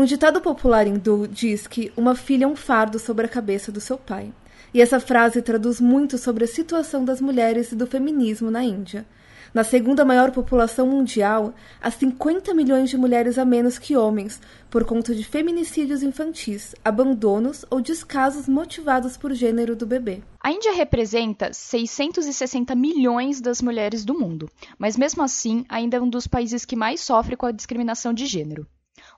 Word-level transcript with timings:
Um 0.00 0.06
ditado 0.06 0.40
popular 0.40 0.86
hindu 0.86 1.28
diz 1.28 1.66
que 1.66 1.92
uma 1.94 2.14
filha 2.14 2.46
é 2.46 2.48
um 2.48 2.56
fardo 2.56 2.98
sobre 2.98 3.26
a 3.26 3.28
cabeça 3.28 3.70
do 3.70 3.82
seu 3.82 3.98
pai. 3.98 4.32
E 4.72 4.80
essa 4.80 4.98
frase 4.98 5.42
traduz 5.42 5.78
muito 5.78 6.16
sobre 6.16 6.44
a 6.44 6.48
situação 6.48 7.04
das 7.04 7.20
mulheres 7.20 7.70
e 7.70 7.76
do 7.76 7.86
feminismo 7.86 8.50
na 8.50 8.64
Índia. 8.64 9.04
Na 9.52 9.62
segunda 9.62 10.02
maior 10.02 10.30
população 10.30 10.86
mundial, 10.86 11.52
há 11.82 11.90
50 11.90 12.54
milhões 12.54 12.88
de 12.88 12.96
mulheres 12.96 13.36
a 13.36 13.44
menos 13.44 13.78
que 13.78 13.94
homens, 13.94 14.40
por 14.70 14.86
conta 14.86 15.14
de 15.14 15.22
feminicídios 15.22 16.02
infantis, 16.02 16.74
abandonos 16.82 17.66
ou 17.68 17.78
descasos 17.78 18.48
motivados 18.48 19.18
por 19.18 19.34
gênero 19.34 19.76
do 19.76 19.84
bebê. 19.84 20.22
A 20.42 20.50
Índia 20.50 20.72
representa 20.72 21.52
660 21.52 22.74
milhões 22.74 23.38
das 23.38 23.60
mulheres 23.60 24.02
do 24.02 24.18
mundo, 24.18 24.48
mas 24.78 24.96
mesmo 24.96 25.22
assim 25.22 25.66
ainda 25.68 25.98
é 25.98 26.00
um 26.00 26.08
dos 26.08 26.26
países 26.26 26.64
que 26.64 26.74
mais 26.74 27.02
sofre 27.02 27.36
com 27.36 27.44
a 27.44 27.52
discriminação 27.52 28.14
de 28.14 28.24
gênero. 28.24 28.66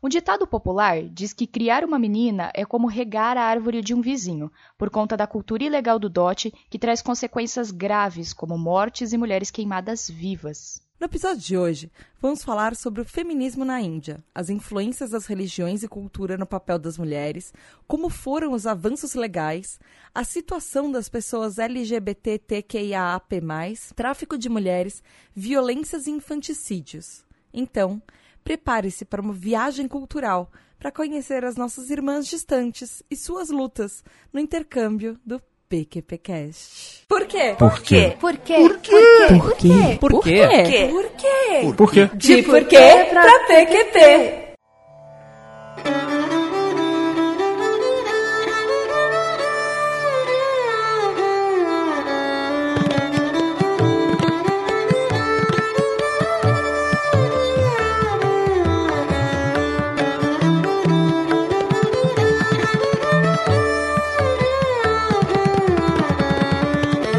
Um 0.05 0.09
ditado 0.09 0.48
popular 0.48 1.05
diz 1.05 1.32
que 1.32 1.46
criar 1.46 1.85
uma 1.85 1.96
menina 1.96 2.50
é 2.57 2.64
como 2.64 2.89
regar 2.89 3.36
a 3.36 3.45
árvore 3.45 3.81
de 3.81 3.95
um 3.95 4.00
vizinho, 4.00 4.50
por 4.76 4.90
conta 4.90 5.17
da 5.17 5.29
cultura 5.29 5.63
ilegal 5.63 5.96
do 5.96 6.11
dote 6.11 6.53
que 6.68 6.76
traz 6.76 7.00
consequências 7.00 7.71
graves, 7.71 8.32
como 8.32 8.59
mortes 8.59 9.12
e 9.12 9.17
mulheres 9.17 9.49
queimadas 9.49 10.11
vivas. 10.11 10.82
No 10.99 11.04
episódio 11.07 11.40
de 11.40 11.57
hoje, 11.57 11.93
vamos 12.21 12.43
falar 12.43 12.75
sobre 12.75 13.00
o 13.00 13.04
feminismo 13.04 13.64
na 13.64 13.81
Índia, 13.81 14.25
as 14.35 14.50
influências 14.50 15.11
das 15.11 15.26
religiões 15.26 15.85
e 15.85 15.89
cultura 15.89 16.37
no 16.37 16.46
papel 16.46 16.81
das 16.81 16.98
mulheres, 16.98 17.54
como 17.87 18.11
foram 18.11 18.54
os 18.54 18.67
avanços 18.67 19.14
legais, 19.14 19.79
a 20.12 20.25
situação 20.25 20.90
das 20.90 21.09
pessoas 21.09 21.61
LGBTQIAAP+, 21.61 23.40
tráfico 23.95 24.37
de 24.37 24.48
mulheres, 24.48 25.00
violências 25.32 26.09
e 26.09 26.11
infanticídios. 26.11 27.25
Então, 27.54 28.03
prepare-se 28.45 29.05
para 29.05 29.23
uma 29.23 29.32
viagem 29.32 29.89
cultural 29.89 30.51
para 30.79 30.91
conhecer 30.91 31.45
as 31.45 31.57
nossas 31.57 31.91
irmãs 31.91 32.27
distantes 32.27 33.03
e 33.11 33.17
suas 33.17 33.51
lutas 33.51 34.03
no 34.33 34.41
intercâmbio 34.41 35.17
do 35.25 35.41
PQPcast. 35.69 37.07
Por 37.09 37.25
quê? 37.27 37.55
Por 37.59 37.81
quê? 37.81 38.17
Por 38.21 38.37
quê? 38.37 38.57
Por 38.57 38.81
quê? 38.83 39.29
Por 39.29 39.57
quê? 39.57 39.99
Por 39.99 40.23
quê? 40.23 40.89
Por 40.91 41.11
quê? 41.17 41.73
Por 41.77 41.91
quê? 41.93 42.11
De 42.17 42.43
por 42.43 42.65
quê 42.65 43.07
pra 43.11 43.47
PQP. 43.47 44.53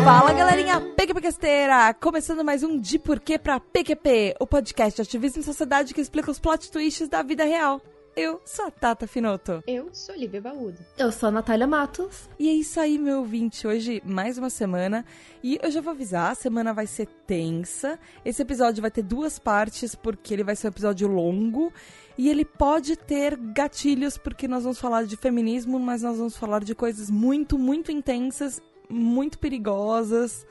Fala 0.03 0.33
galerinha 0.33 0.81
PQPcasteira! 0.81 1.93
Começando 1.93 2.43
mais 2.43 2.61
um 2.61 2.77
De 2.77 2.99
Porquê 2.99 3.39
pra 3.39 3.57
PQP, 3.57 4.35
o 4.37 4.45
podcast 4.45 5.01
de 5.01 5.07
ativismo 5.07 5.39
e 5.39 5.45
sociedade 5.45 5.93
que 5.93 6.01
explica 6.01 6.29
os 6.29 6.39
plot 6.39 6.69
twists 6.69 7.07
da 7.07 7.23
vida 7.23 7.45
real. 7.45 7.81
Eu 8.13 8.41
sou 8.43 8.65
a 8.65 8.71
Tata 8.71 9.07
Finoto. 9.07 9.63
Eu 9.65 9.89
sou 9.93 10.13
Lívia 10.13 10.41
Baúdo. 10.41 10.77
Eu 10.97 11.09
sou 11.09 11.29
a 11.29 11.31
Natália 11.31 11.65
Matos. 11.65 12.29
E 12.37 12.49
é 12.49 12.51
isso 12.51 12.81
aí, 12.81 12.99
meu 12.99 13.19
ouvinte. 13.19 13.65
Hoje, 13.65 14.03
mais 14.05 14.37
uma 14.37 14.49
semana. 14.49 15.05
E 15.41 15.57
eu 15.63 15.71
já 15.71 15.79
vou 15.79 15.91
avisar, 15.91 16.31
a 16.31 16.35
semana 16.35 16.73
vai 16.73 16.85
ser 16.85 17.07
tensa. 17.25 17.97
Esse 18.25 18.41
episódio 18.41 18.81
vai 18.81 18.91
ter 18.91 19.03
duas 19.03 19.39
partes, 19.39 19.95
porque 19.95 20.33
ele 20.33 20.43
vai 20.43 20.55
ser 20.55 20.67
um 20.67 20.69
episódio 20.69 21.07
longo. 21.07 21.71
E 22.17 22.29
ele 22.29 22.43
pode 22.43 22.97
ter 22.97 23.37
gatilhos, 23.37 24.17
porque 24.17 24.49
nós 24.49 24.63
vamos 24.63 24.79
falar 24.79 25.05
de 25.05 25.15
feminismo, 25.15 25.79
mas 25.79 26.03
nós 26.03 26.17
vamos 26.17 26.35
falar 26.35 26.61
de 26.63 26.75
coisas 26.75 27.09
muito, 27.09 27.57
muito 27.57 27.91
intensas, 27.91 28.61
muito 28.89 29.37
perigosas. 29.39 30.45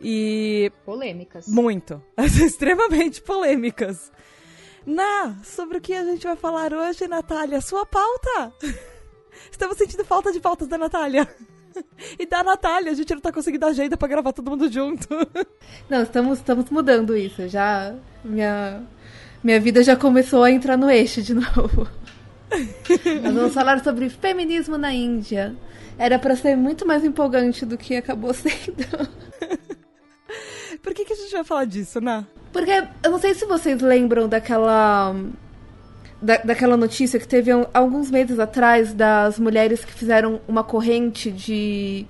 E 0.00 0.70
Polêmicas. 0.84 1.48
muito. 1.48 2.02
Extremamente 2.16 3.20
polêmicas. 3.20 4.12
Na, 4.86 5.36
sobre 5.44 5.78
o 5.78 5.80
que 5.80 5.92
a 5.92 6.04
gente 6.04 6.26
vai 6.26 6.36
falar 6.36 6.72
hoje, 6.72 7.06
Natália? 7.08 7.60
Sua 7.60 7.84
pauta! 7.84 8.52
Estamos 9.50 9.76
sentindo 9.76 10.04
falta 10.04 10.32
de 10.32 10.40
pautas 10.40 10.68
da 10.68 10.78
Natália. 10.78 11.28
E 12.18 12.26
da 12.26 12.42
Natália, 12.42 12.90
a 12.90 12.94
gente 12.94 13.14
não 13.14 13.20
tá 13.20 13.30
conseguindo 13.30 13.64
agenda 13.64 13.96
pra 13.96 14.08
gravar 14.08 14.32
todo 14.32 14.50
mundo 14.50 14.68
junto. 14.72 15.06
Não, 15.88 16.02
estamos, 16.02 16.38
estamos 16.38 16.68
mudando 16.70 17.16
isso. 17.16 17.46
Já 17.46 17.94
minha 18.24 18.82
minha 19.44 19.60
vida 19.60 19.82
já 19.84 19.94
começou 19.94 20.42
a 20.42 20.50
entrar 20.50 20.76
no 20.76 20.90
eixo 20.90 21.22
de 21.22 21.34
novo. 21.34 21.86
Nós 23.22 23.34
vamos 23.34 23.54
falar 23.54 23.84
sobre 23.84 24.08
feminismo 24.08 24.76
na 24.76 24.92
Índia. 24.92 25.54
Era 25.98 26.18
pra 26.18 26.36
ser 26.36 26.56
muito 26.56 26.86
mais 26.86 27.04
empolgante 27.04 27.66
do 27.66 27.76
que 27.76 27.96
acabou 27.96 28.32
sendo. 28.34 29.08
Por 30.82 30.94
que, 30.94 31.04
que 31.04 31.12
a 31.12 31.16
gente 31.16 31.32
vai 31.32 31.44
falar 31.44 31.64
disso, 31.64 32.00
Ná? 32.00 32.24
Porque 32.52 32.70
eu 33.02 33.10
não 33.10 33.18
sei 33.18 33.34
se 33.34 33.44
vocês 33.44 33.80
lembram 33.82 34.28
daquela 34.28 35.14
da- 36.22 36.38
daquela 36.38 36.76
notícia 36.76 37.18
que 37.18 37.26
teve 37.28 37.50
alguns 37.74 38.10
meses 38.10 38.38
atrás 38.38 38.92
das 38.94 39.38
mulheres 39.38 39.84
que 39.84 39.92
fizeram 39.92 40.40
uma 40.48 40.64
corrente 40.64 41.30
de 41.30 42.06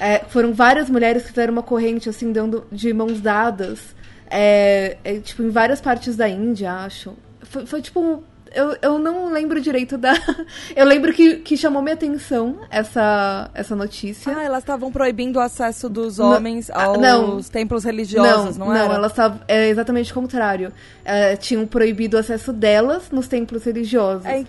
é, 0.00 0.20
foram 0.28 0.52
várias 0.52 0.88
mulheres 0.90 1.22
que 1.22 1.28
fizeram 1.28 1.52
uma 1.52 1.62
corrente 1.62 2.08
assim 2.08 2.32
dando 2.32 2.64
de 2.72 2.92
mãos 2.92 3.20
dadas 3.20 3.94
é, 4.28 4.96
é, 5.04 5.18
tipo 5.20 5.42
em 5.42 5.50
várias 5.50 5.80
partes 5.80 6.16
da 6.16 6.28
Índia 6.28 6.72
acho 6.72 7.14
foi, 7.42 7.64
foi 7.66 7.80
tipo 7.82 8.24
eu, 8.54 8.76
eu 8.80 8.98
não 8.98 9.32
lembro 9.32 9.60
direito 9.60 9.96
da 9.98 10.12
eu 10.76 10.84
lembro 10.86 11.12
que, 11.12 11.36
que 11.36 11.56
chamou 11.56 11.82
minha 11.82 11.94
atenção 11.94 12.60
essa 12.70 13.50
essa 13.54 13.74
notícia 13.76 14.36
Ah, 14.36 14.42
elas 14.42 14.60
estavam 14.62 14.90
proibindo 14.92 15.36
o 15.36 15.40
acesso 15.40 15.88
dos 15.88 16.18
Não, 16.18 16.32
homens 16.32 16.70
ah, 16.70 16.84
aos 16.84 16.98
não. 16.98 17.40
templos 17.42 17.84
religiosos, 17.84 18.56
não, 18.56 18.66
não, 18.68 18.74
era? 18.76 18.94
elas 18.94 19.12
estavam. 19.12 19.40
É 19.48 19.68
exatamente 19.68 20.10
o 20.12 20.14
contrário. 20.14 20.72
É, 21.04 21.36
tinham 21.36 21.66
proibido 21.66 22.16
o 22.16 22.20
acesso 22.20 22.52
delas 22.52 23.10
nos 23.10 23.28
templos 23.28 23.64
religiosos. 23.64 24.24
É, 24.26 24.44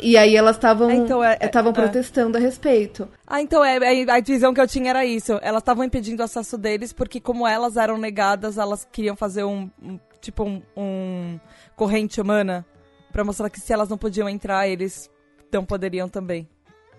E 0.00 0.16
aí 0.16 0.36
elas 0.36 0.56
estavam 0.56 0.88
É, 0.90 0.94
então, 0.94 1.22
é- 1.24 1.36
é- 1.40 1.46
estavam 1.46 1.70
é. 1.72 1.74
protestando 1.74 2.36
a 2.38 2.40
respeito. 2.40 3.08
Ah, 3.26 3.42
então 3.42 3.64
é, 3.64 3.76
é- 3.78 4.10
a 4.10 4.20
visão 4.20 4.54
que 4.54 4.60
eu 4.60 4.66
tinha 4.68 4.90
era 4.90 5.04
isso. 5.04 5.38
Elas 5.42 5.60
estavam 5.62 5.82
impedindo 5.84 6.22
o 6.22 6.24
acesso 6.24 6.56
deles 6.56 6.92
porque, 6.92 7.20
como 7.20 7.46
elas 7.46 7.76
eram 7.76 7.98
negadas, 7.98 8.58
elas 8.58 8.86
queriam 8.92 9.16
fazer 9.16 9.44
um, 9.44 9.68
um- 9.82 9.98
tipo 10.20 10.44
um, 10.44 10.62
um 10.76 11.38
corrente 11.76 12.20
humana 12.20 12.64
pra 13.18 13.24
mostrar 13.24 13.50
que 13.50 13.58
se 13.58 13.72
elas 13.72 13.88
não 13.88 13.98
podiam 13.98 14.28
entrar, 14.28 14.68
eles 14.68 15.10
não 15.52 15.64
poderiam 15.64 16.08
também. 16.08 16.48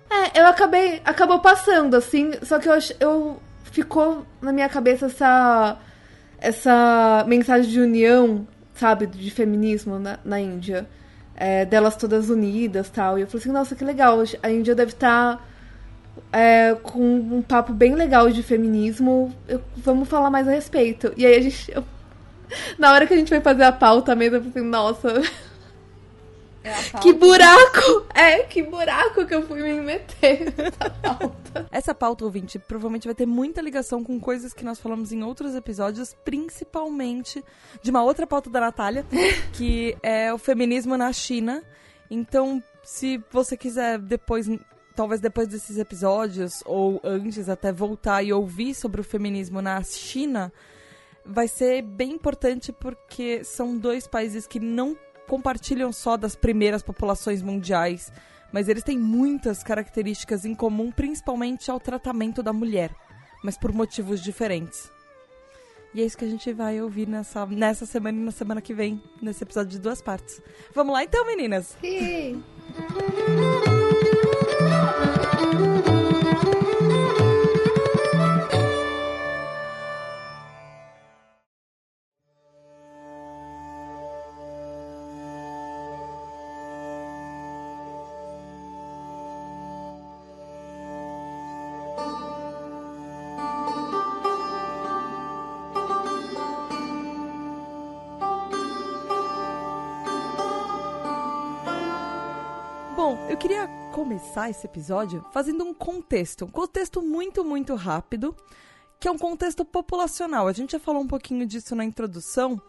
É, 0.10 0.42
eu 0.42 0.48
acabei. 0.48 1.02
Acabou 1.06 1.40
passando, 1.40 1.96
assim. 1.96 2.34
Só 2.44 2.60
que 2.60 2.68
eu, 2.68 2.74
eu 3.00 3.40
ficou 3.64 4.26
na 4.42 4.52
minha 4.52 4.68
cabeça 4.68 5.06
essa. 5.06 5.78
Essa 6.38 7.24
mensagem 7.26 7.72
de 7.72 7.80
união, 7.80 8.46
sabe, 8.74 9.08
de 9.08 9.32
feminismo 9.32 9.98
na, 9.98 10.20
na 10.26 10.42
Índia. 10.42 10.90
É, 11.38 11.64
delas 11.64 11.96
todas 11.96 12.30
unidas 12.30 12.90
tal. 12.90 13.18
E 13.18 13.22
eu 13.22 13.28
falei 13.28 13.42
assim, 13.42 13.52
nossa, 13.54 13.74
que 13.74 13.86
legal. 13.86 14.18
A 14.44 14.52
Índia 14.52 14.76
deve 14.76 14.92
estar 14.92 15.42
com 16.84 17.02
um 17.02 17.42
papo 17.42 17.72
bem 17.72 17.96
legal 17.96 18.30
de 18.30 18.44
feminismo. 18.44 19.34
Eu- 19.48 19.62
vamos 19.78 20.10
falar 20.10 20.30
mais 20.30 20.50
a 20.50 20.52
respeito. 20.52 21.14
E 21.16 21.26
aí 21.26 21.38
a 21.38 21.42
gente. 21.42 21.72
eu- 21.72 21.86
na 22.78 22.92
hora 22.92 23.08
que 23.08 23.14
a 23.14 23.18
gente 23.18 23.30
vai 23.30 23.40
fazer 23.40 23.64
a 23.64 23.72
pauta 23.72 24.14
mesmo, 24.16 24.36
eu 24.36 24.44
falei 24.44 24.70
assim, 25.24 25.30
nossa. 26.64 27.00
Que 27.00 27.14
buraco! 27.14 28.06
É, 28.14 28.44
que 28.44 28.62
buraco 28.64 29.26
que 29.26 29.34
eu 29.34 29.46
fui 29.48 29.62
me 29.62 29.82
meter 29.82 30.54
nessa 30.58 30.90
pauta. 30.90 31.68
Essa 31.72 31.96
pauta, 31.96 32.26
ouvinte, 32.26 32.60
provavelmente 32.60 33.08
vai 33.08 33.16
ter 33.16 33.26
muita 33.26 33.62
ligação 33.62 34.04
com 34.04 34.20
coisas 34.20 34.54
que 34.54 34.66
nós 34.66 34.80
falamos 34.80 35.12
em 35.12 35.24
outros 35.24 35.56
episódios, 35.56 36.16
principalmente 36.26 37.44
de 37.82 37.90
uma 37.90 38.04
outra 38.04 38.28
pauta 38.28 38.50
da 38.50 38.60
Natália, 38.60 39.06
que 39.54 39.98
é 40.04 40.34
o 40.34 40.38
feminismo 40.38 40.98
na 40.98 41.12
China. 41.14 41.64
Então, 42.10 42.62
se 42.84 43.24
você 43.32 43.56
quiser 43.56 44.00
depois, 44.00 44.48
talvez 44.96 45.22
depois 45.22 45.48
desses 45.48 45.78
episódios, 45.78 46.62
ou 46.66 47.00
antes 47.04 47.48
até 47.48 47.72
voltar 47.72 48.24
e 48.24 48.34
ouvir 48.34 48.74
sobre 48.74 49.00
o 49.00 49.04
feminismo 49.04 49.62
na 49.62 49.82
China, 49.84 50.52
vai 51.26 51.48
ser 51.48 51.84
bem 51.84 52.14
importante 52.14 52.72
porque 52.72 53.44
são 53.44 53.78
dois 53.78 54.08
países 54.08 54.48
que 54.48 54.60
não 54.60 54.98
compartilham 55.30 55.94
só 55.94 56.18
das 56.18 56.36
primeiras 56.36 56.82
populações 56.82 57.44
mundiais, 57.44 58.12
mas 58.52 58.68
eles 58.68 58.84
têm 58.84 58.98
muitas 58.98 59.62
características 59.62 60.44
em 60.44 60.56
comum, 60.56 60.92
principalmente 60.92 61.70
ao 61.70 61.80
tratamento 61.80 62.42
da 62.42 62.52
mulher, 62.52 62.90
mas 63.44 63.56
por 63.56 63.72
motivos 63.72 64.22
diferentes. 64.22 64.92
E 65.94 66.02
é 66.02 66.06
isso 66.06 66.18
que 66.18 66.26
a 66.26 66.30
gente 66.30 66.52
vai 66.52 66.82
ouvir 66.82 67.08
nessa, 67.08 67.46
nessa 67.46 67.86
semana 67.86 68.18
e 68.18 68.22
na 68.22 68.32
semana 68.32 68.60
que 68.60 68.74
vem, 68.74 69.02
nesse 69.22 69.44
episódio 69.44 69.70
de 69.70 69.80
duas 69.80 70.02
partes. 70.02 70.42
Vamos 70.74 70.94
lá 70.94 71.04
então, 71.04 71.26
meninas? 71.26 71.78
Sim. 71.80 72.44
Queria 103.40 103.70
começar 103.94 104.50
esse 104.50 104.66
episódio 104.66 105.26
fazendo 105.32 105.64
um 105.64 105.74
contexto, 105.74 106.44
um 106.44 106.50
contexto 106.50 107.02
muito, 107.02 107.42
muito 107.46 107.74
rápido, 107.74 108.36
que 109.00 109.08
é 109.08 109.12
um 109.12 109.18
contexto 109.18 109.64
populacional. 109.64 110.46
A 110.46 110.52
gente 110.52 110.74
já 110.74 110.80
falou 110.80 111.02
um 111.02 111.08
pouquinho 111.08 111.46
disso 111.46 111.74
na 111.74 111.86
introdução, 111.86 112.62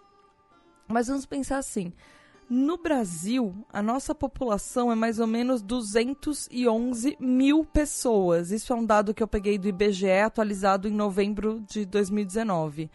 mas 0.87 1.09
vamos 1.09 1.27
pensar 1.27 1.59
assim. 1.59 1.93
No 2.49 2.77
Brasil, 2.77 3.53
a 3.73 3.83
nossa 3.83 4.15
população 4.15 4.93
é 4.93 4.95
mais 4.95 5.19
ou 5.19 5.27
menos 5.27 5.61
211 5.61 7.17
mil 7.19 7.65
pessoas. 7.65 8.53
Isso 8.53 8.73
é 8.73 8.77
um 8.77 8.87
dado 8.87 9.13
que 9.13 9.25
eu 9.25 9.29
peguei 9.29 9.59
do 9.59 9.67
IBGE, 9.67 10.21
atualizado 10.25 10.87
em 10.87 10.93
novembro 10.93 11.61
de 11.69 11.85
2019. 11.85 12.89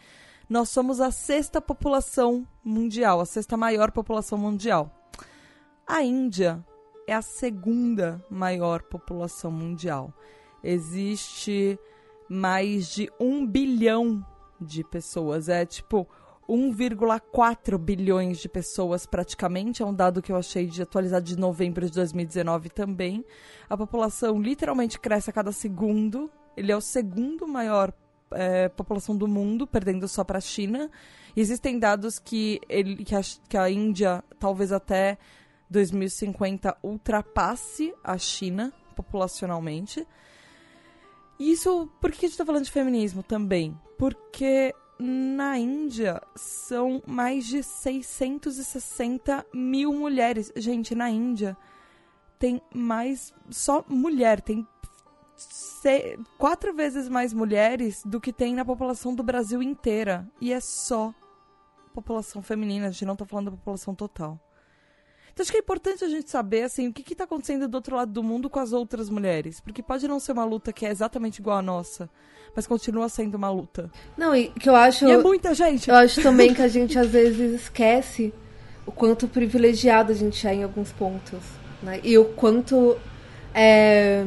Nós 0.50 0.70
somos 0.70 1.02
a 1.02 1.12
sexta 1.12 1.60
população 1.60 2.48
mundial, 2.64 3.20
a 3.20 3.26
sexta 3.26 3.58
maior 3.58 3.92
população 3.92 4.38
mundial. 4.38 4.90
A 5.86 6.02
Índia 6.02 6.64
é 7.08 7.14
a 7.14 7.22
segunda 7.22 8.24
maior 8.30 8.82
população 8.84 9.52
mundial. 9.52 10.14
Existe 10.64 11.80
mais 12.30 12.88
de 12.88 13.10
um 13.20 13.46
bilhão 13.46 14.26
de 14.60 14.84
pessoas. 14.84 15.48
É 15.50 15.66
tipo 15.66 16.08
1,4 16.50 17.78
bilhões 17.78 18.40
de 18.40 18.50
pessoas 18.50 19.06
praticamente. 19.06 19.82
É 19.82 19.86
um 19.86 19.94
dado 19.94 20.22
que 20.22 20.32
eu 20.32 20.38
achei 20.38 20.68
de 20.68 20.82
atualizado 20.82 21.26
de 21.26 21.38
novembro 21.38 21.86
de 21.86 21.92
2019 21.94 22.70
também. 22.70 23.24
A 23.70 23.78
população 23.78 24.42
literalmente 24.42 25.00
cresce 25.00 25.30
a 25.30 25.34
cada 25.34 25.52
segundo. 25.52 26.30
Ele 26.58 26.72
é 26.72 26.76
o 26.76 26.82
segundo 26.82 27.48
maior 27.48 27.94
é, 28.32 28.70
população 28.70 29.16
do 29.16 29.28
mundo, 29.28 29.68
perdendo 29.68 30.08
só 30.08 30.24
para 30.24 30.38
a 30.38 30.42
China. 30.42 30.90
Existem 31.36 31.78
dados 31.78 32.18
que, 32.18 32.62
ele, 32.70 33.04
que, 33.04 33.16
a, 33.16 33.22
que 33.50 33.58
a 33.58 33.70
Índia 33.70 34.24
talvez 34.40 34.72
até 34.72 35.18
2050 35.70 36.78
ultrapasse 36.84 37.94
a 38.04 38.18
China 38.18 38.74
populacionalmente. 38.96 40.08
Isso, 41.40 41.90
por 42.00 42.12
que 42.12 42.20
a 42.20 42.22
gente 42.22 42.32
está 42.32 42.46
falando 42.46 42.64
de 42.64 42.72
feminismo 42.72 43.22
também? 43.22 43.78
Porque 43.98 44.74
na 44.98 45.58
Índia 45.58 46.22
são 46.36 47.04
mais 47.06 47.46
de 47.46 47.62
660 47.62 49.46
mil 49.54 49.92
mulheres. 49.92 50.52
Gente, 50.56 50.96
na 50.96 51.10
Índia 51.10 51.58
tem 52.40 52.62
mais. 52.74 53.34
Só 53.50 53.84
mulher, 53.90 54.40
tem 54.40 54.66
quatro 56.38 56.74
vezes 56.74 57.10
mais 57.10 57.34
mulheres 57.34 58.02
do 58.06 58.22
que 58.22 58.32
tem 58.32 58.56
na 58.56 58.64
população 58.64 59.14
do 59.14 59.22
Brasil 59.22 59.62
inteira. 59.62 60.26
E 60.40 60.54
é 60.54 60.62
só 60.62 61.14
população 61.94 62.42
feminina, 62.42 62.88
a 62.88 62.92
gente 62.92 63.06
não 63.06 63.14
está 63.14 63.26
falando 63.26 63.52
da 63.52 63.58
população 63.58 63.96
total. 63.96 64.40
Então 65.36 65.44
acho 65.44 65.52
que 65.52 65.58
é 65.58 65.60
importante 65.60 66.02
a 66.02 66.08
gente 66.08 66.32
saber, 66.32 66.64
assim, 66.64 66.88
o 66.88 66.94
que 66.94 67.12
está 67.12 67.26
acontecendo 67.26 67.68
do 67.68 67.76
outro 67.76 67.98
lado 67.98 68.10
do 68.10 68.24
mundo 68.24 68.50
com 68.50 68.58
as 68.58 68.72
outras 68.72 69.10
mulheres. 69.10 69.60
Porque 69.60 69.84
pode 69.84 70.08
não 70.08 70.18
ser 70.18 70.32
uma 70.32 70.46
luta 70.46 70.72
que 70.72 70.86
é 70.86 70.90
exatamente 70.90 71.40
igual 71.40 71.58
à 71.58 71.62
nossa, 71.62 72.10
mas 72.56 72.66
continua 72.66 73.10
sendo 73.10 73.36
uma 73.36 73.50
luta. 73.50 73.92
Não, 74.16 74.34
e 74.34 74.48
que 74.48 74.70
eu 74.70 74.76
acho. 74.78 75.06
E 75.06 75.12
é 75.12 75.18
muita 75.18 75.54
gente. 75.54 75.90
Eu 75.90 75.96
acho 75.96 76.24
também 76.24 76.54
que 76.54 76.62
a 76.62 76.70
gente 76.70 76.98
às 76.98 77.10
vezes 77.10 77.64
esquece 77.64 78.34
o 78.86 78.94
quanto 78.94 79.28
privilegiado 79.28 80.14
a 80.14 80.16
gente 80.16 80.48
é 80.48 80.54
em 80.54 80.64
alguns 80.64 80.94
pontos. 80.94 81.42
Né? 81.84 82.00
E 82.02 82.18
o 82.18 82.24
quanto 82.24 82.96
é, 83.54 84.24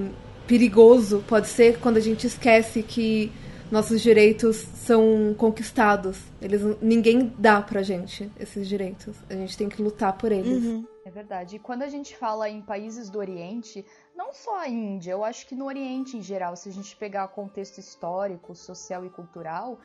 perigoso 0.47 1.25
pode 1.27 1.49
ser 1.49 1.79
quando 1.79 1.97
a 1.97 2.01
gente 2.01 2.27
esquece 2.27 2.83
que 2.83 3.33
nossos 3.71 4.03
direitos 4.03 4.57
são 4.75 5.35
conquistados. 5.39 6.19
Eles, 6.41 6.61
ninguém 6.83 7.33
dá 7.39 7.63
pra 7.63 7.83
gente 7.83 8.31
esses 8.39 8.69
direitos. 8.69 9.15
A 9.31 9.35
gente 9.35 9.57
tem 9.57 9.71
que 9.71 9.81
lutar 9.83 10.13
por 10.13 10.33
eles. 10.33 10.65
Uhum. 10.65 10.85
É 11.09 11.11
verdade. 11.11 11.57
E 11.57 11.59
quando 11.59 11.85
a 11.85 11.89
gente 11.89 12.15
fala 12.15 12.51
em 12.51 12.61
países 12.61 13.09
do 13.09 13.19
Oriente, 13.19 13.83
não 14.15 14.31
só 14.31 14.59
a 14.59 14.69
Índia, 14.69 15.13
eu 15.13 15.25
acho 15.25 15.47
que 15.47 15.55
no 15.55 15.65
Oriente 15.65 16.19
em 16.19 16.23
geral, 16.23 16.55
se 16.55 16.69
a 16.69 16.73
gente 16.73 16.95
pegar 16.95 17.27
contexto 17.29 17.79
histórico, 17.79 18.55
social 18.55 19.07
e 19.07 19.09
cultural, 19.09 19.79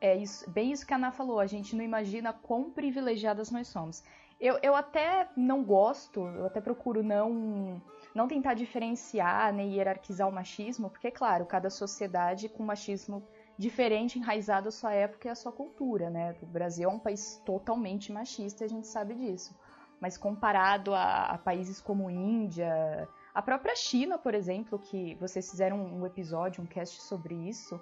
é 0.00 0.16
isso, 0.16 0.50
bem 0.50 0.72
isso 0.72 0.84
que 0.84 0.92
a 0.92 0.96
Ana 0.96 1.12
falou, 1.12 1.38
a 1.38 1.46
gente 1.46 1.76
não 1.76 1.84
imagina 1.84 2.32
quão 2.32 2.68
privilegiadas 2.68 3.48
nós 3.52 3.68
somos. 3.68 4.02
Eu, 4.40 4.58
eu 4.60 4.74
até 4.74 5.28
não 5.36 5.62
gosto, 5.62 6.26
eu 6.26 6.46
até 6.46 6.60
procuro 6.60 7.00
não 7.00 7.80
não 8.12 8.26
tentar 8.26 8.54
diferenciar 8.54 9.52
nem 9.52 9.72
hierarquizar 9.72 10.28
o 10.28 10.32
machismo, 10.32 10.90
porque, 10.90 11.12
claro, 11.12 11.46
cada 11.46 11.70
sociedade 11.70 12.48
com 12.48 12.64
machismo 12.64 13.22
diferente, 13.56 14.18
enraizado 14.18 14.66
à 14.68 14.72
sua 14.72 14.92
época 14.92 15.28
e 15.28 15.30
à 15.30 15.36
sua 15.36 15.52
cultura, 15.52 16.10
né? 16.10 16.34
O 16.42 16.46
Brasil 16.46 16.90
é 16.90 16.92
um 16.92 16.98
país 16.98 17.40
totalmente 17.44 18.10
machista, 18.10 18.64
a 18.64 18.68
gente 18.68 18.88
sabe 18.88 19.14
disso 19.14 19.54
mas 20.00 20.16
comparado 20.16 20.94
a, 20.94 21.26
a, 21.26 21.38
países 21.38 21.80
como 21.80 22.10
Índia, 22.10 23.08
a 23.34 23.42
própria 23.42 23.74
China, 23.74 24.18
por 24.18 24.34
exemplo, 24.34 24.78
que 24.78 25.14
vocês 25.16 25.50
fizeram 25.50 25.78
um 25.78 26.06
episódio, 26.06 26.62
um 26.62 26.66
cast 26.66 27.02
sobre 27.02 27.34
isso, 27.34 27.80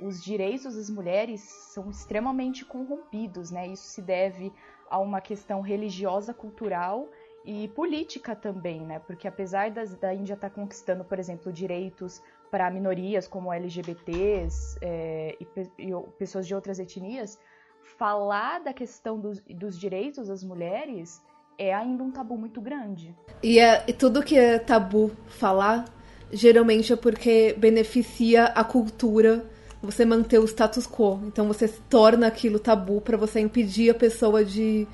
os 0.00 0.22
direitos 0.22 0.74
das 0.74 0.90
mulheres 0.90 1.40
são 1.40 1.90
extremamente 1.90 2.64
corrompidos, 2.64 3.50
né? 3.50 3.68
Isso 3.68 3.84
se 3.84 4.02
deve 4.02 4.52
a 4.90 4.98
uma 4.98 5.20
questão 5.20 5.60
religiosa, 5.60 6.34
cultural 6.34 7.08
e 7.44 7.68
política 7.68 8.34
também, 8.34 8.80
né? 8.80 8.98
Porque 8.98 9.28
apesar 9.28 9.70
das, 9.70 9.94
da 9.96 10.14
Índia 10.14 10.34
estar 10.34 10.48
tá 10.48 10.54
conquistando, 10.54 11.04
por 11.04 11.18
exemplo, 11.18 11.52
direitos 11.52 12.22
para 12.50 12.70
minorias 12.70 13.26
como 13.26 13.52
LGBTs 13.52 14.78
é, 14.80 15.36
e, 15.40 15.46
e, 15.78 15.92
pessoas 16.18 16.46
de 16.46 16.54
outras 16.54 16.78
etnias, 16.78 17.38
falar 17.82 18.60
da 18.60 18.72
questão 18.72 19.18
dos, 19.18 19.40
dos 19.40 19.78
direitos 19.78 20.28
das 20.28 20.42
mulheres 20.42 21.22
é 21.58 21.74
ainda 21.74 22.02
um 22.02 22.10
tabu 22.10 22.36
muito 22.36 22.60
grande. 22.60 23.14
E, 23.42 23.58
é, 23.58 23.84
e 23.86 23.92
tudo 23.92 24.22
que 24.22 24.36
é 24.36 24.58
tabu 24.58 25.10
falar, 25.26 25.84
geralmente 26.32 26.92
é 26.92 26.96
porque 26.96 27.54
beneficia 27.58 28.46
a 28.46 28.64
cultura 28.64 29.44
você 29.84 30.04
manter 30.04 30.38
o 30.38 30.44
status 30.44 30.86
quo. 30.86 31.20
Então 31.26 31.46
você 31.46 31.68
torna 31.68 32.26
aquilo 32.26 32.58
tabu 32.58 33.00
para 33.00 33.16
você 33.16 33.40
impedir 33.40 33.90
a 33.90 33.94
pessoa 33.94 34.44
de, 34.44 34.86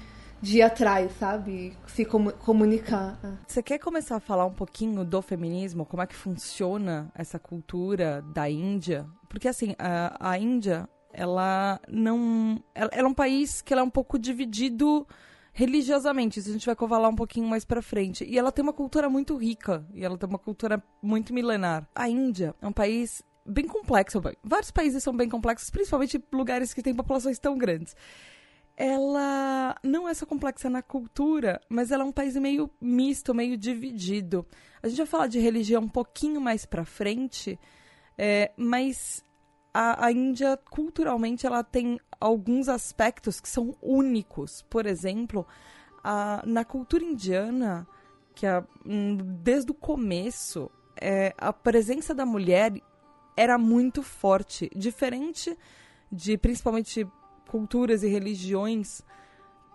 de 0.43 0.59
ir 0.59 0.63
atrás, 0.63 1.13
sabe? 1.19 1.77
Se 1.87 2.05
comunicar. 2.05 3.19
É. 3.23 3.33
Você 3.47 3.63
quer 3.63 3.79
começar 3.79 4.17
a 4.17 4.21
falar 4.21 4.45
um 4.47 4.53
pouquinho 4.53 5.05
do 5.05 5.23
feminismo? 5.23 5.87
Como 5.87 6.03
é 6.03 6.07
que 6.07 6.17
funciona 6.17 7.11
essa 7.15 7.39
cultura 7.39 8.23
da 8.35 8.51
Índia? 8.51 9.07
Porque 9.29 9.49
assim, 9.49 9.75
a, 9.79 10.33
a 10.33 10.39
Índia, 10.39 10.89
ela 11.13 11.81
não. 11.89 12.63
Ela, 12.75 12.91
ela 12.93 13.07
é 13.07 13.11
um 13.11 13.15
país 13.15 13.63
que 13.63 13.73
ela 13.73 13.83
é 13.83 13.85
um 13.85 13.91
pouco 13.91 14.19
dividido 14.19 15.07
religiosamente. 15.53 16.41
Isso 16.41 16.51
a 16.51 16.53
gente 16.53 16.67
vai 16.67 16.75
falar 16.75 17.09
um 17.09 17.15
pouquinho 17.15 17.47
mais 17.49 17.65
pra 17.65 17.83
frente. 17.83 18.25
E 18.25 18.39
ela 18.39 18.53
tem 18.53 18.63
uma 18.63 18.73
cultura 18.73 19.09
muito 19.09 19.37
rica. 19.37 19.87
E 19.93 20.05
ela 20.05 20.17
tem 20.17 20.29
uma 20.29 20.39
cultura 20.39 20.83
muito 21.03 21.33
milenar. 21.33 21.89
A 21.95 22.09
Índia 22.09 22.55
é 22.61 22.67
um 22.67 22.73
país 22.73 23.23
bem 23.45 23.67
complexo. 23.67 24.21
Vários 24.43 24.71
países 24.71 25.03
são 25.03 25.15
bem 25.15 25.29
complexos, 25.29 25.71
principalmente 25.71 26.23
lugares 26.33 26.73
que 26.73 26.83
têm 26.83 26.95
populações 26.95 27.39
tão 27.39 27.59
grandes. 27.59 27.97
Ela 28.77 29.77
não 29.83 30.09
é 30.09 30.15
só 30.15 30.25
complexa 30.25 30.71
na 30.71 30.81
cultura, 30.81 31.61
mas 31.69 31.91
ela 31.91 32.03
é 32.03 32.07
um 32.07 32.13
país 32.13 32.35
meio 32.37 32.71
misto, 32.81 33.35
meio 33.35 33.57
dividido. 33.57 34.47
A 34.83 34.89
gente 34.89 34.99
vai 34.99 35.07
falar 35.07 35.27
de 35.27 35.39
religião 35.39 35.83
um 35.83 35.89
pouquinho 35.89 36.41
mais 36.41 36.65
pra 36.65 36.85
frente, 36.85 37.59
é, 38.17 38.53
mas 38.57 39.23
a, 39.73 40.07
a 40.07 40.13
Índia, 40.13 40.59
culturalmente, 40.71 41.47
ela 41.47 41.63
tem 41.63 42.01
alguns 42.21 42.69
aspectos 42.69 43.41
que 43.41 43.49
são 43.49 43.75
únicos. 43.81 44.63
Por 44.69 44.87
exemplo, 44.87 45.47
a, 46.03 46.43
na 46.45 46.65
cultura 46.65 47.05
indiana, 47.05 47.87
que 48.35 48.47
a, 48.47 48.65
hum, 48.85 49.17
desde 49.43 49.71
o 49.71 49.75
começo, 49.75 50.71
é, 51.01 51.35
a 51.39 51.53
presença 51.53 52.15
da 52.15 52.27
mulher 52.27 52.73
era 53.37 53.57
muito 53.57 54.03
forte. 54.03 54.71
Diferente 54.75 55.57
de, 56.11 56.37
principalmente, 56.37 57.07
culturas 57.49 58.03
e 58.03 58.09
religiões 58.09 59.03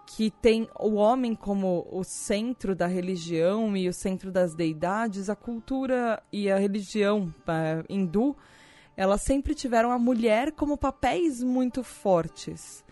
que 0.07 0.29
tem 0.29 0.69
o 0.79 0.93
homem 0.93 1.33
como 1.33 1.87
o 1.91 2.03
centro 2.03 2.75
da 2.75 2.85
religião 2.85 3.75
e 3.75 3.89
o 3.89 3.93
centro 3.93 4.31
das 4.31 4.53
deidades, 4.53 5.29
a 5.29 5.35
cultura 5.35 6.21
e 6.31 6.51
a 6.51 6.57
religião 6.57 7.33
uh, 7.39 7.83
hindu 7.89 8.37
elas 8.95 9.21
sempre 9.21 9.53
tiveram 9.53 9.91
a 9.91 9.99
mulher 9.99 10.51
como 10.51 10.77
papéis 10.77 11.43
muito 11.43 11.83
fortes. 11.83 12.83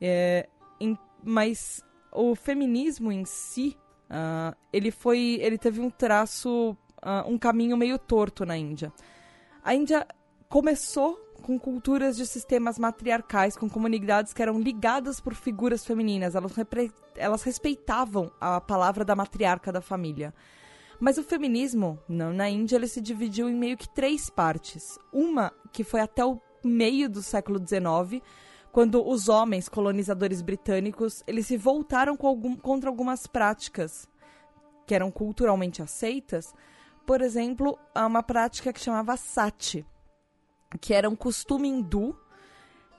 É, 0.00 0.48
em, 0.80 0.96
mas 1.22 1.82
o 2.12 2.34
feminismo 2.34 3.12
em 3.12 3.24
si, 3.24 3.76
uh, 4.10 4.56
ele 4.72 4.90
foi, 4.90 5.38
ele 5.40 5.58
teve 5.58 5.80
um 5.80 5.90
traço, 5.90 6.76
uh, 7.02 7.28
um 7.28 7.38
caminho 7.38 7.76
meio 7.76 7.98
torto 7.98 8.46
na 8.46 8.56
Índia. 8.56 8.92
A 9.62 9.74
Índia 9.74 10.06
começou 10.48 11.18
com 11.42 11.58
culturas 11.58 12.16
de 12.16 12.26
sistemas 12.26 12.78
matriarcais, 12.78 13.56
com 13.56 13.68
comunidades 13.68 14.32
que 14.32 14.42
eram 14.42 14.60
ligadas 14.60 15.20
por 15.20 15.34
figuras 15.34 15.84
femininas. 15.84 16.34
Elas, 16.34 16.52
elas 17.16 17.42
respeitavam 17.42 18.30
a 18.40 18.60
palavra 18.60 19.04
da 19.04 19.14
matriarca 19.14 19.70
da 19.70 19.80
família. 19.80 20.34
Mas 21.00 21.16
o 21.16 21.22
feminismo, 21.22 21.98
não, 22.08 22.32
na 22.32 22.48
Índia, 22.48 22.76
ele 22.76 22.88
se 22.88 23.00
dividiu 23.00 23.48
em 23.48 23.54
meio 23.54 23.76
que 23.76 23.88
três 23.88 24.28
partes. 24.28 24.98
Uma 25.12 25.52
que 25.72 25.84
foi 25.84 26.00
até 26.00 26.24
o 26.24 26.40
meio 26.64 27.08
do 27.08 27.22
século 27.22 27.58
XIX, 27.58 28.22
quando 28.72 29.06
os 29.06 29.28
homens 29.28 29.68
colonizadores 29.68 30.42
britânicos 30.42 31.22
eles 31.26 31.46
se 31.46 31.56
voltaram 31.56 32.16
algum, 32.20 32.56
contra 32.56 32.90
algumas 32.90 33.26
práticas 33.26 34.08
que 34.86 34.94
eram 34.94 35.10
culturalmente 35.10 35.82
aceitas, 35.82 36.54
por 37.06 37.20
exemplo, 37.20 37.78
uma 37.94 38.22
prática 38.22 38.72
que 38.72 38.80
chamava 38.80 39.16
sati, 39.16 39.86
que 40.80 40.92
era 40.92 41.08
um 41.08 41.16
costume 41.16 41.68
hindu, 41.68 42.18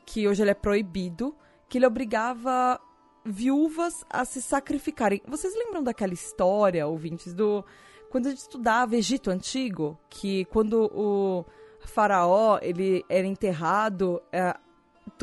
que 0.05 0.27
hoje 0.27 0.41
ele 0.41 0.51
é 0.51 0.55
proibido, 0.55 1.35
que 1.67 1.77
ele 1.77 1.85
obrigava 1.85 2.79
viúvas 3.25 4.03
a 4.09 4.25
se 4.25 4.41
sacrificarem. 4.41 5.21
Vocês 5.27 5.53
lembram 5.53 5.83
daquela 5.83 6.13
história, 6.13 6.87
ouvintes, 6.87 7.33
do 7.33 7.63
quando 8.09 8.27
a 8.27 8.29
gente 8.29 8.39
estudava 8.39 8.95
Egito 8.95 9.29
Antigo, 9.29 9.97
que 10.09 10.45
quando 10.45 10.89
o 10.93 11.45
faraó 11.85 12.59
ele 12.61 13.05
era 13.09 13.27
enterrado, 13.27 14.21
é, 14.31 14.55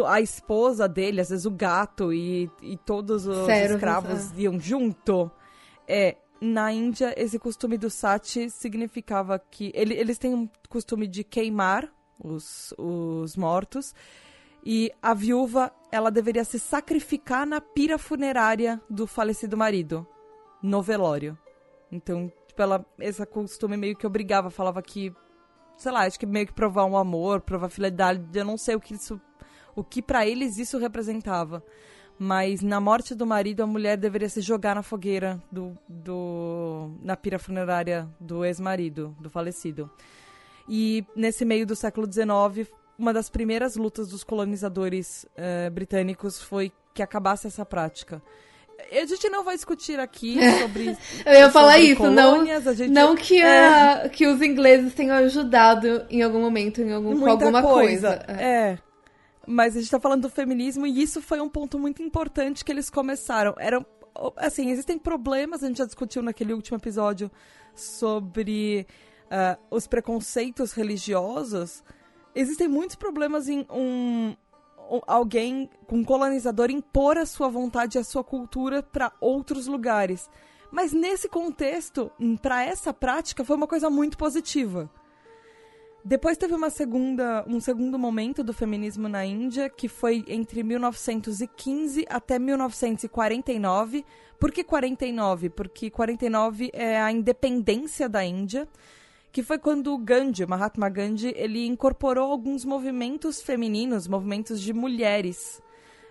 a 0.05 0.21
esposa 0.21 0.88
dele, 0.88 1.21
às 1.21 1.28
vezes 1.28 1.47
o 1.47 1.50
gato 1.50 2.12
e, 2.12 2.50
e 2.62 2.76
todos 2.76 3.26
os 3.26 3.49
escravos 3.49 4.33
é. 4.33 4.43
iam 4.43 4.59
junto. 4.59 5.31
É, 5.87 6.16
na 6.40 6.73
Índia, 6.73 7.14
esse 7.16 7.38
costume 7.38 7.78
do 7.78 7.88
sati 7.88 8.50
significava 8.50 9.38
que 9.38 9.73
ele, 9.75 9.95
eles 9.95 10.19
têm 10.19 10.35
um 10.35 10.49
costume 10.69 11.07
de 11.07 11.25
queimar 11.25 11.90
os, 12.23 12.75
os 12.76 13.37
mortos 13.37 13.95
e 14.64 14.93
a 15.00 15.14
viúva 15.14 15.73
ela 15.93 16.11
deveria 16.11 16.45
se 16.45 16.59
sacrificar 16.59 17.47
na 17.47 17.61
pira 17.61 17.99
funerária 17.99 18.81
do 18.90 19.07
falecido 19.07 19.57
marido, 19.57 20.07
no 20.62 20.83
velório. 20.83 21.38
Então, 21.90 22.31
tipo, 22.57 22.63
ela, 22.63 22.85
esse 22.99 23.25
costume 23.27 23.77
meio 23.77 23.95
que 23.95 24.07
obrigava, 24.07 24.51
falava 24.51 24.81
que, 24.81 25.15
sei 25.77 25.93
lá, 25.93 26.07
acho 26.07 26.19
que 26.19 26.25
meio 26.25 26.47
que 26.47 26.55
provar 26.55 26.87
um 26.87 26.97
amor, 26.97 27.43
provar 27.43 27.69
fidelidade, 27.69 28.23
eu 28.35 28.45
não 28.45 28.57
sei 28.57 28.75
o 28.75 28.81
que 28.81 28.95
isso, 28.95 29.21
o 29.75 29.85
que 29.85 30.01
para 30.01 30.27
eles 30.27 30.57
isso 30.57 30.79
representava. 30.79 31.63
Mas 32.19 32.63
na 32.63 32.81
morte 32.81 33.15
do 33.15 33.27
marido, 33.27 33.63
a 33.63 33.67
mulher 33.67 33.99
deveria 33.99 34.29
se 34.29 34.41
jogar 34.41 34.75
na 34.75 34.83
fogueira 34.83 35.43
do, 35.53 35.77
do 35.87 36.97
na 37.03 37.15
pira 37.15 37.39
funerária 37.39 38.09
do 38.19 38.43
ex-marido, 38.43 39.15
do 39.21 39.29
falecido. 39.29 39.91
E 40.67 41.05
nesse 41.15 41.45
meio 41.45 41.67
do 41.67 41.77
século 41.77 42.11
XIX, 42.11 42.73
uma 42.99 43.13
das 43.13 43.29
primeiras 43.29 43.77
lutas 43.77 44.09
dos 44.09 44.25
colonizadores 44.25 45.27
eh, 45.37 45.69
britânicos 45.69 46.41
foi 46.41 46.73
que 46.95 47.03
acabasse 47.03 47.47
essa 47.47 47.67
prática. 47.67 48.23
A 48.92 49.04
gente 49.06 49.28
não 49.28 49.42
vai 49.42 49.56
discutir 49.56 49.99
aqui 49.99 50.38
sobre. 50.61 50.97
Eu 51.25 51.33
ia 51.33 51.50
falar 51.50 51.78
isso, 51.78 51.97
colônias, 51.97 52.64
não, 52.64 52.75
gente, 52.75 52.90
não 52.90 53.16
que, 53.16 53.42
a, 53.42 54.02
é... 54.04 54.09
que 54.09 54.26
os 54.26 54.40
ingleses 54.40 54.95
tenham 54.95 55.16
ajudado 55.16 56.06
em 56.09 56.23
algum 56.23 56.40
momento, 56.40 56.80
em 56.80 56.92
algum, 56.92 57.18
com 57.18 57.28
alguma 57.28 57.62
coisa. 57.62 58.16
coisa. 58.16 58.25
É. 58.28 58.71
é. 58.73 58.78
Mas 59.47 59.76
a 59.76 59.80
gente 59.80 59.90
tá 59.90 60.00
falando 60.00 60.23
do 60.23 60.28
feminismo 60.28 60.87
e 60.87 61.02
isso 61.02 61.23
foi 61.23 61.40
um 61.40 61.49
ponto 61.49 61.78
muito 61.78 62.02
importante 62.02 62.64
que 62.64 62.73
eles 62.73 62.90
começaram. 62.90 63.54
Eram, 63.59 63.87
assim, 64.37 64.71
existem 64.71 64.99
problemas, 64.99 65.62
a 65.62 65.68
gente 65.68 65.78
já 65.78 65.85
discutiu 65.85 66.21
naquele 66.21 66.52
último 66.52 66.76
episódio 66.76 67.30
sobre 67.75 68.87
uh, 69.26 69.61
os 69.71 69.87
preconceitos 69.87 70.73
religiosos. 70.73 71.85
Existem 72.35 72.68
muitos 72.68 72.97
problemas 72.97 73.49
em 73.49 73.64
um, 73.71 74.35
um 74.35 74.37
alguém, 75.07 75.69
um 75.90 76.05
colonizador, 76.05 76.71
impor 76.71 77.19
a 77.19 77.26
sua 77.26 77.49
vontade 77.49 77.97
e 77.97 78.00
a 78.00 78.05
sua 78.05 78.25
cultura 78.25 78.83
para 78.83 79.12
outros 79.21 79.66
lugares. 79.66 80.28
Mas 80.71 80.93
nesse 80.93 81.28
contexto, 81.28 82.11
para 82.43 82.64
essa 82.64 82.93
prática, 82.93 83.45
foi 83.45 83.57
uma 83.57 83.66
coisa 83.66 83.88
muito 83.88 84.16
positiva. 84.19 84.90
Depois 86.09 86.38
teve 86.38 86.55
uma 86.55 86.71
segunda, 86.71 87.45
um 87.49 87.59
segundo 87.59 87.99
momento 87.99 88.45
do 88.45 88.52
feminismo 88.52 89.09
na 89.09 89.25
Índia, 89.25 89.69
que 89.69 89.88
foi 89.88 90.25
entre 90.28 90.62
1915 90.62 92.07
até 92.09 92.38
1949. 92.38 94.05
Por 94.38 94.52
que 94.52 94.62
49? 94.62 95.50
Porque 95.50 95.90
49 95.90 96.71
é 96.73 97.00
a 97.00 97.11
independência 97.11 98.09
da 98.09 98.25
Índia, 98.25 98.69
que 99.37 99.43
foi 99.43 99.59
quando 99.59 99.99
Gandhi, 99.99 100.47
Mahatma 100.47 100.88
Gandhi, 100.88 101.35
ele 101.37 101.66
incorporou 101.66 102.33
alguns 102.33 102.64
movimentos 102.64 103.43
femininos, 103.43 104.09
movimentos 104.09 104.59
de 104.59 104.73
mulheres, 104.73 105.61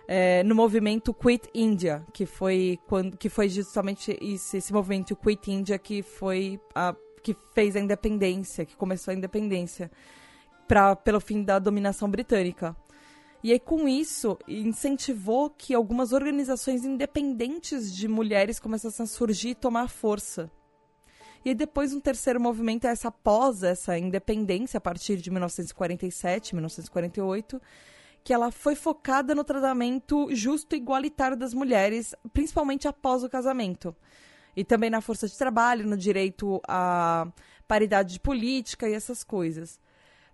é, 0.06 0.44
no 0.44 0.54
movimento 0.54 1.12
Quit 1.12 1.50
India, 1.52 2.06
que 2.12 2.24
foi 2.24 2.78
quando, 2.86 3.16
que 3.16 3.28
foi 3.28 3.48
justamente 3.48 4.16
esse, 4.22 4.58
esse 4.58 4.72
movimento 4.72 5.16
Quit 5.16 5.50
India 5.50 5.76
que 5.76 6.02
foi 6.02 6.60
a 6.72 6.94
que 7.20 7.36
fez 7.52 7.74
a 7.74 7.80
independência, 7.80 8.64
que 8.64 8.76
começou 8.76 9.10
a 9.10 9.16
independência 9.16 9.90
pra, 10.68 10.94
pelo 10.94 11.18
fim 11.18 11.42
da 11.42 11.58
dominação 11.58 12.08
britânica. 12.08 12.76
E 13.42 13.50
aí, 13.50 13.58
com 13.58 13.88
isso, 13.88 14.38
incentivou 14.46 15.50
que 15.50 15.74
algumas 15.74 16.12
organizações 16.12 16.84
independentes 16.84 17.92
de 17.92 18.06
mulheres 18.06 18.60
começassem 18.60 19.02
a 19.02 19.06
surgir 19.08 19.48
e 19.48 19.54
tomar 19.56 19.88
força. 19.88 20.48
E 21.46 21.54
depois, 21.54 21.94
um 21.94 22.00
terceiro 22.00 22.40
movimento 22.40 22.88
é 22.88 22.90
essa 22.90 23.08
pós 23.08 23.62
essa 23.62 23.96
independência, 23.96 24.78
a 24.78 24.80
partir 24.80 25.16
de 25.18 25.30
1947, 25.30 26.56
1948, 26.56 27.62
que 28.24 28.32
ela 28.32 28.50
foi 28.50 28.74
focada 28.74 29.32
no 29.32 29.44
tratamento 29.44 30.26
justo 30.34 30.74
e 30.74 30.78
igualitário 30.78 31.36
das 31.36 31.54
mulheres, 31.54 32.16
principalmente 32.32 32.88
após 32.88 33.22
o 33.22 33.28
casamento 33.28 33.94
e 34.56 34.64
também 34.64 34.90
na 34.90 35.00
força 35.00 35.28
de 35.28 35.38
trabalho, 35.38 35.86
no 35.86 35.96
direito 35.96 36.60
à 36.66 37.28
paridade 37.68 38.14
de 38.14 38.18
política 38.18 38.88
e 38.88 38.94
essas 38.94 39.22
coisas. 39.22 39.78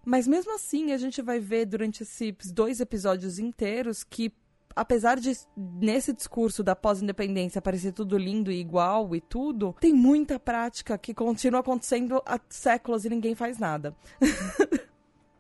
Mas 0.03 0.27
mesmo 0.27 0.55
assim, 0.55 0.93
a 0.93 0.97
gente 0.97 1.21
vai 1.21 1.39
ver 1.39 1.67
durante 1.67 2.05
esses 2.05 2.51
dois 2.51 2.81
episódios 2.81 3.39
inteiros 3.39 4.03
que, 4.03 4.33
apesar 4.75 5.19
de 5.19 5.33
nesse 5.57 6.13
discurso 6.13 6.63
da 6.63 6.75
pós-independência 6.75 7.63
parecer 7.63 7.93
tudo 7.93 8.17
lindo 8.17 8.51
e 8.51 8.61
igual 8.61 9.15
e 9.15 9.21
tudo, 9.21 9.75
tem 9.81 9.93
muita 9.93 10.39
prática 10.39 10.99
que 10.99 11.15
continua 11.15 11.61
acontecendo 11.61 12.23
há 12.27 12.39
séculos 12.49 13.05
e 13.05 13.11
ninguém 13.11 13.35
faz 13.35 13.59
nada. 13.59 13.97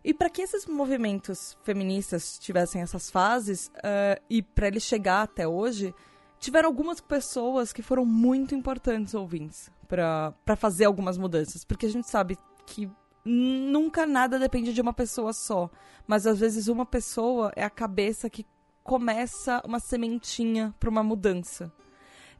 E 0.04 0.12
para 0.12 0.28
que 0.28 0.42
esses 0.42 0.66
movimentos 0.66 1.56
feministas 1.62 2.36
tivessem 2.36 2.82
essas 2.82 3.08
fases 3.08 3.68
uh, 3.68 4.20
e 4.28 4.42
para 4.42 4.66
eles 4.66 4.82
chegar 4.82 5.22
até 5.22 5.46
hoje, 5.46 5.94
tiveram 6.40 6.68
algumas 6.68 7.00
pessoas 7.00 7.72
que 7.72 7.82
foram 7.82 8.04
muito 8.04 8.52
importantes 8.52 9.14
ouvintes 9.14 9.70
para 9.86 10.56
fazer 10.56 10.86
algumas 10.86 11.16
mudanças, 11.16 11.64
porque 11.64 11.86
a 11.86 11.88
gente 11.88 12.10
sabe 12.10 12.36
que 12.66 12.90
nunca 13.24 14.04
nada 14.04 14.38
depende 14.38 14.72
de 14.72 14.80
uma 14.80 14.92
pessoa 14.92 15.32
só, 15.32 15.70
mas 16.06 16.26
às 16.26 16.40
vezes 16.40 16.66
uma 16.66 16.84
pessoa 16.84 17.52
é 17.54 17.62
a 17.62 17.70
cabeça 17.70 18.28
que 18.28 18.44
começa 18.82 19.62
uma 19.64 19.80
sementinha 19.80 20.74
para 20.78 20.90
uma 20.90 21.02
mudança. 21.02 21.72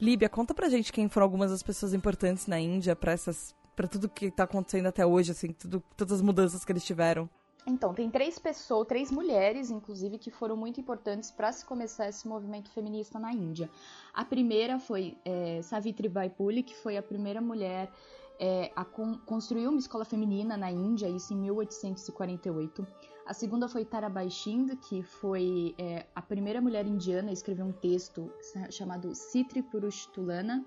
Líbia, 0.01 0.29
conta 0.29 0.53
pra 0.53 0.69
gente 0.69 0.93
quem 0.93 1.09
foram 1.09 1.25
algumas 1.25 1.51
das 1.51 1.63
pessoas 1.63 1.95
importantes 1.95 2.47
na 2.47 2.59
Índia 2.59 2.97
para 2.97 3.13
essas 3.13 3.55
para 3.75 3.89
tudo 3.89 4.09
que 4.09 4.31
tá 4.31 4.45
acontecendo 4.45 4.87
até 4.87 5.05
hoje, 5.05 5.33
assim, 5.33 5.53
tudo, 5.53 5.83
todas 5.97 6.13
as 6.15 6.23
mudanças 6.23 6.65
que 6.65 6.71
eles 6.71 6.85
tiveram. 6.85 7.29
Então, 7.67 7.95
tem 7.95 8.11
três 8.11 8.39
pessoas, 8.39 8.89
três 8.89 9.11
mulheres, 9.11 9.71
inclusive, 9.71 10.19
que 10.19 10.31
foram 10.31 10.57
muito 10.57 10.81
importantes 10.81 11.31
para 11.31 11.53
se 11.53 11.65
começar 11.65 12.09
esse 12.09 12.27
movimento 12.27 12.71
feminista 12.71 13.19
na 13.19 13.33
Índia. 13.33 13.71
A 14.13 14.25
primeira 14.25 14.79
foi 14.79 15.17
é, 15.25 15.63
Savitri 15.63 16.09
Bai 16.09 16.29
Puli, 16.29 16.63
que 16.63 16.75
foi 16.75 16.97
a 16.97 17.03
primeira 17.03 17.41
mulher 17.41 17.91
é, 18.39 18.73
a 18.75 18.85
con 18.85 19.17
construir 19.25 19.69
uma 19.69 19.79
escola 19.79 20.05
feminina 20.05 20.57
na 20.57 20.71
Índia, 20.71 21.09
isso 21.09 21.33
em 21.33 21.37
1848. 21.37 22.85
A 23.25 23.33
segunda 23.33 23.69
foi 23.69 23.85
Tarabai 23.85 24.29
Shind, 24.29 24.77
que 24.77 25.03
foi 25.03 25.75
é, 25.79 26.07
a 26.15 26.21
primeira 26.21 26.61
mulher 26.61 26.87
indiana 26.87 27.31
a 27.31 27.33
escrever 27.33 27.63
um 27.63 27.73
texto 27.73 28.33
chamado 28.71 29.15
Sitri 29.15 29.63
Purushtulana, 29.63 30.65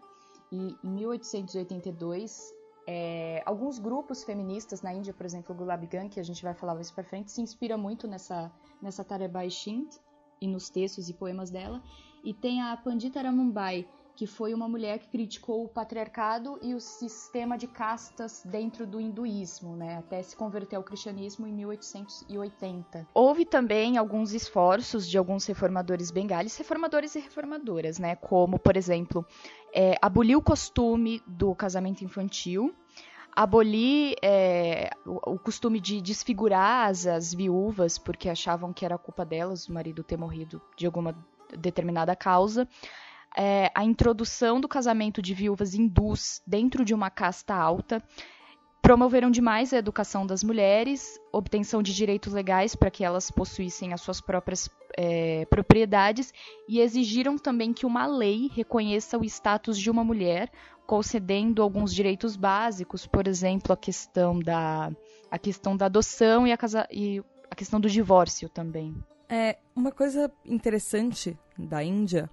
e 0.51 0.77
em 0.83 0.89
1882 0.89 2.53
é, 2.88 3.41
alguns 3.45 3.79
grupos 3.79 4.24
feministas 4.24 4.81
na 4.81 4.93
Índia, 4.93 5.13
por 5.13 5.25
exemplo, 5.25 5.53
o 5.53 5.57
Gulab 5.57 5.85
Gang, 5.88 6.07
que 6.07 6.19
a 6.19 6.24
gente 6.24 6.43
vai 6.43 6.53
falar 6.53 6.75
mais 6.75 6.91
para 6.91 7.03
frente, 7.03 7.31
se 7.31 7.41
inspira 7.41 7.77
muito 7.77 8.07
nessa, 8.07 8.51
nessa 8.81 9.03
Tarabai 9.03 9.50
Shind 9.50 9.89
e 10.39 10.47
nos 10.47 10.69
textos 10.69 11.09
e 11.09 11.13
poemas 11.13 11.50
dela. 11.50 11.81
E 12.24 12.33
tem 12.33 12.62
a 12.62 12.77
Pandita 12.77 13.21
Ramambai, 13.21 13.88
que 14.15 14.25
foi 14.25 14.53
uma 14.53 14.67
mulher 14.67 15.00
que 15.00 15.10
criticou 15.10 15.65
o 15.65 15.67
patriarcado 15.67 16.57
e 16.62 16.74
o 16.74 16.79
sistema 16.79 17.57
de 17.57 17.67
castas 17.67 18.41
dentro 18.45 18.88
do 18.88 19.00
hinduísmo, 19.00 19.75
né, 19.75 19.98
até 19.98 20.22
se 20.24 20.36
converter 20.36 20.77
ao 20.77 20.84
cristianismo 20.84 21.45
em 21.45 21.51
1880. 21.51 23.07
Houve 23.13 23.45
também 23.45 23.98
alguns 23.98 24.34
esforços 24.34 25.07
de 25.07 25.17
alguns 25.17 25.45
reformadores 25.45 26.12
bengalis, 26.12 26.57
reformadores 26.57 27.15
e 27.15 27.19
reformadoras, 27.19 28.00
né, 28.00 28.15
como, 28.15 28.57
por 28.57 28.77
exemplo, 28.77 29.25
é, 29.74 29.98
abolir 30.01 30.38
o 30.38 30.41
costume 30.41 31.22
do 31.27 31.53
casamento 31.53 32.03
infantil, 32.03 32.74
abolir 33.36 34.15
é, 34.22 34.91
o, 35.05 35.34
o, 35.34 35.39
costume 35.39 35.81
de 35.81 36.00
desfigurar 36.00 36.88
as, 36.88 37.05
as 37.05 37.34
viúvas 37.34 37.98
porque 37.98 38.29
achavam 38.29 38.72
que 38.72 38.86
era 38.86 38.98
culpa 38.98 39.25
delas 39.25 39.67
o 39.67 39.74
marido 39.74 40.03
ter 40.03 40.15
morrido 40.15 40.62
de 40.77 40.86
alguma 40.86 41.13
determinada 41.57 42.15
causa 42.15 42.67
é, 43.37 43.71
a 43.75 43.83
introdução 43.83 44.59
do 44.59 44.67
casamento 44.67 45.21
de 45.21 45.33
viúvas 45.33 45.73
hindus 45.73 46.41
dentro 46.45 46.85
de 46.85 46.93
uma 46.93 47.09
casta 47.09 47.53
alta, 47.53 48.01
promoveram 48.81 49.31
demais 49.31 49.73
a 49.73 49.77
educação 49.77 50.27
das 50.27 50.43
mulheres, 50.43 51.19
obtenção 51.31 51.81
de 51.81 51.93
direitos 51.93 52.33
legais 52.33 52.75
para 52.75 52.91
que 52.91 53.03
elas 53.03 53.31
possuíssem 53.31 53.93
as 53.93 54.01
suas 54.01 54.21
próprias 54.21 54.69
é, 54.95 55.45
propriedades 55.45 56.31
e 56.69 56.79
exigiram 56.79 57.35
também 57.35 57.73
que 57.73 57.85
uma 57.85 58.05
lei 58.05 58.47
reconheça 58.53 59.17
o 59.17 59.25
status 59.25 59.79
de 59.79 59.89
uma 59.89 60.03
mulher 60.03 60.51
concedendo 60.85 61.63
alguns 61.63 61.93
direitos 61.93 62.35
básicos, 62.35 63.07
por 63.07 63.27
exemplo, 63.27 63.73
a 63.73 63.77
questão 63.77 64.39
da, 64.39 64.91
a 65.31 65.39
questão 65.39 65.75
da 65.75 65.87
adoção 65.87 66.45
e 66.45 66.51
a, 66.51 66.57
casa, 66.57 66.87
e 66.91 67.23
a 67.49 67.55
questão 67.55 67.79
do 67.79 67.89
divórcio 67.89 68.47
também. 68.49 68.95
É, 69.27 69.57
uma 69.75 69.91
coisa 69.91 70.31
interessante 70.45 71.35
da 71.57 71.83
Índia, 71.83 72.29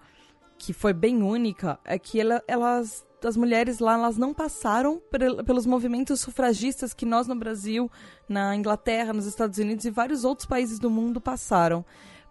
que 0.63 0.73
foi 0.73 0.93
bem 0.93 1.25
única, 1.25 1.77
é 1.85 1.99
que 1.99 2.21
ela, 2.21 2.41
elas, 2.47 3.05
as 3.25 3.37
mulheres 3.37 3.81
lá, 3.81 3.95
elas 3.95 4.17
não 4.17 4.33
passaram 4.33 5.03
pelos 5.45 5.67
movimentos 5.67 6.21
sufragistas 6.21 6.95
que 6.95 7.05
nós 7.05 7.27
no 7.27 7.35
Brasil, 7.35 7.91
na 8.29 8.55
Inglaterra, 8.55 9.13
nos 9.13 9.27
Estados 9.27 9.59
Unidos 9.59 9.85
e 9.85 9.91
vários 9.91 10.25
outros 10.25 10.47
países 10.47 10.79
do 10.79 10.89
mundo 10.89 11.21
passaram 11.21 11.85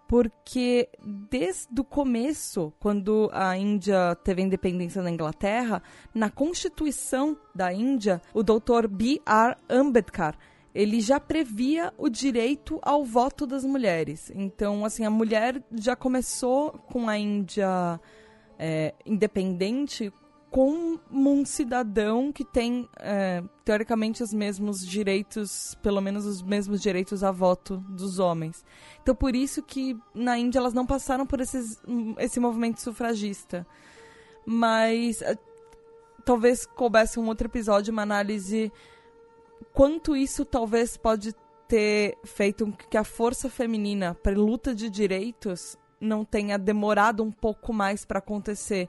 porque 0.08 0.90
desde 1.02 1.80
o 1.80 1.84
começo, 1.84 2.70
quando 2.78 3.30
a 3.32 3.56
Índia 3.56 4.14
teve 4.22 4.42
a 4.42 4.44
independência 4.44 5.02
da 5.02 5.10
Inglaterra, 5.10 5.82
na 6.14 6.28
Constituição 6.28 7.34
da 7.54 7.72
Índia, 7.72 8.20
o 8.34 8.42
Dr. 8.42 8.88
B.R. 8.90 9.56
Ambedkar 9.70 10.36
ele 10.74 11.00
já 11.00 11.20
previa 11.20 11.92
o 11.98 12.08
direito 12.08 12.78
ao 12.82 13.04
voto 13.04 13.46
das 13.46 13.64
mulheres. 13.64 14.32
Então, 14.34 14.84
assim, 14.84 15.04
a 15.04 15.10
mulher 15.10 15.62
já 15.74 15.94
começou 15.94 16.72
com 16.90 17.08
a 17.08 17.18
Índia 17.18 18.00
é, 18.58 18.94
independente 19.04 20.12
como 20.50 21.00
um 21.10 21.46
cidadão 21.46 22.30
que 22.30 22.44
tem, 22.44 22.86
é, 22.98 23.42
teoricamente, 23.64 24.22
os 24.22 24.34
mesmos 24.34 24.86
direitos, 24.86 25.74
pelo 25.82 26.00
menos 26.02 26.26
os 26.26 26.42
mesmos 26.42 26.82
direitos 26.82 27.24
a 27.24 27.30
voto 27.30 27.78
dos 27.88 28.18
homens. 28.18 28.62
Então, 29.02 29.14
por 29.14 29.34
isso 29.34 29.62
que 29.62 29.96
na 30.14 30.38
Índia 30.38 30.58
elas 30.58 30.74
não 30.74 30.84
passaram 30.84 31.26
por 31.26 31.40
esses, 31.40 31.80
esse 32.18 32.38
movimento 32.38 32.82
sufragista. 32.82 33.66
Mas 34.44 35.22
é, 35.22 35.38
talvez 36.22 36.66
coubesse 36.66 37.18
um 37.18 37.26
outro 37.28 37.46
episódio, 37.46 37.90
uma 37.90 38.02
análise 38.02 38.70
quanto 39.72 40.14
isso 40.14 40.44
talvez 40.44 40.98
pode 40.98 41.34
ter 41.66 42.18
feito 42.24 42.66
com 42.66 42.72
que 42.72 42.98
a 42.98 43.04
força 43.04 43.48
feminina 43.48 44.14
para 44.22 44.36
luta 44.36 44.74
de 44.74 44.90
direitos 44.90 45.78
não 46.02 46.24
tenha 46.24 46.58
demorado 46.58 47.22
um 47.22 47.30
pouco 47.30 47.72
mais 47.72 48.04
para 48.04 48.18
acontecer 48.18 48.88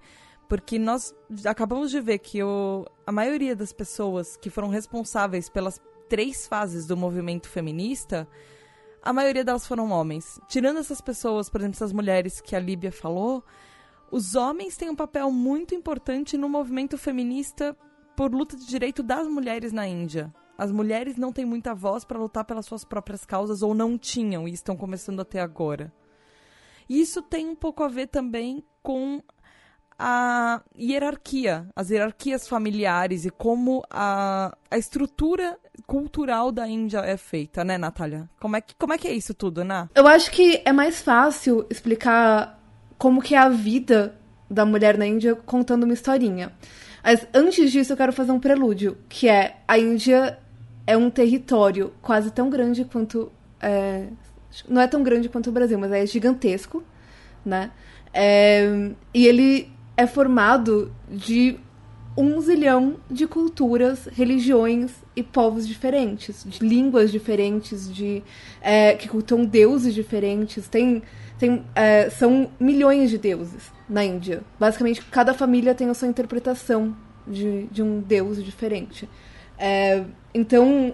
porque 0.54 0.78
nós 0.78 1.16
acabamos 1.46 1.90
de 1.90 2.00
ver 2.00 2.20
que 2.20 2.44
o, 2.44 2.86
a 3.08 3.12
maioria 3.12 3.56
das 3.56 3.74
pessoas 3.74 4.38
que 4.38 4.52
foram 4.52 4.68
responsáveis 4.68 5.50
pelas 5.50 5.82
três 6.08 6.46
fases 6.46 6.86
do 6.86 6.96
movimento 6.96 7.50
feminista, 7.50 8.28
a 9.02 9.12
maioria 9.12 9.44
delas 9.44 9.66
foram 9.66 9.90
homens. 9.90 10.40
Tirando 10.48 10.78
essas 10.78 11.02
pessoas, 11.02 11.50
por 11.50 11.60
exemplo, 11.60 11.76
essas 11.76 11.92
mulheres 11.92 12.40
que 12.40 12.56
a 12.56 12.60
Líbia 12.60 12.92
falou, 12.92 13.44
os 14.12 14.36
homens 14.36 14.78
têm 14.78 14.92
um 14.92 14.96
papel 14.96 15.32
muito 15.32 15.74
importante 15.74 16.38
no 16.38 16.48
movimento 16.48 17.00
feminista 17.00 17.76
por 18.16 18.32
luta 18.32 18.56
de 18.56 18.68
direito 18.68 19.02
das 19.02 19.28
mulheres 19.28 19.74
na 19.74 19.88
Índia. 19.88 20.32
As 20.56 20.72
mulheres 20.72 21.18
não 21.18 21.34
têm 21.34 21.46
muita 21.46 21.74
voz 21.74 22.06
para 22.06 22.20
lutar 22.20 22.46
pelas 22.46 22.68
suas 22.68 22.86
próprias 22.86 23.26
causas 23.26 23.64
ou 23.64 23.74
não 23.74 23.98
tinham 23.98 24.48
e 24.48 24.54
estão 24.54 24.78
começando 24.78 25.20
a 25.22 25.26
ter 25.26 25.40
agora. 25.40 25.92
Isso 26.90 27.22
tem 27.22 27.48
um 27.48 27.56
pouco 27.56 27.84
a 27.84 27.88
ver 27.88 28.08
também 28.08 28.64
com 28.82 29.22
a 29.98 30.62
hierarquia, 30.78 31.68
as 31.76 31.90
hierarquias 31.90 32.48
familiares 32.48 33.26
e 33.26 33.30
como 33.30 33.84
a, 33.90 34.56
a 34.70 34.78
estrutura 34.78 35.58
cultural 35.86 36.52
da 36.52 36.68
Índia 36.68 37.00
é 37.00 37.16
feita, 37.16 37.64
né, 37.64 37.78
Natália? 37.78 38.30
Como 38.40 38.56
é, 38.56 38.62
que, 38.62 38.76
como 38.76 38.94
é 38.94 38.98
que 38.98 39.08
é 39.08 39.14
isso 39.14 39.34
tudo, 39.34 39.64
né? 39.64 39.88
Eu 39.96 40.08
acho 40.08 40.32
que 40.32 40.62
é 40.66 40.72
mais 40.72 41.02
fácil 41.02 41.66
explicar 41.70 42.60
como 42.98 43.22
que 43.22 43.36
é 43.36 43.38
a 43.38 43.50
vida 43.50 44.16
da 44.50 44.66
mulher 44.66 44.98
na 44.98 45.06
Índia 45.06 45.36
contando 45.36 45.84
uma 45.84 45.94
historinha. 45.94 46.52
Mas 47.04 47.28
antes 47.34 47.72
disso 47.72 47.94
eu 47.94 47.98
quero 47.98 48.14
fazer 48.14 48.32
um 48.32 48.40
prelúdio, 48.40 48.98
que 49.10 49.28
é 49.28 49.58
a 49.68 49.78
Índia 49.78 50.40
é 50.86 50.98
um 50.98 51.10
território 51.10 51.94
quase 52.02 52.32
tão 52.32 52.50
grande 52.50 52.86
quanto 52.86 53.32
é, 53.62 54.08
não 54.68 54.82
é 54.82 54.88
tão 54.88 55.04
grande 55.04 55.30
quanto 55.30 55.50
o 55.50 55.54
Brasil, 55.54 55.78
mas 55.80 55.92
é 55.92 56.06
gigantesco, 56.06 56.84
né? 57.46 57.72
É, 58.14 58.92
e 59.14 59.26
ele 59.26 59.72
é 59.98 60.06
formado 60.06 60.94
de 61.10 61.58
um 62.16 62.40
zilhão 62.40 62.98
de 63.10 63.26
culturas, 63.26 64.08
religiões 64.12 64.92
e 65.16 65.24
povos 65.24 65.68
diferentes, 65.68 66.44
de 66.48 66.64
línguas 66.64 67.12
diferentes, 67.12 67.92
de 67.92 68.24
é, 68.62 68.94
que 68.94 69.08
cultuam 69.08 69.46
deuses 69.46 69.94
diferentes. 69.94 70.68
Tem, 70.68 71.02
tem, 71.40 71.66
é, 71.76 72.10
são 72.12 72.52
milhões 72.60 73.10
de 73.10 73.18
deuses 73.18 73.72
na 73.90 74.04
Índia. 74.04 74.44
Basicamente, 74.60 75.02
cada 75.06 75.34
família 75.34 75.74
tem 75.74 75.90
a 75.90 75.94
sua 75.94 76.08
interpretação 76.08 76.96
de, 77.28 77.64
de 77.68 77.82
um 77.82 78.00
deus 78.00 78.44
diferente. 78.44 79.10
É, 79.58 80.04
então, 80.34 80.94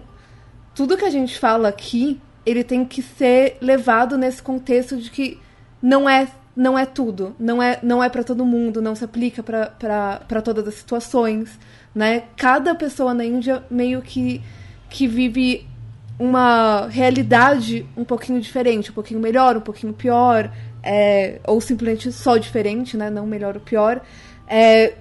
tudo 0.74 0.96
que 0.96 1.04
a 1.04 1.10
gente 1.10 1.38
fala 1.38 1.68
aqui, 1.68 2.20
ele 2.44 2.64
tem 2.64 2.84
que 2.84 3.02
ser 3.02 3.56
levado 3.60 4.16
nesse 4.16 4.42
contexto 4.42 4.96
de 4.96 5.10
que 5.10 5.38
não 5.82 6.08
é 6.08 6.28
não 6.54 6.78
é 6.78 6.84
tudo, 6.84 7.34
não 7.38 7.62
é, 7.62 7.78
não 7.82 8.02
é 8.02 8.08
para 8.08 8.24
todo 8.24 8.44
mundo, 8.44 8.82
não 8.82 8.94
se 8.94 9.04
aplica 9.04 9.42
para 9.42 10.42
todas 10.42 10.66
as 10.66 10.74
situações, 10.74 11.58
né? 11.94 12.24
Cada 12.36 12.74
pessoa 12.74 13.14
na 13.14 13.24
Índia 13.24 13.64
meio 13.70 14.02
que, 14.02 14.42
que 14.90 15.06
vive 15.06 15.66
uma 16.18 16.86
realidade 16.88 17.86
um 17.96 18.04
pouquinho 18.04 18.40
diferente, 18.40 18.90
um 18.90 18.94
pouquinho 18.94 19.20
melhor, 19.20 19.56
um 19.56 19.60
pouquinho 19.60 19.92
pior, 19.94 20.52
é, 20.82 21.40
ou 21.46 21.60
simplesmente 21.60 22.12
só 22.12 22.36
diferente, 22.36 22.96
né? 22.96 23.08
Não 23.08 23.26
melhor 23.26 23.54
ou 23.54 23.60
pior. 23.60 24.02
É, 24.46 24.94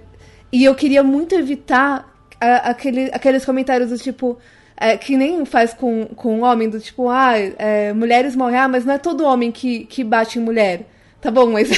e 0.51 0.63
eu 0.63 0.73
queria 0.75 1.03
muito 1.03 1.35
evitar 1.35 2.09
a, 2.39 2.69
aquele, 2.69 3.09
aqueles 3.11 3.43
comentários 3.43 3.89
do 3.89 3.97
tipo. 3.97 4.37
É, 4.81 4.97
que 4.97 5.17
nem 5.17 5.43
faz 5.45 5.73
com, 5.73 6.05
com 6.15 6.37
um 6.39 6.43
homem, 6.43 6.69
do 6.69 6.79
tipo, 6.79 7.09
ah, 7.09 7.33
é, 7.37 7.91
mulheres 7.91 8.33
morrem, 8.33 8.57
ah, 8.57 8.67
mas 8.67 8.85
não 8.85 8.93
é 8.93 8.97
todo 8.97 9.25
homem 9.25 9.51
que, 9.51 9.85
que 9.85 10.03
bate 10.05 10.39
em 10.39 10.41
mulher. 10.41 10.85
Tá 11.19 11.29
bom, 11.29 11.51
mas 11.51 11.69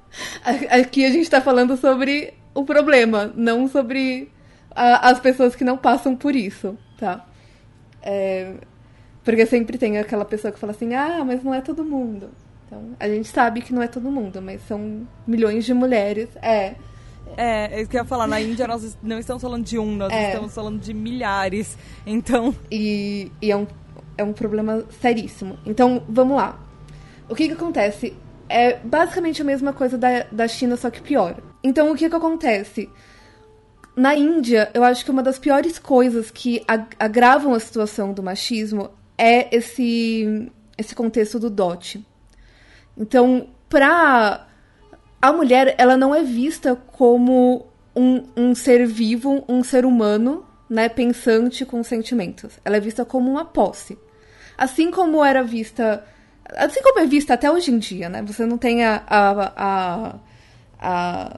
aqui 0.70 1.04
a 1.04 1.10
gente 1.10 1.28
tá 1.28 1.42
falando 1.42 1.76
sobre 1.76 2.32
o 2.54 2.64
problema, 2.64 3.30
não 3.36 3.68
sobre 3.68 4.30
a, 4.70 5.10
as 5.10 5.20
pessoas 5.20 5.54
que 5.54 5.64
não 5.64 5.76
passam 5.76 6.16
por 6.16 6.34
isso, 6.34 6.78
tá? 6.98 7.26
É, 8.02 8.54
porque 9.22 9.44
sempre 9.44 9.76
tem 9.76 9.98
aquela 9.98 10.24
pessoa 10.24 10.50
que 10.50 10.58
fala 10.58 10.72
assim, 10.72 10.94
ah, 10.94 11.22
mas 11.24 11.44
não 11.44 11.52
é 11.52 11.60
todo 11.60 11.84
mundo. 11.84 12.30
Então, 12.66 12.96
a 12.98 13.08
gente 13.08 13.28
sabe 13.28 13.60
que 13.60 13.74
não 13.74 13.82
é 13.82 13.88
todo 13.88 14.10
mundo, 14.10 14.40
mas 14.40 14.62
são 14.66 15.06
milhões 15.26 15.64
de 15.64 15.74
mulheres. 15.74 16.28
É. 16.40 16.74
É, 17.36 17.76
é 17.76 17.80
isso 17.80 17.90
que 17.90 17.96
eu 17.96 18.02
ia 18.02 18.06
falar. 18.06 18.26
Na 18.26 18.38
Índia 18.42 18.66
nós 18.66 18.96
não 19.02 19.18
estamos 19.18 19.42
falando 19.42 19.64
de 19.64 19.78
um, 19.78 19.96
nós 19.96 20.12
é. 20.12 20.28
estamos 20.28 20.54
falando 20.54 20.80
de 20.80 20.94
milhares. 20.94 21.76
Então. 22.06 22.54
E, 22.70 23.30
e 23.40 23.50
é, 23.50 23.56
um, 23.56 23.66
é 24.16 24.24
um 24.24 24.32
problema 24.32 24.84
seríssimo. 25.00 25.58
Então, 25.66 26.02
vamos 26.08 26.36
lá. 26.36 26.58
O 27.28 27.34
que 27.34 27.46
que 27.46 27.54
acontece? 27.54 28.14
é 28.50 28.76
basicamente 28.82 29.40
a 29.40 29.44
mesma 29.44 29.72
coisa 29.72 29.96
da, 29.96 30.24
da 30.30 30.48
China, 30.48 30.76
só 30.76 30.90
que 30.90 31.00
pior. 31.00 31.40
Então, 31.62 31.92
o 31.92 31.96
que 31.96 32.10
que 32.10 32.16
acontece? 32.16 32.90
Na 33.94 34.14
Índia, 34.16 34.68
eu 34.74 34.82
acho 34.82 35.04
que 35.04 35.10
uma 35.10 35.22
das 35.22 35.38
piores 35.38 35.78
coisas 35.78 36.30
que 36.32 36.62
agravam 36.98 37.54
a 37.54 37.60
situação 37.60 38.12
do 38.12 38.22
machismo 38.22 38.90
é 39.16 39.54
esse, 39.56 40.50
esse 40.76 40.94
contexto 40.96 41.38
do 41.38 41.48
dote. 41.48 42.04
Então, 42.98 43.46
pra... 43.68 44.48
A 45.20 45.32
mulher, 45.32 45.74
ela 45.78 45.96
não 45.96 46.14
é 46.14 46.22
vista 46.22 46.74
como 46.74 47.66
um, 47.94 48.24
um 48.36 48.54
ser 48.54 48.86
vivo, 48.86 49.44
um 49.48 49.62
ser 49.62 49.84
humano, 49.84 50.44
né, 50.68 50.88
pensante 50.88 51.64
com 51.64 51.82
sentimentos. 51.82 52.58
Ela 52.64 52.76
é 52.76 52.80
vista 52.80 53.04
como 53.04 53.30
uma 53.30 53.44
posse. 53.44 53.98
Assim 54.56 54.90
como 54.90 55.24
era 55.24 55.42
vista 55.42 56.04
Assim 56.56 56.82
como 56.82 57.00
é 57.00 57.06
vista 57.06 57.34
até 57.34 57.50
hoje 57.50 57.70
em 57.70 57.78
dia, 57.78 58.08
né? 58.08 58.22
Você 58.22 58.44
não 58.44 58.58
tem 58.58 58.84
a, 58.84 59.02
a, 59.06 59.52
a, 59.56 60.14
a 60.80 61.36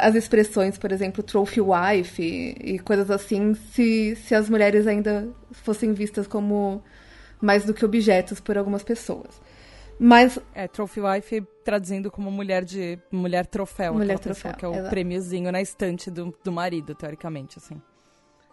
as 0.00 0.14
expressões, 0.14 0.76
por 0.76 0.92
exemplo, 0.92 1.22
trophy 1.22 1.60
wife 1.60 2.22
e, 2.22 2.74
e, 2.74 2.78
coisas 2.78 3.10
assim, 3.10 3.54
se, 3.72 4.14
se 4.16 4.34
as 4.34 4.48
mulheres 4.48 4.86
ainda 4.86 5.26
fossem 5.52 5.94
vistas 5.94 6.26
como 6.26 6.82
mais 7.40 7.64
do 7.64 7.72
que 7.72 7.84
objetos 7.84 8.40
por 8.40 8.58
algumas 8.58 8.82
pessoas. 8.82 9.40
Mas. 10.02 10.38
É, 10.54 10.66
trophy 10.66 11.02
wife 11.02 11.42
traduzindo 11.62 12.10
como 12.10 12.30
mulher 12.30 12.64
de. 12.64 12.98
mulher 13.12 13.44
troféu. 13.44 13.92
Mulher 13.92 14.18
troféu. 14.18 14.54
que 14.54 14.64
é 14.64 14.68
o 14.68 14.72
exato. 14.72 14.88
prêmiozinho 14.88 15.52
na 15.52 15.60
estante 15.60 16.10
do, 16.10 16.34
do 16.42 16.50
marido, 16.50 16.94
teoricamente, 16.94 17.58
assim. 17.58 17.80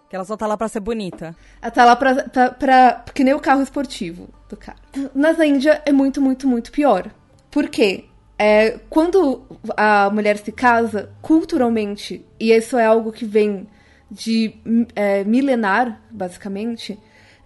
Que 0.09 0.15
ela 0.15 0.25
só 0.25 0.35
tá 0.35 0.45
lá 0.45 0.57
pra 0.57 0.67
ser 0.67 0.81
bonita. 0.81 1.33
Ela 1.61 1.71
tá 1.71 1.85
lá 1.85 1.95
pra, 1.95 2.15
pra, 2.25 2.51
pra. 2.51 3.05
Que 3.13 3.23
nem 3.23 3.33
o 3.33 3.39
carro 3.39 3.61
esportivo 3.61 4.27
do 4.49 4.57
cara. 4.57 4.77
Mas 5.15 5.37
na 5.37 5.45
Índia 5.45 5.81
é 5.85 5.91
muito, 5.93 6.21
muito, 6.21 6.45
muito 6.47 6.69
pior. 6.69 7.09
Por 7.49 7.69
quê? 7.69 8.05
É, 8.37 8.79
quando 8.89 9.45
a 9.75 10.09
mulher 10.11 10.37
se 10.37 10.51
casa, 10.51 11.09
culturalmente, 11.21 12.25
e 12.39 12.51
isso 12.51 12.77
é 12.77 12.85
algo 12.85 13.11
que 13.11 13.25
vem 13.25 13.67
de 14.11 14.53
é, 14.95 15.23
milenar, 15.23 16.01
basicamente, 16.11 16.99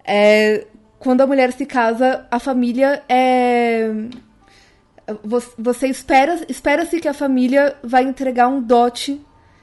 é, 0.04 0.66
quando 1.02 1.20
a 1.20 1.26
mulher 1.26 1.52
se 1.52 1.66
casa, 1.66 2.24
a 2.30 2.38
família 2.38 3.02
é. 3.08 3.90
Você 5.58 5.88
espera, 5.88 6.40
espera-se 6.48 7.00
que 7.00 7.08
a 7.08 7.12
família 7.12 7.74
vai 7.82 8.04
entregar 8.04 8.46
um 8.46 8.62
dote 8.62 9.20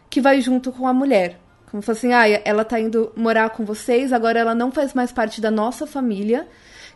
que 0.10 0.20
vai 0.20 0.42
junto 0.42 0.70
com 0.70 0.86
a 0.86 0.94
mulher. 0.94 1.40
Como 1.72 1.82
se 1.82 1.92
assim, 1.92 2.12
ah, 2.12 2.28
ela 2.28 2.66
tá 2.66 2.78
indo 2.78 3.14
morar 3.16 3.52
com 3.52 3.64
vocês, 3.64 4.12
agora 4.12 4.38
ela 4.38 4.54
não 4.54 4.70
faz 4.70 4.94
mais 4.94 5.14
parte 5.14 5.40
da 5.40 5.50
nossa 5.50 5.88
família, 5.88 6.46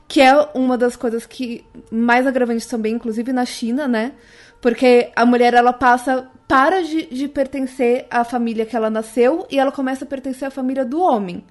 que 0.10 0.20
é 0.20 0.34
uma 0.54 0.78
das 0.78 0.98
coisas 0.98 1.26
que 1.26 1.64
mais 1.90 2.28
agravantes 2.28 2.66
também, 2.66 2.96
inclusive 2.96 3.32
na 3.32 3.46
China, 3.46 3.88
né? 3.88 4.12
Porque 4.60 5.10
a 5.16 5.26
mulher, 5.26 5.54
ela 5.54 5.72
passa, 5.72 6.30
para 6.50 6.84
de, 6.84 7.06
de 7.06 7.30
pertencer 7.30 8.08
à 8.12 8.26
família 8.26 8.66
que 8.66 8.76
ela 8.76 8.90
nasceu 8.90 9.48
e 9.50 9.58
ela 9.58 9.72
começa 9.72 10.04
a 10.04 10.08
pertencer 10.08 10.50
à 10.50 10.52
família 10.52 10.84
do 10.84 11.02
homem. 11.02 11.46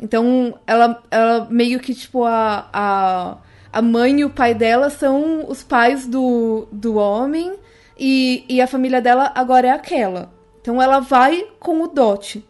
Então, 0.00 0.58
ela, 0.66 1.02
ela 1.10 1.48
meio 1.50 1.80
que, 1.80 1.94
tipo, 1.94 2.24
a, 2.24 2.68
a, 2.72 3.38
a 3.72 3.82
mãe 3.82 4.20
e 4.20 4.24
o 4.24 4.30
pai 4.30 4.54
dela 4.54 4.90
são 4.90 5.48
os 5.48 5.62
pais 5.62 6.06
do, 6.06 6.68
do 6.70 6.96
homem 6.96 7.56
e, 7.98 8.44
e 8.48 8.60
a 8.60 8.66
família 8.66 9.00
dela 9.00 9.32
agora 9.34 9.68
é 9.68 9.70
aquela. 9.70 10.32
Então, 10.60 10.80
ela 10.80 11.00
vai 11.00 11.44
com 11.58 11.82
o 11.82 11.88
dote. 11.88 12.46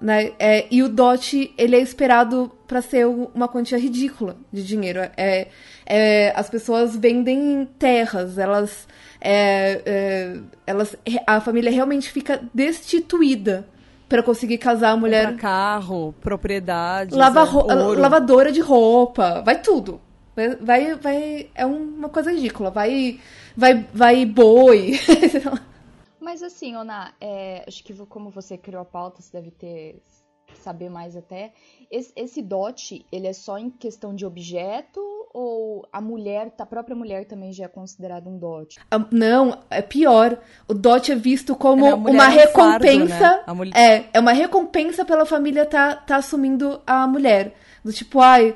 Né? 0.00 0.32
É, 0.38 0.66
e 0.70 0.82
o 0.82 0.88
dote 0.88 1.52
ele 1.56 1.76
é 1.76 1.80
esperado 1.80 2.50
para 2.66 2.80
ser 2.80 3.06
uma 3.06 3.48
quantia 3.48 3.78
ridícula 3.78 4.36
de 4.52 4.64
dinheiro. 4.64 5.00
É, 5.16 5.48
é, 5.86 6.32
as 6.36 6.50
pessoas 6.50 6.96
vendem 6.96 7.68
terras, 7.78 8.38
elas, 8.38 8.86
é, 9.20 9.82
é 9.86 10.40
elas, 10.66 10.96
a 11.26 11.40
família 11.40 11.70
realmente 11.70 12.10
fica 12.10 12.40
destituída 12.52 13.66
para 14.08 14.22
conseguir 14.22 14.58
casar 14.58 14.90
a 14.90 14.96
mulher. 14.96 15.30
Comprar 15.30 15.40
carro, 15.40 16.14
propriedade, 16.20 17.14
lava 17.14 17.44
lavadora 17.96 18.50
de 18.50 18.60
roupa, 18.60 19.42
vai 19.42 19.60
tudo. 19.60 20.00
Vai, 20.60 20.94
vai, 20.94 21.50
é 21.54 21.66
uma 21.66 22.08
coisa 22.08 22.30
ridícula. 22.30 22.70
Vai, 22.70 23.18
vai, 23.56 23.84
vai 23.92 24.24
boi. 24.24 24.92
Mas 26.20 26.42
assim, 26.42 26.76
Ona, 26.76 27.12
é, 27.20 27.64
acho 27.66 27.82
que 27.82 27.92
como 28.06 28.30
você 28.30 28.56
criou 28.56 28.82
a 28.82 28.84
pauta, 28.84 29.20
você 29.20 29.32
deve 29.32 29.50
ter 29.50 30.00
saber 30.60 30.88
mais 30.88 31.16
até. 31.16 31.52
Esse, 31.90 32.12
esse 32.14 32.42
dote, 32.42 33.04
ele 33.10 33.26
é 33.26 33.32
só 33.32 33.58
em 33.58 33.70
questão 33.70 34.14
de 34.14 34.26
objeto 34.26 35.00
ou 35.32 35.86
a 35.92 36.00
mulher, 36.00 36.52
a 36.58 36.66
própria 36.66 36.96
mulher 36.96 37.26
também 37.26 37.52
já 37.52 37.66
é 37.66 37.68
considerada 37.68 38.28
um 38.28 38.38
dote? 38.38 38.78
Não, 39.10 39.58
é 39.70 39.82
pior. 39.82 40.38
O 40.66 40.74
dote 40.74 41.12
é 41.12 41.14
visto 41.14 41.54
como 41.54 41.86
é, 41.86 41.94
uma 41.94 42.28
recompensa. 42.28 43.18
Fardo, 43.18 43.46
né? 43.46 43.54
mulher... 43.54 43.76
É, 43.76 44.04
é 44.14 44.20
uma 44.20 44.32
recompensa 44.32 45.04
pela 45.04 45.24
família 45.24 45.66
tá, 45.66 45.94
tá 45.94 46.16
assumindo 46.16 46.80
a 46.86 47.06
mulher. 47.06 47.54
Do 47.84 47.92
tipo, 47.92 48.20
ai, 48.20 48.54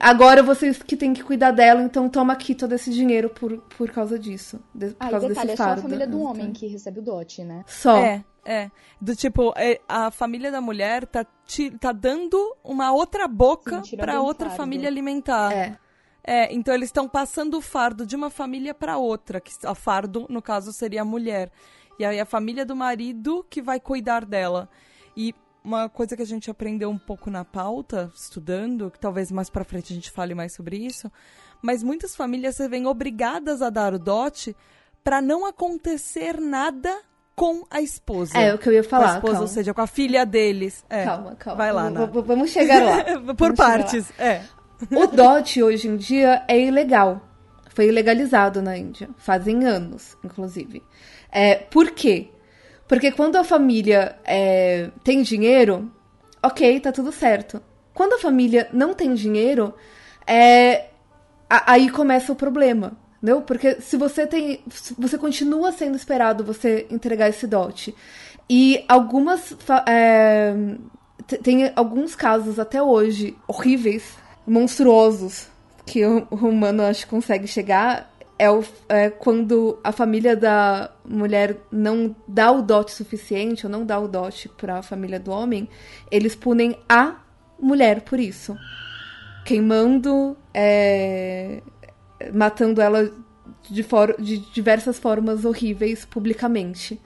agora 0.00 0.42
vocês 0.42 0.82
que 0.82 0.96
têm 0.96 1.14
que 1.14 1.22
cuidar 1.22 1.50
dela, 1.50 1.82
então 1.82 2.08
toma 2.08 2.32
aqui 2.32 2.54
todo 2.54 2.72
esse 2.74 2.90
dinheiro 2.90 3.30
por, 3.30 3.58
por 3.76 3.90
causa 3.90 4.18
disso. 4.18 4.60
De, 4.74 4.88
por 4.88 4.96
ah, 5.00 5.10
causa 5.10 5.28
detalhe, 5.28 5.46
desse 5.48 5.58
fardo. 5.58 5.72
é 5.72 5.76
só 5.76 5.80
a 5.80 5.82
família 5.82 6.06
do 6.06 6.20
homem 6.20 6.52
que 6.52 6.66
recebe 6.66 7.00
o 7.00 7.02
dote, 7.02 7.44
né? 7.44 7.64
Só. 7.66 7.96
É, 7.96 8.24
é. 8.44 8.70
Do 9.00 9.14
tipo, 9.14 9.52
é, 9.56 9.80
a 9.88 10.10
família 10.10 10.50
da 10.50 10.60
mulher 10.60 11.06
tá, 11.06 11.26
tá 11.80 11.92
dando 11.92 12.56
uma 12.62 12.92
outra 12.92 13.28
boca 13.28 13.82
para 13.96 14.20
outra 14.20 14.48
fardo. 14.48 14.62
família 14.62 14.88
alimentar. 14.88 15.52
É. 15.52 15.78
É, 16.28 16.52
então 16.52 16.74
eles 16.74 16.88
estão 16.88 17.08
passando 17.08 17.56
o 17.56 17.60
fardo 17.60 18.04
de 18.04 18.16
uma 18.16 18.30
família 18.30 18.74
para 18.74 18.98
outra, 18.98 19.40
que 19.40 19.52
a 19.64 19.76
fardo, 19.76 20.26
no 20.28 20.42
caso, 20.42 20.72
seria 20.72 21.02
a 21.02 21.04
mulher. 21.04 21.52
E 22.00 22.04
aí 22.04 22.18
a 22.18 22.26
família 22.26 22.66
do 22.66 22.74
marido 22.74 23.46
que 23.48 23.62
vai 23.62 23.78
cuidar 23.78 24.24
dela. 24.24 24.68
E 25.16 25.32
uma 25.66 25.88
coisa 25.88 26.16
que 26.16 26.22
a 26.22 26.26
gente 26.26 26.48
aprendeu 26.48 26.88
um 26.88 26.96
pouco 26.96 27.28
na 27.28 27.44
pauta, 27.44 28.08
estudando, 28.14 28.88
que 28.88 29.00
talvez 29.00 29.32
mais 29.32 29.50
para 29.50 29.64
frente 29.64 29.92
a 29.92 29.96
gente 29.96 30.12
fale 30.12 30.32
mais 30.32 30.54
sobre 30.54 30.76
isso, 30.76 31.10
mas 31.60 31.82
muitas 31.82 32.14
famílias 32.14 32.54
se 32.54 32.68
veem 32.68 32.86
obrigadas 32.86 33.60
a 33.60 33.68
dar 33.68 33.92
o 33.92 33.98
dote 33.98 34.56
para 35.02 35.20
não 35.20 35.44
acontecer 35.44 36.40
nada 36.40 36.96
com 37.34 37.64
a 37.68 37.80
esposa. 37.80 38.38
É, 38.38 38.54
o 38.54 38.58
que 38.58 38.68
eu 38.68 38.74
ia 38.74 38.84
falar. 38.84 39.06
Com 39.06 39.10
a 39.10 39.14
esposa, 39.14 39.32
calma. 39.32 39.42
ou 39.42 39.48
seja, 39.48 39.74
com 39.74 39.80
a 39.80 39.86
filha 39.88 40.24
deles. 40.24 40.84
É. 40.88 41.04
Calma, 41.04 41.34
calma. 41.34 41.58
Vai 41.58 41.72
lá, 41.72 41.90
v 41.90 42.22
Vamos 42.22 42.50
chegar 42.50 42.84
lá. 42.84 43.04
Por 43.34 43.52
vamos 43.52 43.56
partes, 43.56 44.08
lá. 44.16 44.24
é. 44.24 44.42
O 44.92 45.06
dote 45.08 45.62
hoje 45.62 45.88
em 45.88 45.96
dia 45.96 46.44
é 46.46 46.60
ilegal. 46.60 47.20
Foi 47.70 47.88
ilegalizado 47.88 48.62
na 48.62 48.78
Índia. 48.78 49.10
Fazem 49.16 49.64
anos, 49.64 50.16
inclusive. 50.24 50.82
É, 51.30 51.56
por 51.56 51.90
quê? 51.90 52.30
Porque 52.88 53.10
quando 53.10 53.36
a 53.36 53.44
família 53.44 54.16
é, 54.24 54.90
tem 55.02 55.22
dinheiro, 55.22 55.90
ok, 56.42 56.80
tá 56.80 56.92
tudo 56.92 57.10
certo. 57.10 57.60
Quando 57.92 58.14
a 58.14 58.18
família 58.18 58.68
não 58.72 58.94
tem 58.94 59.14
dinheiro, 59.14 59.74
é, 60.26 60.86
aí 61.48 61.90
começa 61.90 62.32
o 62.32 62.36
problema. 62.36 62.96
Entendeu? 63.16 63.42
Porque 63.42 63.80
se 63.80 63.96
você 63.96 64.26
tem. 64.26 64.60
Você 64.98 65.18
continua 65.18 65.72
sendo 65.72 65.96
esperado 65.96 66.44
você 66.44 66.86
entregar 66.90 67.28
esse 67.28 67.46
dote. 67.46 67.94
E 68.48 68.84
algumas. 68.86 69.56
É, 69.88 70.54
tem 71.42 71.72
alguns 71.74 72.14
casos 72.14 72.58
até 72.58 72.80
hoje 72.80 73.36
horríveis, 73.48 74.04
monstruosos, 74.46 75.48
que 75.84 76.06
o 76.06 76.28
humano 76.30 76.84
acho 76.84 77.04
que 77.04 77.10
consegue 77.10 77.48
chegar 77.48 78.14
é, 78.38 78.50
o, 78.50 78.62
é 78.88 79.10
quando 79.10 79.78
a 79.82 79.92
família 79.92 80.36
da 80.36 80.90
mulher 81.04 81.56
não 81.70 82.14
dá 82.28 82.50
o 82.50 82.62
dote 82.62 82.92
suficiente 82.92 83.66
ou 83.66 83.72
não 83.72 83.84
dá 83.84 83.98
o 83.98 84.08
dote 84.08 84.48
para 84.48 84.78
a 84.78 84.82
família 84.82 85.18
do 85.18 85.30
homem, 85.30 85.68
eles 86.10 86.34
punem 86.34 86.78
a 86.88 87.16
mulher 87.58 88.02
por 88.02 88.20
isso. 88.20 88.56
Queimando, 89.44 90.36
é, 90.52 91.62
matando 92.32 92.80
ela 92.80 93.10
de, 93.70 93.82
for, 93.82 94.14
de 94.18 94.38
diversas 94.52 94.98
formas 94.98 95.44
horríveis 95.44 96.04
publicamente. 96.04 97.00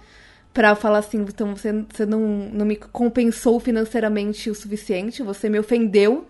Pra 0.52 0.74
falar 0.74 0.98
assim, 0.98 1.18
então 1.18 1.54
você, 1.54 1.72
você 1.88 2.04
não, 2.04 2.20
não 2.52 2.66
me 2.66 2.74
compensou 2.74 3.60
financeiramente 3.60 4.50
o 4.50 4.54
suficiente, 4.54 5.22
você 5.22 5.48
me 5.48 5.60
ofendeu, 5.60 6.26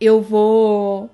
eu 0.00 0.22
vou 0.22 1.10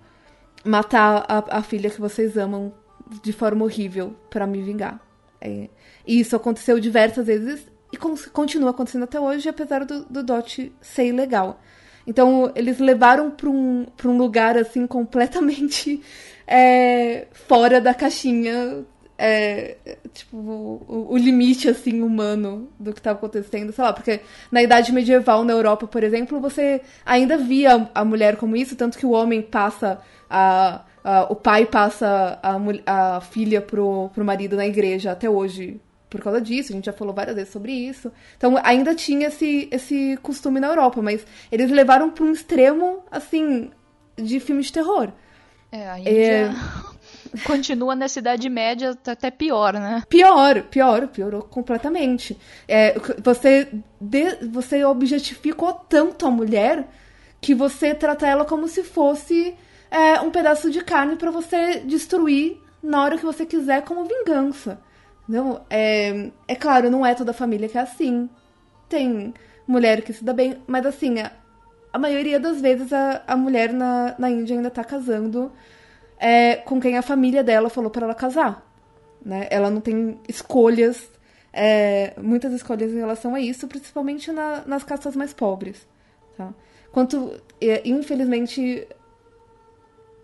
matar 0.63 1.25
a, 1.27 1.59
a 1.59 1.63
filha 1.63 1.89
que 1.89 1.99
vocês 1.99 2.37
amam 2.37 2.75
de 3.23 3.33
forma 3.33 3.65
horrível 3.65 4.15
para 4.31 4.47
me 4.47 4.63
vingar. 4.63 5.01
É, 5.41 5.69
e 6.07 6.21
isso 6.21 6.37
aconteceu 6.37 6.79
diversas 6.79 7.27
vezes 7.27 7.67
e 7.93 7.97
continua 7.97 8.71
acontecendo 8.71 9.03
até 9.05 9.21
hoje, 9.21 9.49
apesar 9.49 9.85
do, 9.85 10.05
do 10.05 10.23
DOT 10.23 10.73
ser 10.81 11.07
ilegal. 11.07 11.61
Então, 12.07 12.51
eles 12.55 12.79
levaram 12.79 13.31
para 13.31 13.49
um, 13.49 13.87
pra 13.97 14.09
um 14.09 14.17
lugar, 14.17 14.57
assim, 14.57 14.87
completamente 14.87 16.01
é, 16.47 17.27
fora 17.33 17.81
da 17.81 17.95
caixinha, 17.95 18.85
é, 19.19 19.77
tipo, 20.13 20.37
o, 20.37 21.07
o, 21.11 21.17
limite, 21.17 21.69
assim, 21.69 22.03
humano 22.03 22.69
do 22.79 22.93
que 22.93 22.99
estava 22.99 23.19
acontecendo, 23.19 23.73
sei 23.73 23.85
lá, 23.85 23.93
porque 23.93 24.21
na 24.51 24.63
Idade 24.63 24.91
Medieval, 24.91 25.45
na 25.45 25.53
Europa, 25.53 25.87
por 25.87 26.03
exemplo, 26.03 26.41
você 26.41 26.81
ainda 27.05 27.37
via 27.37 27.89
a 27.95 28.05
mulher 28.05 28.37
como 28.37 28.57
isso, 28.57 28.75
tanto 28.75 28.99
que 28.99 29.07
o 29.07 29.13
homem 29.13 29.41
passa 29.43 30.01
a 30.29 30.83
Uh, 31.05 31.33
o 31.33 31.35
pai 31.35 31.67
passa 31.67 32.39
a, 32.43 33.17
a 33.17 33.21
filha 33.21 33.61
pro, 33.61 34.09
pro 34.15 34.25
marido 34.25 34.55
na 34.57 34.67
igreja 34.67 35.11
até 35.11 35.29
hoje 35.29 35.81
por 36.13 36.21
causa 36.21 36.43
disso, 36.43 36.73
a 36.73 36.77
gente 36.77 36.85
já 36.85 36.93
falou 36.93 37.15
várias 37.15 37.35
vezes 37.35 37.51
sobre 37.51 37.73
isso. 37.73 38.13
Então 38.37 38.55
ainda 38.63 38.95
tinha 38.95 39.29
esse, 39.29 39.67
esse 39.71 40.19
costume 40.23 40.61
na 40.61 40.67
Europa, 40.67 41.01
mas 41.01 41.27
eles 41.51 41.71
levaram 41.71 42.11
para 42.11 42.23
um 42.23 42.33
extremo, 42.33 43.03
assim, 43.11 43.71
de 44.15 44.39
filme 44.39 44.61
de 44.63 44.71
terror. 44.71 45.11
É, 45.73 45.89
a 45.89 45.99
Índia 45.99 46.13
é... 46.13 46.51
continua 47.47 47.97
na 47.97 48.05
Idade 48.15 48.47
Média 48.51 48.95
até 49.07 49.31
pior, 49.31 49.73
né? 49.73 50.03
Pior, 50.07 50.63
pior, 50.65 51.09
piorou 51.09 51.43
completamente. 51.45 52.39
É, 52.69 52.95
você, 53.25 53.69
de, 53.99 54.35
você 54.51 54.85
objetificou 54.85 55.73
tanto 55.73 56.27
a 56.27 56.31
mulher 56.31 56.87
que 57.41 57.55
você 57.55 57.95
trata 57.95 58.27
ela 58.27 58.45
como 58.45 58.69
se 58.69 58.83
fosse 58.85 59.55
é, 59.93 60.19
um 60.23 60.31
pedaço 60.31 60.71
de 60.71 60.83
carne 60.83 61.17
para 61.17 61.31
você 61.31 61.81
destruir 61.81 62.59
na 62.83 63.05
hora 63.05 63.19
que 63.19 63.25
você 63.27 63.45
quiser 63.45 63.83
como 63.83 64.07
vingança. 64.07 64.81
Não, 65.29 65.61
é, 65.69 66.31
é 66.49 66.57
claro, 66.57 66.91
não 66.91 67.05
é 67.05 67.15
toda 67.15 67.35
família 67.35 67.69
que 67.69 67.77
é 67.77 67.83
assim. 67.83 68.29
Tem 68.89 69.35
mulher 69.67 70.01
que 70.01 70.15
se 70.15 70.25
dá 70.25 70.33
bem, 70.33 70.63
mas 70.67 70.87
assim, 70.87 71.21
a, 71.21 71.31
a 71.93 71.99
maioria 71.99 72.41
das 72.41 72.59
vezes 72.59 72.91
a, 72.91 73.23
a 73.27 73.37
mulher 73.37 73.71
na, 73.71 74.15
na 74.19 74.31
Índia 74.31 74.57
ainda 74.57 74.71
tá 74.71 74.83
casando 74.83 75.53
é, 76.19 76.57
com 76.57 76.81
quem 76.81 76.97
a 76.97 77.03
família 77.03 77.45
dela 77.45 77.69
falou 77.69 77.91
para 77.91 78.07
ela 78.07 78.15
casar. 78.15 78.67
Né? 79.23 79.47
Ela 79.51 79.69
não 79.69 79.83
tem 79.83 80.19
escolhas, 80.27 81.11
é, 81.53 82.15
muitas 82.19 82.51
escolhas 82.55 82.93
em 82.93 82.99
relação 82.99 83.35
a 83.35 83.41
isso, 83.41 83.69
principalmente 83.69 84.33
na, 84.33 84.63
nas 84.67 84.85
castas 84.85 85.15
mais 85.15 85.35
pobres. 85.35 85.87
Tá? 86.35 86.51
Quanto, 86.91 87.39
é, 87.61 87.83
infelizmente, 87.85 88.89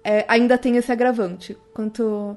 é, 0.04 0.24
ainda 0.28 0.56
tem 0.56 0.76
esse 0.76 0.90
agravante. 0.90 1.56
Quanto 1.72 2.36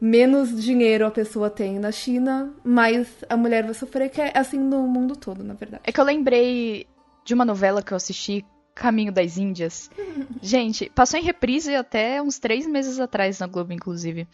menos 0.00 0.62
dinheiro 0.62 1.06
a 1.06 1.10
pessoa 1.10 1.50
tem 1.50 1.78
na 1.78 1.90
China, 1.90 2.54
mais 2.64 3.08
a 3.28 3.36
mulher 3.36 3.64
vai 3.64 3.74
sofrer, 3.74 4.08
que 4.10 4.20
é 4.20 4.32
assim 4.36 4.58
no 4.58 4.86
mundo 4.86 5.16
todo, 5.16 5.42
na 5.42 5.54
verdade. 5.54 5.82
É 5.84 5.92
que 5.92 6.00
eu 6.00 6.04
lembrei 6.04 6.86
de 7.24 7.34
uma 7.34 7.44
novela 7.44 7.82
que 7.82 7.92
eu 7.92 7.96
assisti, 7.96 8.44
Caminho 8.74 9.12
das 9.12 9.36
Índias. 9.36 9.90
Gente, 10.40 10.90
passou 10.94 11.18
em 11.18 11.22
reprise 11.22 11.74
até 11.74 12.22
uns 12.22 12.38
três 12.38 12.66
meses 12.66 13.00
atrás 13.00 13.40
na 13.40 13.46
Globo, 13.46 13.72
inclusive. 13.72 14.26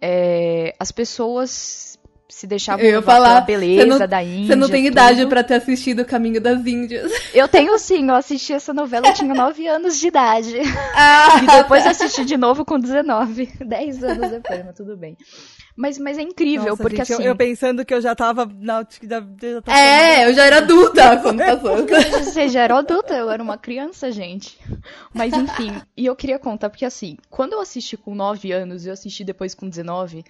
É, 0.00 0.74
as 0.78 0.92
pessoas 0.92 1.98
se 2.34 2.46
deixava 2.46 2.82
Eu 2.82 2.90
ia 2.90 3.02
falar, 3.02 3.42
pela 3.42 3.60
beleza 3.60 3.98
não, 4.00 4.08
da 4.08 4.22
Índia. 4.22 4.46
Você 4.46 4.56
não 4.56 4.68
tem 4.68 4.82
tudo. 4.84 4.92
idade 4.92 5.26
pra 5.26 5.42
ter 5.44 5.54
assistido 5.54 6.00
o 6.00 6.04
Caminho 6.04 6.40
das 6.40 6.64
Índias. 6.66 7.12
Eu 7.34 7.46
tenho 7.46 7.78
sim, 7.78 8.08
eu 8.08 8.14
assisti 8.14 8.52
essa 8.52 8.72
novela, 8.72 9.08
eu 9.08 9.14
tinha 9.14 9.34
9 9.34 9.66
anos 9.66 9.98
de 9.98 10.08
idade. 10.08 10.56
Ah, 10.94 11.40
E 11.42 11.46
depois 11.46 11.86
assisti 11.86 12.24
de 12.24 12.36
novo 12.36 12.64
com 12.64 12.78
19, 12.78 13.46
10 13.64 14.02
anos 14.04 14.30
depois, 14.30 14.64
mas 14.64 14.74
tudo 14.76 14.96
bem. 14.96 15.16
Mas, 15.74 15.98
mas 15.98 16.18
é 16.18 16.22
incrível, 16.22 16.70
Nossa, 16.70 16.82
porque 16.82 16.96
gente, 16.96 17.12
eu- 17.12 17.18
assim. 17.18 17.26
eu, 17.28 17.34
pensando 17.36 17.84
que 17.84 17.94
eu 17.94 18.00
já 18.00 18.14
tava. 18.14 18.44
Na, 18.60 18.80
já, 19.02 19.20
já 19.20 19.62
tava 19.62 19.78
É, 19.78 20.26
eu 20.28 20.34
já 20.34 20.44
era 20.44 20.58
adulta 20.58 21.16
quando 21.22 21.38
passou. 21.38 21.76
Você 22.24 22.48
já 22.48 22.62
era 22.62 22.76
adulta, 22.76 23.14
eu 23.14 23.30
era 23.30 23.42
uma 23.42 23.56
criança, 23.56 24.12
gente. 24.12 24.58
Mas 25.14 25.32
enfim, 25.32 25.80
e 25.96 26.04
eu 26.04 26.14
queria 26.14 26.38
contar, 26.38 26.68
porque 26.68 26.84
assim, 26.84 27.16
quando 27.30 27.54
eu 27.54 27.60
assisti 27.60 27.96
com 27.96 28.14
9 28.14 28.52
anos 28.52 28.84
e 28.84 28.88
eu 28.88 28.92
assisti 28.92 29.24
depois 29.24 29.54
com 29.54 29.66
19, 29.66 30.24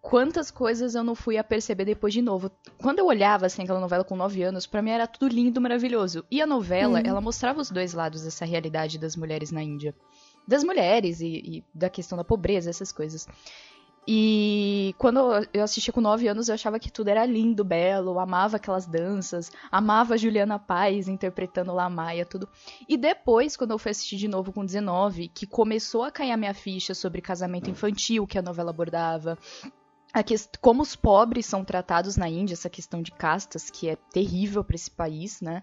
quantas 0.00 0.50
coisas 0.50 0.94
eu 0.94 1.04
não 1.04 1.14
fui 1.14 1.36
a 1.36 1.44
perceber 1.44 1.84
depois 1.84 2.12
de 2.12 2.22
novo. 2.22 2.50
Quando 2.78 2.98
eu 2.98 3.06
olhava 3.06 3.46
assim 3.46 3.62
aquela 3.62 3.80
novela 3.80 4.04
com 4.04 4.16
9 4.16 4.42
anos, 4.42 4.66
pra 4.66 4.82
mim 4.82 4.90
era 4.90 5.06
tudo 5.06 5.32
lindo, 5.32 5.60
maravilhoso. 5.60 6.24
E 6.30 6.40
a 6.40 6.46
novela, 6.46 7.00
ela 7.00 7.20
mostrava 7.20 7.60
os 7.60 7.70
dois 7.70 7.92
lados 7.92 8.22
dessa 8.22 8.44
realidade 8.44 8.98
das 8.98 9.16
mulheres 9.16 9.50
na 9.50 9.62
Índia. 9.62 9.94
Das 10.46 10.64
mulheres 10.64 11.20
e, 11.20 11.26
e 11.26 11.64
da 11.74 11.90
questão 11.90 12.16
da 12.16 12.24
pobreza, 12.24 12.70
essas 12.70 12.92
coisas. 12.92 13.28
E 14.08 14.94
quando 14.98 15.20
eu 15.52 15.62
assisti 15.62 15.92
com 15.92 16.00
9 16.00 16.26
anos, 16.26 16.48
eu 16.48 16.54
achava 16.54 16.80
que 16.80 16.90
tudo 16.90 17.08
era 17.08 17.24
lindo, 17.26 17.62
belo, 17.62 18.18
amava 18.18 18.56
aquelas 18.56 18.86
danças, 18.86 19.52
amava 19.70 20.14
a 20.14 20.16
Juliana 20.16 20.58
Paz 20.58 21.06
interpretando 21.06 21.72
lá 21.72 21.84
a 21.84 21.90
Maia, 21.90 22.24
tudo. 22.24 22.48
E 22.88 22.96
depois, 22.96 23.56
quando 23.56 23.72
eu 23.72 23.78
fui 23.78 23.90
assistir 23.90 24.16
de 24.16 24.26
novo 24.26 24.52
com 24.52 24.64
19, 24.64 25.28
que 25.28 25.46
começou 25.46 26.02
a 26.02 26.10
cair 26.10 26.32
a 26.32 26.36
minha 26.36 26.54
ficha 26.54 26.94
sobre 26.94 27.20
casamento 27.20 27.70
infantil 27.70 28.26
que 28.26 28.38
a 28.38 28.42
novela 28.42 28.70
abordava, 28.70 29.38
a 30.12 30.22
quest- 30.22 30.56
como 30.60 30.82
os 30.82 30.96
pobres 30.96 31.46
são 31.46 31.64
tratados 31.64 32.16
na 32.16 32.28
Índia, 32.28 32.54
essa 32.54 32.70
questão 32.70 33.02
de 33.02 33.12
castas, 33.12 33.70
que 33.70 33.88
é 33.88 33.96
terrível 34.12 34.64
para 34.64 34.76
esse 34.76 34.90
país, 34.90 35.40
né? 35.40 35.62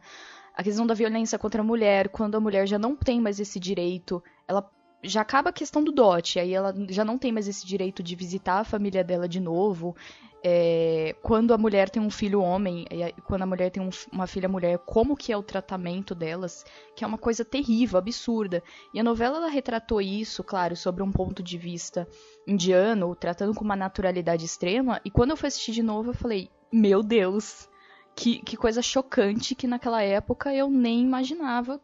A 0.56 0.64
questão 0.64 0.88
da 0.88 0.94
violência 0.94 1.38
contra 1.38 1.62
a 1.62 1.66
mulher, 1.66 2.10
quando 2.10 2.36
a 2.36 2.40
mulher 2.40 2.68
já 2.68 2.80
não 2.80 2.96
tem 2.96 3.22
mais 3.22 3.40
esse 3.40 3.60
direito, 3.60 4.24
ela 4.48 4.68
já 5.08 5.22
acaba 5.22 5.50
a 5.50 5.54
questão 5.54 5.84
do 5.84 5.91
dote, 5.91 6.39
aí 6.39 6.54
ela 6.54 6.74
já 6.89 7.04
não 7.04 7.17
tem 7.17 7.32
mais 7.32 7.48
esse 7.48 7.65
direito 7.65 8.04
de 8.04 8.15
visitar 8.15 8.60
a 8.60 8.63
família 8.63 9.04
dela 9.04 9.28
de 9.28 9.39
novo. 9.39 9.96
É, 10.43 11.15
quando 11.24 11.54
a 11.54 11.58
mulher 11.58 11.89
tem 11.89 12.02
um 12.02 12.12
filho 12.12 12.41
homem, 12.41 12.86
quando 13.26 13.41
a 13.41 13.46
mulher 13.46 13.72
tem 13.72 13.82
um 13.82 13.89
uma 14.12 14.28
filha 14.28 14.48
mulher, 14.48 14.78
como 14.80 15.15
que 15.15 15.32
é 15.32 15.38
o 15.38 15.43
tratamento 15.43 16.13
delas, 16.13 16.63
que 16.96 17.04
é 17.04 17.08
uma 17.08 17.17
coisa 17.17 17.43
terrível, 17.43 17.98
absurda. 17.98 18.63
E 18.93 19.00
a 19.00 19.04
novela 19.04 19.38
ela 19.38 19.50
retratou 19.50 20.00
isso, 20.00 20.43
claro, 20.43 20.76
sobre 20.76 21.02
um 21.02 21.12
ponto 21.12 21.41
de 21.41 21.58
vista 21.58 22.08
indiano, 22.48 23.15
tratando 23.15 23.54
com 23.54 23.63
uma 23.63 23.76
naturalidade 23.76 24.46
extrema. 24.46 25.02
E 25.04 25.10
quando 25.10 25.32
eu 25.32 25.38
fui 25.38 25.48
assistir 25.48 25.72
de 25.72 25.84
novo, 25.84 26.12
eu 26.12 26.15
falei, 26.15 26.50
meu 26.72 27.02
Deus, 27.02 27.67
que, 28.15 28.39
que 28.39 28.56
coisa 28.56 28.82
chocante 28.82 29.56
que 29.56 29.67
naquela 29.67 30.02
época 30.02 30.54
eu 30.54 30.70
nem 30.70 31.02
imaginava 31.02 31.82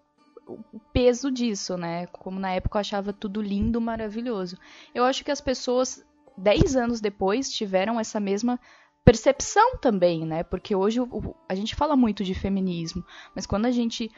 o 0.47 0.79
peso 0.91 1.31
disso, 1.31 1.77
né? 1.77 2.07
Como 2.07 2.39
na 2.39 2.51
época 2.51 2.77
eu 2.77 2.81
achava 2.81 3.13
tudo 3.13 3.41
lindo, 3.41 3.79
maravilhoso. 3.79 4.57
Eu 4.93 5.03
acho 5.05 5.23
que 5.23 5.31
as 5.31 5.41
pessoas, 5.41 6.03
10 6.37 6.75
anos 6.75 6.99
depois, 6.99 7.49
tiveram 7.51 7.99
essa 7.99 8.19
mesma 8.19 8.59
percepção 9.03 9.77
também, 9.77 10.25
né? 10.25 10.43
Porque 10.43 10.75
hoje 10.75 10.99
o- 10.99 11.35
a 11.47 11.55
gente 11.55 11.75
fala 11.75 11.95
muito 11.95 12.23
de 12.23 12.33
feminismo, 12.33 13.03
mas 13.35 13.45
quando 13.45 13.65
a 13.65 13.71
gente 13.71 14.09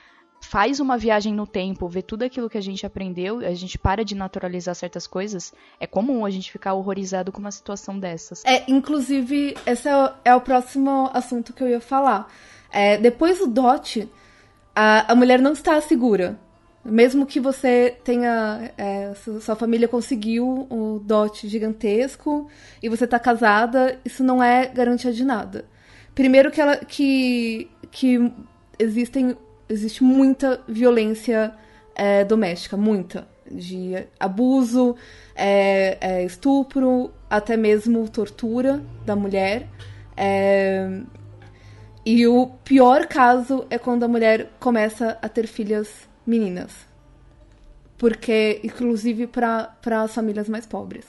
faz 0.42 0.80
uma 0.80 0.96
viagem 0.98 1.34
no 1.34 1.48
tempo, 1.48 1.88
vê 1.88 2.02
tudo 2.04 2.24
aquilo 2.24 2.50
que 2.50 2.58
a 2.58 2.62
gente 2.62 2.86
aprendeu, 2.86 3.40
a 3.40 3.54
gente 3.54 3.80
para 3.80 4.06
de 4.06 4.14
naturalizar 4.14 4.76
certas 4.76 5.08
coisas, 5.08 5.54
é 5.80 5.88
comum 5.88 6.24
a 6.26 6.30
gente 6.30 6.52
ficar 6.52 6.74
horrorizado 6.74 7.32
com 7.32 7.40
uma 7.40 7.52
situação 7.52 7.98
dessas. 7.98 8.44
É, 8.46 8.64
inclusive, 8.70 9.56
esse 9.66 9.88
é 9.90 9.98
o, 9.98 10.10
é 10.24 10.36
o 10.36 10.42
próximo 10.42 11.10
assunto 11.14 11.52
que 11.54 11.64
eu 11.64 11.68
ia 11.70 11.82
falar. 11.82 12.32
É, 12.72 12.98
depois 12.98 13.40
do 13.40 13.48
DOT, 13.48 14.08
a, 14.76 15.12
a 15.12 15.16
mulher 15.16 15.40
não 15.42 15.54
está 15.54 15.80
segura. 15.82 16.38
Mesmo 16.84 17.26
que 17.26 17.40
você 17.40 17.96
tenha. 18.04 18.72
é, 18.78 19.14
su- 19.16 19.42
sua 19.42 19.56
família 19.56 19.88
conseguiu 19.88 20.68
o 20.70 21.00
DOT 21.04 21.48
gigantesco 21.48 22.48
e 22.82 22.88
você 22.88 23.08
tá 23.08 23.18
casada, 23.18 24.00
isso 24.06 24.24
não 24.24 24.42
é 24.44 24.68
garantia 24.68 25.12
de 25.12 25.24
nada. 25.26 25.66
Primeiro 26.14 26.52
que 26.52 26.62
ela. 26.62 26.78
que, 26.78 27.68
que 27.90 28.32
existem. 28.78 29.36
Existe 29.68 30.04
muita 30.04 30.62
violência 30.68 31.52
é, 31.96 32.24
doméstica, 32.24 32.78
muita. 32.78 33.28
De 33.50 34.06
abuso, 34.20 34.96
é, 35.36 35.98
é, 36.02 36.24
estupro, 36.24 37.12
até 37.28 37.58
mesmo 37.58 38.08
tortura 38.10 38.80
da 39.06 39.16
mulher. 39.16 39.68
E 42.06 42.28
o 42.28 42.48
pior 42.64 43.08
caso 43.08 43.66
é 43.70 43.80
quando 43.80 44.04
a 44.04 44.08
mulher 44.08 44.52
começa 44.60 45.18
a 45.22 45.28
ter 45.28 45.48
filhas 45.48 46.08
meninas. 46.26 46.72
Porque, 47.98 48.60
inclusive, 48.64 49.26
para 49.26 50.04
as 50.04 50.14
famílias 50.14 50.48
mais 50.48 50.68
pobres. 50.68 51.06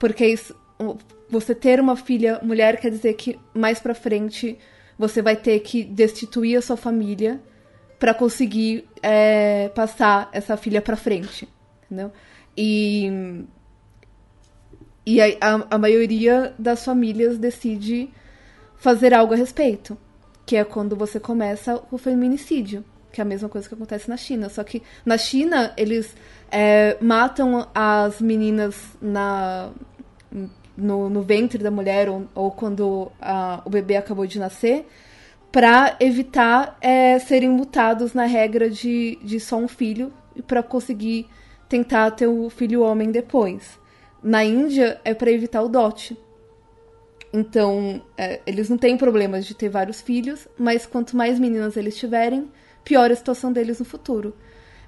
Porque 0.00 0.26
isso, 0.26 0.56
você 1.30 1.54
ter 1.54 1.78
uma 1.78 1.94
filha 1.94 2.40
mulher 2.42 2.80
quer 2.80 2.90
dizer 2.90 3.14
que 3.14 3.38
mais 3.54 3.78
pra 3.78 3.94
frente 3.94 4.58
você 4.98 5.22
vai 5.22 5.36
ter 5.36 5.60
que 5.60 5.84
destituir 5.84 6.56
a 6.56 6.62
sua 6.62 6.76
família 6.76 7.40
para 7.98 8.12
conseguir 8.12 8.88
é, 9.00 9.68
passar 9.68 10.28
essa 10.32 10.56
filha 10.56 10.82
pra 10.82 10.96
frente. 10.96 11.48
Entendeu? 11.84 12.10
E, 12.56 13.44
e 15.06 15.20
a, 15.20 15.26
a 15.70 15.78
maioria 15.78 16.52
das 16.58 16.84
famílias 16.84 17.38
decide 17.38 18.10
fazer 18.76 19.14
algo 19.14 19.34
a 19.34 19.36
respeito. 19.36 19.96
Que 20.44 20.56
é 20.56 20.64
quando 20.64 20.96
você 20.96 21.18
começa 21.20 21.80
o 21.90 21.98
feminicídio. 21.98 22.84
Que 23.12 23.20
é 23.20 23.22
a 23.22 23.26
mesma 23.26 23.48
coisa 23.48 23.68
que 23.68 23.74
acontece 23.74 24.08
na 24.08 24.16
China. 24.16 24.48
Só 24.48 24.64
que 24.64 24.82
na 25.04 25.18
China, 25.18 25.72
eles 25.76 26.14
é, 26.50 26.96
matam 27.00 27.68
as 27.74 28.20
meninas 28.20 28.74
na, 29.00 29.70
no, 30.76 31.08
no 31.10 31.22
ventre 31.22 31.58
da 31.58 31.70
mulher 31.70 32.08
ou, 32.08 32.26
ou 32.34 32.50
quando 32.50 33.10
a- 33.20 33.60
o 33.64 33.70
bebê 33.70 33.96
acabou 33.96 34.26
de 34.26 34.38
nascer 34.38 34.86
para 35.50 35.96
evitar 36.00 36.78
é, 36.80 37.18
serem 37.18 37.50
mutados 37.50 38.14
na 38.14 38.24
regra 38.24 38.70
de, 38.70 39.18
de 39.22 39.38
só 39.38 39.56
um 39.56 39.68
filho 39.68 40.10
e 40.34 40.40
para 40.40 40.62
conseguir 40.62 41.28
tentar 41.68 42.10
ter 42.12 42.26
o 42.26 42.48
filho 42.48 42.82
homem 42.82 43.10
depois. 43.10 43.78
Na 44.22 44.42
Índia 44.42 44.98
é 45.04 45.12
para 45.12 45.30
evitar 45.30 45.62
o 45.62 45.68
dote. 45.68 46.16
Então, 47.32 48.02
é, 48.16 48.40
eles 48.46 48.68
não 48.68 48.76
têm 48.76 48.96
problemas 48.96 49.46
de 49.46 49.54
ter 49.54 49.68
vários 49.68 50.00
filhos, 50.00 50.46
mas 50.58 50.84
quanto 50.84 51.16
mais 51.16 51.38
meninas 51.38 51.76
eles 51.76 51.96
tiverem, 51.96 52.50
pior 52.84 53.10
a 53.10 53.16
situação 53.16 53.52
deles 53.52 53.78
no 53.78 53.84
futuro. 53.84 54.34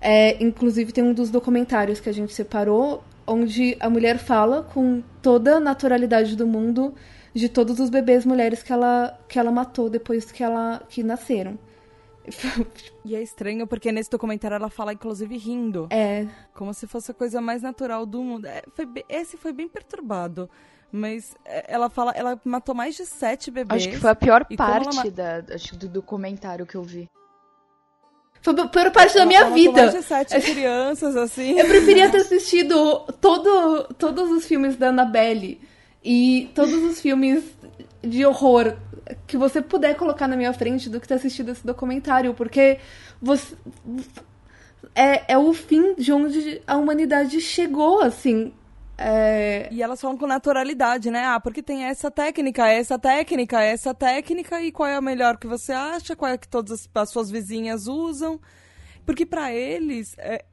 É, 0.01 0.43
inclusive, 0.43 0.93
tem 0.93 1.03
um 1.03 1.15
dos 1.15 1.31
documentários 1.31 2.01
que 2.01 2.11
a 2.11 2.13
gente 2.13 2.35
separou, 2.35 3.03
onde 3.27 3.77
a 3.81 3.89
mulher 3.89 4.19
fala 4.19 4.63
com 4.63 5.03
toda 5.23 5.57
a 5.57 5.61
naturalidade 5.61 6.37
do 6.37 6.47
mundo 6.47 6.95
de 7.35 7.49
todos 7.49 7.81
os 7.81 7.89
bebês 7.89 8.27
mulheres 8.27 8.63
que 8.63 8.73
ela, 8.73 9.19
que 9.27 9.39
ela 9.39 9.51
matou 9.51 9.89
depois 9.89 10.31
que, 10.31 10.43
ela, 10.43 10.83
que 10.89 11.03
nasceram. 11.03 11.59
E 13.05 13.15
é 13.15 13.23
estranho 13.23 13.67
porque 13.67 13.93
nesse 13.93 14.09
documentário 14.09 14.55
ela 14.55 14.71
fala, 14.71 14.95
inclusive, 14.95 15.37
rindo. 15.37 15.89
É, 15.91 16.27
Como 16.55 16.73
se 16.73 16.87
fosse 16.87 17.11
a 17.11 17.15
coisa 17.15 17.39
mais 17.39 17.61
natural 17.61 18.07
do 18.07 18.23
mundo. 18.23 18.47
É, 18.47 18.63
foi 18.75 18.87
esse 19.11 19.37
foi 19.37 19.53
bem 19.53 19.69
perturbado. 19.69 20.49
Mas 20.97 21.35
é, 21.45 21.65
ela 21.75 21.91
fala, 21.91 22.13
ela 22.13 22.41
matou 22.45 22.73
mais 22.73 22.95
de 22.95 23.05
sete 23.05 23.51
bebês. 23.51 23.83
Acho 23.83 23.91
que 23.93 23.99
foi 23.99 24.11
a 24.11 24.15
pior 24.15 24.47
ela 24.49 24.57
parte 24.57 24.95
ma- 24.97 25.11
da, 25.11 25.43
acho, 25.53 25.75
do 25.77 25.89
documentário 25.89 26.65
que 26.65 26.77
eu 26.77 26.85
vi. 26.85 27.11
foi 28.41 28.55
a 28.61 28.67
pior 28.69 28.93
parte 28.93 29.13
da 29.15 29.21
Ela- 29.23 29.27
minha 29.27 29.41
ela 29.41 29.51
matou 29.51 29.63
vida. 29.65 29.83
mais 29.83 29.93
de 29.95 30.03
sete 30.03 30.39
crianças, 30.53 31.17
assim. 31.17 31.59
Eu 31.59 31.67
preferia 31.67 32.09
ter 32.11 32.19
assistido 32.19 33.01
todo, 33.21 33.93
todos 33.99 34.31
os 34.31 34.47
filmes 34.47 34.77
da 34.77 34.91
Annabelle 34.91 35.61
e 36.05 36.49
todos 36.55 36.75
os 36.85 37.01
filmes 37.01 37.43
de 38.01 38.25
horror 38.25 38.77
que 39.27 39.37
você 39.37 39.61
puder 39.61 39.97
colocar 39.97 40.29
na 40.29 40.37
minha 40.37 40.53
frente 40.53 40.89
do 40.89 41.01
que 41.01 41.09
ter 41.09 41.15
assistido 41.15 41.51
esse 41.51 41.67
documentário, 41.67 42.35
porque 42.35 42.79
você 43.21 43.57
é, 44.95 45.33
é 45.35 45.37
o 45.39 45.53
fim 45.53 45.95
de 45.97 46.13
onde 46.13 46.63
a 46.67 46.77
humanidade 46.77 47.41
chegou, 47.41 48.01
assim. 48.01 48.53
É, 48.97 49.69
E 49.73 49.83
elas 49.83 50.01
falam 50.01 50.17
com 50.17 50.27
naturalidade, 50.27 51.11
né? 51.11 51.25
Ah, 51.27 51.41
porque 51.41 51.63
tem 51.63 51.85
essa 51.85 52.11
técnica, 52.11 52.69
essa 52.69 52.99
técnica, 52.99 53.61
essa 53.61 53.93
técnica, 53.95 54.61
e 54.63 54.71
qual 54.71 54.89
é 54.89 54.95
a 54.97 55.01
melhor 55.01 55.37
que 55.37 55.47
você 55.47 55.73
acha, 55.73 56.15
qual 56.15 56.31
é 56.31 56.39
que 56.39 56.49
todas 56.49 56.73
as, 56.73 56.91
as 56.95 57.11
suas 57.11 57.31
vizinhas 57.31 57.87
usam. 57.89 58.41
Porque 59.07 59.27
pra 59.27 59.53
eles, 59.53 60.15
é, 60.19 60.45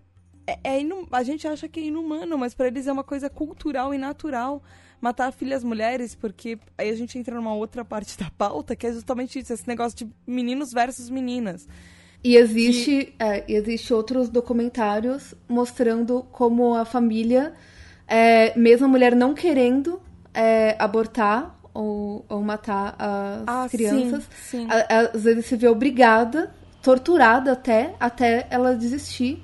é, 0.48 0.60
é 0.64 0.82
inu- 0.82 1.08
a 1.12 1.24
gente 1.24 1.48
acha 1.48 1.68
que 1.70 1.80
é 1.80 1.84
inumano, 1.84 2.38
mas 2.38 2.54
pra 2.56 2.68
eles 2.68 2.88
é 2.88 2.92
uma 2.92 3.04
coisa 3.04 3.30
cultural 3.30 3.94
e 3.94 3.98
natural 3.98 4.64
matar 5.02 5.32
filhas 5.34 5.64
mulheres, 5.64 6.16
porque 6.16 6.60
aí 6.78 6.90
a 6.90 6.96
gente 6.96 7.18
entra 7.18 7.36
numa 7.36 7.54
outra 7.56 7.84
parte 7.86 8.18
da 8.18 8.30
pauta, 8.32 8.76
que 8.76 8.88
é 8.88 8.94
justamente 8.94 9.40
isso, 9.40 9.54
esse 9.54 9.68
negócio 9.68 9.98
de 9.98 10.12
meninos 10.28 10.72
versus 10.74 11.10
meninas. 11.10 11.68
E 12.24 12.36
existe, 12.38 13.16
é, 13.20 13.44
existe 13.52 13.94
outros 13.94 14.30
documentários 14.30 15.34
mostrando 15.50 16.24
como 16.32 16.76
a 16.76 16.86
família, 16.86 17.54
é, 18.12 18.58
mesmo 18.60 18.86
a 18.88 18.90
mulher 18.90 19.16
não 19.16 19.34
querendo 19.34 20.02
é, 20.34 20.76
abortar 20.78 21.56
ou, 21.74 22.26
ou 22.28 22.42
matar 22.42 22.94
as 23.00 23.44
Ah, 23.48 23.68
crianças. 23.72 24.28
sim, 24.42 24.68
sim. 24.68 24.68
Às 24.70 25.24
vezes 25.24 25.46
se 25.46 25.56
vê 25.56 25.70
obrigada, 25.70 26.54
torturada 26.84 27.54
até, 27.54 27.96
até 27.98 28.48
ela 28.50 28.76
desistir. 28.76 29.42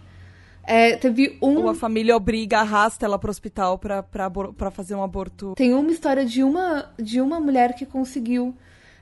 É, 0.63 0.97
teve 0.97 1.38
um. 1.41 1.60
Ou 1.60 1.69
a 1.69 1.73
família 1.73 2.13
obriga, 2.13 2.60
arrasta 2.60 3.06
ela 3.06 3.17
pro 3.17 3.30
hospital 3.32 3.77
pra, 3.77 4.03
pra, 4.03 4.30
pra 4.30 4.69
fazer 4.69 4.95
um 4.95 5.01
aborto. 5.01 5.53
Tem 5.56 5.73
uma 5.73 5.89
história 5.89 6.25
de 6.25 6.43
uma, 6.43 6.91
de 6.99 7.21
uma 7.21 7.39
mulher 7.39 7.73
que 7.73 7.86
conseguiu 7.86 8.53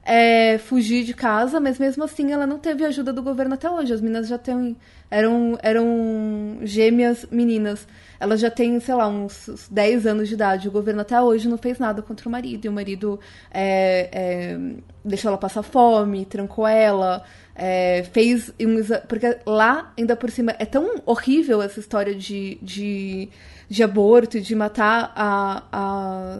é, 0.05 0.59
fugir 0.59 1.03
de 1.03 1.15
casa, 1.15 1.59
mas 1.59 1.79
mesmo 1.79 2.03
assim 2.03 2.31
ela 2.31 2.45
não 2.45 2.59
teve 2.59 2.85
ajuda 2.85 3.11
do 3.11 3.23
governo 3.23 3.55
até 3.55 3.67
hoje. 3.69 3.91
As 3.91 4.01
meninas 4.01 4.27
já 4.27 4.37
têm. 4.37 4.77
Eram, 5.09 5.57
eram 5.63 6.59
gêmeas 6.61 7.25
meninas. 7.31 7.87
Elas 8.19 8.39
já 8.39 8.51
têm, 8.51 8.79
sei 8.79 8.93
lá, 8.93 9.07
uns, 9.07 9.49
uns 9.49 9.67
10 9.67 10.05
anos 10.05 10.27
de 10.27 10.35
idade. 10.35 10.67
O 10.67 10.71
governo 10.71 11.01
até 11.01 11.19
hoje 11.19 11.49
não 11.49 11.57
fez 11.57 11.79
nada 11.79 12.03
contra 12.03 12.29
o 12.29 12.31
marido. 12.31 12.65
E 12.65 12.69
o 12.69 12.71
marido 12.71 13.19
é, 13.51 14.09
é, 14.11 14.59
deixou 15.03 15.29
ela 15.29 15.39
passar 15.39 15.63
fome, 15.63 16.23
trancou 16.25 16.67
ela. 16.67 17.23
é, 17.55 18.03
fez 18.13 18.53
um 18.61 18.75
Porque 19.07 19.39
lá, 19.45 19.91
ainda 19.97 20.15
por 20.15 20.29
cima, 20.29 20.55
é 20.59 20.65
tão 20.65 21.01
horrível 21.03 21.63
essa 21.63 21.79
história 21.79 22.13
de, 22.13 22.59
de, 22.61 23.29
de 23.67 23.83
aborto 23.83 24.37
e 24.37 24.41
de 24.41 24.55
matar 24.55 25.11
a- 25.15 25.63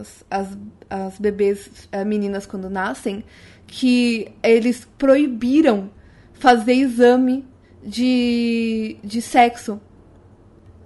as, 0.00 0.24
as, 0.30 0.58
as 0.88 1.18
bebês 1.18 1.88
eh, 1.90 2.04
meninas 2.04 2.46
quando 2.46 2.70
nascem, 2.70 3.24
que 3.66 4.32
eles 4.42 4.86
proibiram 4.96 5.90
fazer 6.34 6.74
exame 6.74 7.44
de, 7.82 8.96
de 9.02 9.20
sexo 9.20 9.80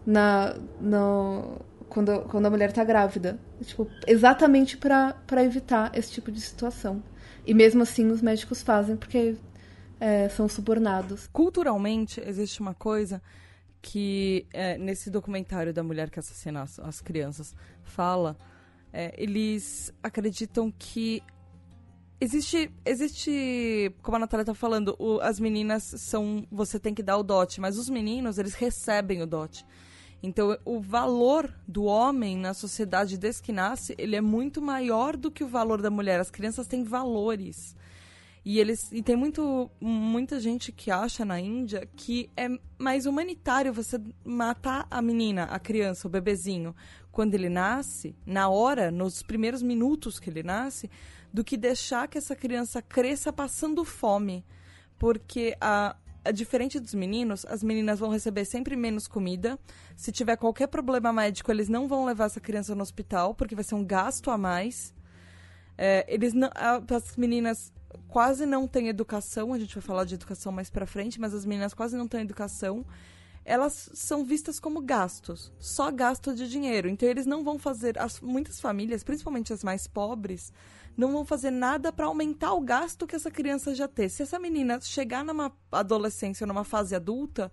na, 0.07 0.55
quando, 1.88 2.20
quando 2.22 2.46
a 2.46 2.50
mulher 2.50 2.72
tá 2.72 2.85
grávida. 2.85 3.38
Tipo, 3.62 3.87
exatamente 4.07 4.76
pra 4.76 5.44
evitar 5.44 5.90
esse 5.94 6.12
tipo 6.12 6.31
de 6.33 6.40
situação. 6.40 7.03
E 7.46 7.53
mesmo 7.53 7.83
assim 7.83 8.11
os 8.11 8.22
médicos 8.22 8.62
fazem 8.62 8.96
porque 8.96 9.37
é, 9.98 10.29
são 10.31 10.48
subornados. 10.48 11.26
Culturalmente, 11.33 12.22
existe 12.24 12.61
uma 12.61 12.74
coisa 12.74 13.20
que 13.83 14.47
é, 14.53 14.77
nesse 14.79 15.11
documentário 15.11 15.73
da 15.73 15.83
mulher 15.83 16.11
que 16.11 16.19
assassina 16.19 16.62
as, 16.62 16.79
as 16.79 17.01
crianças 17.01 17.55
fala, 17.83 18.37
é, 18.93 19.14
eles 19.16 19.93
acreditam 20.03 20.71
que 20.79 21.23
existe, 22.21 22.71
existe, 22.85 23.95
como 24.03 24.16
a 24.16 24.21
Natália 24.21 24.45
tá 24.45 24.55
falando, 24.55 24.95
o- 24.99 25.21
as 25.21 25.40
meninas 25.40 25.83
são, 25.97 26.47
você 26.51 26.79
tem 26.79 26.95
que 26.95 27.03
dar 27.03 27.16
o 27.16 27.23
dote, 27.23 27.61
mas 27.61 27.79
os 27.79 27.88
meninos, 27.88 28.38
eles 28.38 28.55
recebem 28.55 29.23
o 29.23 29.27
dote. 29.27 29.64
Então, 30.23 30.55
o 30.66 30.81
valor 30.81 31.51
do 31.66 31.85
homem 31.85 32.37
na 32.37 32.53
sociedade 32.53 33.16
desde 33.16 33.40
que 33.43 33.53
nasce, 33.53 33.95
ele 33.97 34.16
é 34.16 34.21
muito 34.21 34.61
maior 34.61 35.16
do 35.16 35.31
que 35.31 35.43
o 35.43 35.49
valor 35.49 35.81
da 35.81 35.90
mulher. 35.90 36.21
As 36.21 36.31
crianças 36.31 36.66
têm 36.66 36.85
valores. 36.85 37.75
E 38.44 38.59
eles 38.59 38.90
e 38.90 39.03
tem 39.03 39.16
muito 39.16 39.70
muita 39.81 40.40
gente 40.40 40.72
que 40.72 40.90
acha 40.90 41.24
na 41.24 41.38
Índia 41.38 41.87
que 41.94 42.31
é 42.37 42.48
mais 42.79 43.05
humanitário 43.05 43.72
você 43.72 44.00
matar 44.24 44.87
a 44.90 45.03
menina, 45.03 45.44
a 45.44 45.59
criança, 45.59 46.09
o 46.09 46.11
bebezinho, 46.11 46.74
quando 47.12 47.35
ele 47.35 47.50
nasce, 47.50 48.16
na 48.24 48.48
hora, 48.48 48.90
nos 48.90 49.22
primeiros 49.22 49.62
minutos 49.62 50.18
que 50.18 50.31
ele 50.31 50.42
nasce, 50.42 50.90
do 51.33 51.44
que 51.44 51.57
deixar 51.57 52.09
que 52.09 52.16
essa 52.16 52.35
criança 52.35 52.81
cresça 52.81 53.33
passando 53.33 53.85
fome. 53.85 54.44
Porque 54.98 55.57
a 55.61 55.96
diferente 56.35 56.79
dos 56.79 56.94
meninos, 56.94 57.46
as 57.46 57.62
meninas 57.62 57.98
vão 57.98 58.11
receber 58.11 58.44
sempre 58.44 58.76
menos 58.76 59.09
comida. 59.09 59.59
Se 59.96 60.12
tiver 60.12 60.37
qualquer 60.37 60.68
problema 60.68 61.12
médico, 61.12 61.50
eles 61.50 61.68
não 61.68 61.88
vão 61.88 62.05
levar 62.05 62.26
essa 62.26 62.40
criança 62.40 62.74
no 62.74 62.83
hospital, 62.83 63.35
porque 63.35 63.55
vai 63.55 63.64
ser 63.64 63.74
um 63.74 63.85
gasto 63.85 64.31
a 64.31 64.37
mais. 64.37 64.94
É, 65.79 66.05
eles 66.09 66.35
não, 66.35 66.50
as 66.55 67.16
meninas 67.16 67.72
quase 68.11 68.44
não 68.44 68.66
têm 68.66 68.88
educação, 68.88 69.53
a 69.55 69.59
gente 69.59 69.75
vai 69.75 69.83
falar 69.83 70.05
de 70.05 70.14
educação 70.14 70.51
mais 70.51 70.68
pra 70.68 70.85
frente, 70.85 71.20
mas 71.20 71.33
as 71.33 71.44
meninas 71.46 71.73
quase 71.73 71.96
não 71.96 72.09
têm 72.09 72.23
educação. 72.23 72.85
Elas 73.44 73.88
são 73.94 74.25
vistas 74.25 74.61
como 74.61 74.83
gastos, 74.83 75.53
só 75.59 75.90
gasto 75.90 76.35
de 76.35 76.49
dinheiro. 76.49 76.88
Então 76.88 77.09
eles 77.09 77.25
não 77.25 77.42
vão 77.42 77.59
fazer, 77.59 77.99
as, 77.99 78.20
muitas 78.20 78.61
famílias, 78.61 79.03
principalmente 79.03 79.53
as 79.53 79.64
mais 79.64 79.87
pobres, 79.87 80.53
não 80.96 81.12
vão 81.12 81.25
fazer 81.25 81.51
nada 81.51 81.92
para 81.92 82.07
aumentar 82.07 82.53
o 82.53 82.61
gasto 82.61 83.07
que 83.07 83.16
essa 83.16 83.31
criança 83.31 83.75
já 83.75 83.88
tem. 83.88 84.09
Se 84.09 84.23
essa 84.23 84.38
menina 84.38 84.81
chegar 84.81 85.25
numa 85.25 85.53
adolescência, 85.73 86.46
numa 86.46 86.64
fase 86.64 86.94
adulta, 86.94 87.51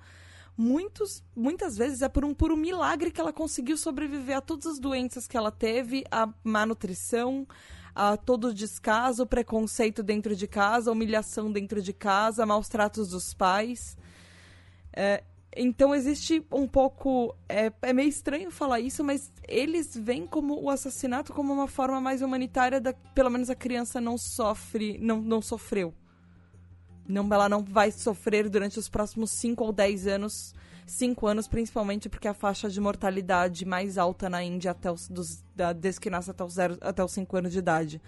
muitos, 0.58 1.24
muitas 1.36 1.78
vezes 1.78 2.02
é 2.02 2.10
por 2.10 2.26
um 2.26 2.34
puro 2.34 2.58
milagre 2.58 3.12
que 3.12 3.22
ela 3.22 3.32
conseguiu 3.32 3.78
sobreviver 3.78 4.38
a 4.38 4.41
todas 4.41 4.65
as 4.65 4.80
doenças 4.80 5.28
que 5.28 5.38
ela 5.38 5.52
teve, 5.52 6.04
a 6.12 6.28
má 6.43 6.65
nutrição, 6.65 7.48
a 8.00 8.16
todo 8.16 8.54
descaso, 8.54 9.26
preconceito 9.26 10.04
dentro 10.04 10.36
de 10.36 10.48
casa, 10.48 10.92
humilhação 10.92 11.52
dentro 11.52 11.82
de 11.82 11.92
casa, 11.92 12.46
maus 12.46 12.70
tratos 12.70 13.10
dos 13.10 13.34
pais. 13.34 13.98
É, 14.96 15.24
então 15.56 15.96
existe 15.96 16.46
um 16.52 16.68
pouco. 16.68 17.36
É, 17.50 17.72
é 17.82 17.94
meio 17.94 18.08
estranho 18.08 18.52
falar 18.52 18.80
isso, 18.80 19.04
mas 19.04 19.34
eles 19.48 19.98
veem 19.98 20.28
como 20.28 20.62
o 20.62 20.70
assassinato 20.70 21.34
como 21.34 21.52
uma 21.52 21.68
forma 21.68 22.00
mais 22.00 22.22
humanitária 22.22 22.80
da. 22.80 22.94
Pelo 22.94 23.32
menos 23.32 23.50
a 23.50 23.56
criança 23.56 24.00
não 24.00 24.16
sofre. 24.16 25.00
não, 25.00 25.20
não 25.20 25.42
sofreu. 25.42 25.92
Não, 27.08 27.28
ela 27.34 27.50
não 27.50 27.64
vai 27.64 27.90
sofrer 27.90 28.48
durante 28.48 28.78
os 28.78 28.88
próximos 28.88 29.32
5 29.32 29.64
ou 29.64 29.72
10 29.74 30.06
anos. 30.06 30.54
5 30.88 31.28
anos, 31.28 31.47
principalmente 31.47 32.08
porque 32.08 32.28
a 32.28 32.34
faixa 32.34 32.69
de 32.69 32.80
mortalidade 32.80 33.65
mais 33.65 33.97
alta 33.97 34.30
na 34.30 34.41
Índia 34.41 34.71
até 34.71 34.89
os, 34.89 35.10
dos, 35.10 35.43
da, 35.54 35.73
desde 35.73 36.00
que 36.00 36.10
nasce 36.10 36.32
até 36.32 36.43
os, 36.43 36.54
zero, 36.54 36.78
até 36.80 37.04
os 37.04 37.12
5 37.12 37.38
anos 37.38 37.52
de 37.52 37.60
idade. 37.60 38.02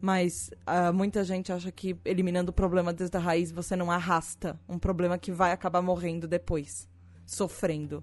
Mas 0.00 0.50
ah, 0.64 0.92
muita 0.92 1.24
gente 1.24 1.52
acha 1.52 1.70
que 1.72 1.98
eliminando 2.04 2.50
o 2.50 2.54
problema 2.54 2.92
desde 2.92 3.16
a 3.16 3.20
raiz 3.20 3.50
você 3.50 3.76
não 3.76 3.90
arrasta 3.90 4.58
um 4.68 4.78
problema 4.78 5.18
que 5.18 5.32
vai 5.32 5.52
acabar 5.52 5.82
morrendo 5.82 6.28
depois, 6.28 6.88
sofrendo. 7.26 8.02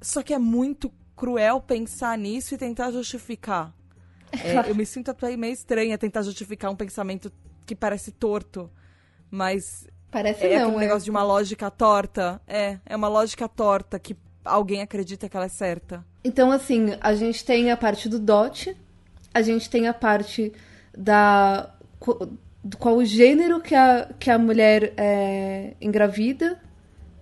Só 0.00 0.22
que 0.22 0.32
é 0.32 0.38
muito 0.38 0.90
cruel 1.16 1.60
pensar 1.60 2.16
nisso 2.16 2.54
e 2.54 2.58
tentar 2.58 2.92
justificar. 2.92 3.74
É, 4.32 4.70
eu 4.70 4.74
me 4.74 4.86
sinto 4.86 5.10
até 5.10 5.36
meio 5.36 5.52
estranha 5.52 5.98
tentar 5.98 6.22
justificar 6.22 6.70
um 6.70 6.76
pensamento 6.76 7.32
que 7.66 7.74
parece 7.74 8.12
torto, 8.12 8.70
mas 9.30 9.88
Parece 10.10 10.46
é 10.46 10.58
não, 10.58 10.68
aquele 10.68 10.76
é. 10.76 10.86
negócio 10.86 11.04
de 11.04 11.10
uma 11.10 11.22
lógica 11.22 11.70
torta. 11.70 12.40
É, 12.46 12.78
é 12.86 12.96
uma 12.96 13.08
lógica 13.08 13.48
torta 13.48 13.98
que 13.98 14.16
alguém 14.44 14.80
acredita 14.80 15.28
que 15.28 15.36
ela 15.36 15.46
é 15.46 15.50
certa. 15.50 16.04
Então, 16.24 16.50
assim, 16.50 16.96
a 17.00 17.14
gente 17.14 17.44
tem 17.44 17.70
a 17.70 17.76
parte 17.76 18.08
do 18.08 18.18
dote, 18.18 18.76
a 19.34 19.42
gente 19.42 19.68
tem 19.68 19.86
a 19.86 19.94
parte 19.94 20.52
da. 20.96 21.74
qu- 22.00 22.28
do 22.64 22.76
qual 22.76 22.96
o 22.96 23.04
gênero 23.04 23.60
que 23.60 23.74
a, 23.74 24.08
que 24.18 24.30
a 24.30 24.38
mulher 24.38 24.92
é, 24.96 25.74
engravida, 25.80 26.58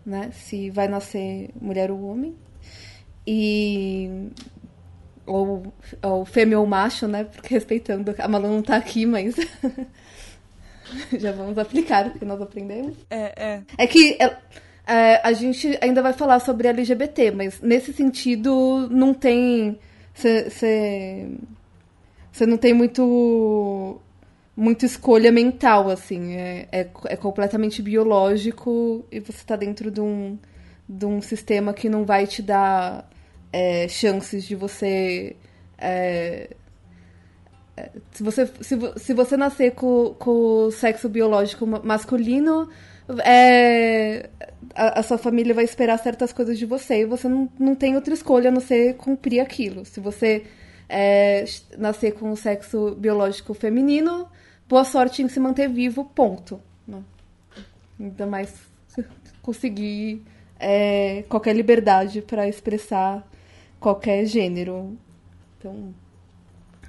né? 0.05 0.31
Se 0.33 0.70
vai 0.70 0.88
nascer 0.88 1.51
mulher 1.61 1.90
ou 1.90 2.03
homem. 2.05 2.35
E. 3.27 4.29
Ou, 5.27 5.75
ou 6.03 6.25
fêmea 6.25 6.59
ou 6.61 6.66
macho, 6.66 7.09
né? 7.09 7.25
Porque 7.25 7.53
respeitando. 7.55 8.14
A 8.18 8.29
Malu 8.29 8.49
não 8.49 8.62
tá 8.62 8.77
aqui, 8.77 9.05
mas. 9.05 9.35
Já 11.18 11.33
vamos 11.33 11.59
aplicar 11.59 12.07
o 12.07 12.18
que 12.18 12.25
nós 12.25 12.40
aprendemos. 12.40 12.96
É, 13.11 13.33
é. 13.37 13.62
É 13.79 13.87
que 13.87 14.16
é, 14.20 14.37
é, 14.87 15.20
a 15.22 15.33
gente 15.33 15.79
ainda 15.83 16.03
vai 16.03 16.12
falar 16.12 16.40
sobre 16.40 16.68
LGBT, 16.68 17.31
mas 17.33 17.61
nesse 17.61 17.92
sentido 17.92 18.88
não 18.90 19.12
tem. 19.12 19.79
Você 20.14 21.37
não 22.46 22.57
tem 22.57 22.72
muito. 22.72 24.01
Muita 24.57 24.87
escolha 24.87 25.30
mental, 25.30 25.91
assim. 25.91 26.34
É, 26.34 26.68
é, 26.72 26.89
é 27.09 27.16
completamente 27.16 27.82
biológico 27.82 29.05
e 29.12 29.20
você 29.20 29.45
tá 29.45 29.55
dentro 29.55 29.91
de 29.91 30.01
um, 30.01 30.39
de 30.89 31.05
um 31.05 31.20
sistema 31.20 31.74
que 31.74 31.91
não 31.91 32.07
vai 32.07 32.26
te 32.26 32.41
dar 32.41 33.11
é, 33.53 33.87
chances 33.89 34.45
de 34.45 34.55
você. 34.55 35.37
é, 35.76 36.49
se 38.12 38.22
você, 38.22 38.47
se, 38.61 38.77
se 38.97 39.12
você 39.14 39.37
nascer 39.37 39.72
com, 39.72 40.14
com 40.18 40.66
o 40.66 40.70
sexo 40.70 41.09
biológico 41.09 41.66
ma- 41.66 41.81
masculino, 41.83 42.68
é, 43.24 44.31
a, 44.74 45.01
a 45.01 45.03
sua 45.03 45.18
família 45.18 45.55
vai 45.55 45.64
esperar 45.64 45.99
certas 45.99 46.33
coisas 46.33 46.59
de 46.59 46.66
você 46.66 47.03
e 47.03 47.05
você 47.05 47.29
não, 47.29 47.49
não 47.59 47.74
tem 47.74 47.95
outra 47.95 48.14
escolha 48.14 48.49
a 48.49 48.53
não 48.53 48.61
ser 48.61 48.95
cumprir 48.97 49.41
aquilo. 49.41 49.85
Se 49.85 50.01
você 50.01 50.45
é, 50.89 51.45
nascer 51.77 52.12
com 52.12 52.31
o 52.31 52.37
sexo 52.37 52.95
biológico 52.95 53.53
feminino, 53.55 54.27
boa 54.68 54.85
sorte 54.85 55.22
em 55.22 55.29
se 55.29 55.39
manter 55.39 55.68
vivo, 55.68 56.05
ponto. 56.05 56.61
Né? 56.87 57.03
Ainda 58.01 58.27
mais 58.27 58.55
conseguir 59.43 60.22
é, 60.59 61.24
qualquer 61.29 61.55
liberdade 61.55 62.22
para 62.22 62.49
expressar 62.49 63.27
qualquer 63.79 64.24
gênero. 64.24 64.97
Então, 65.59 65.95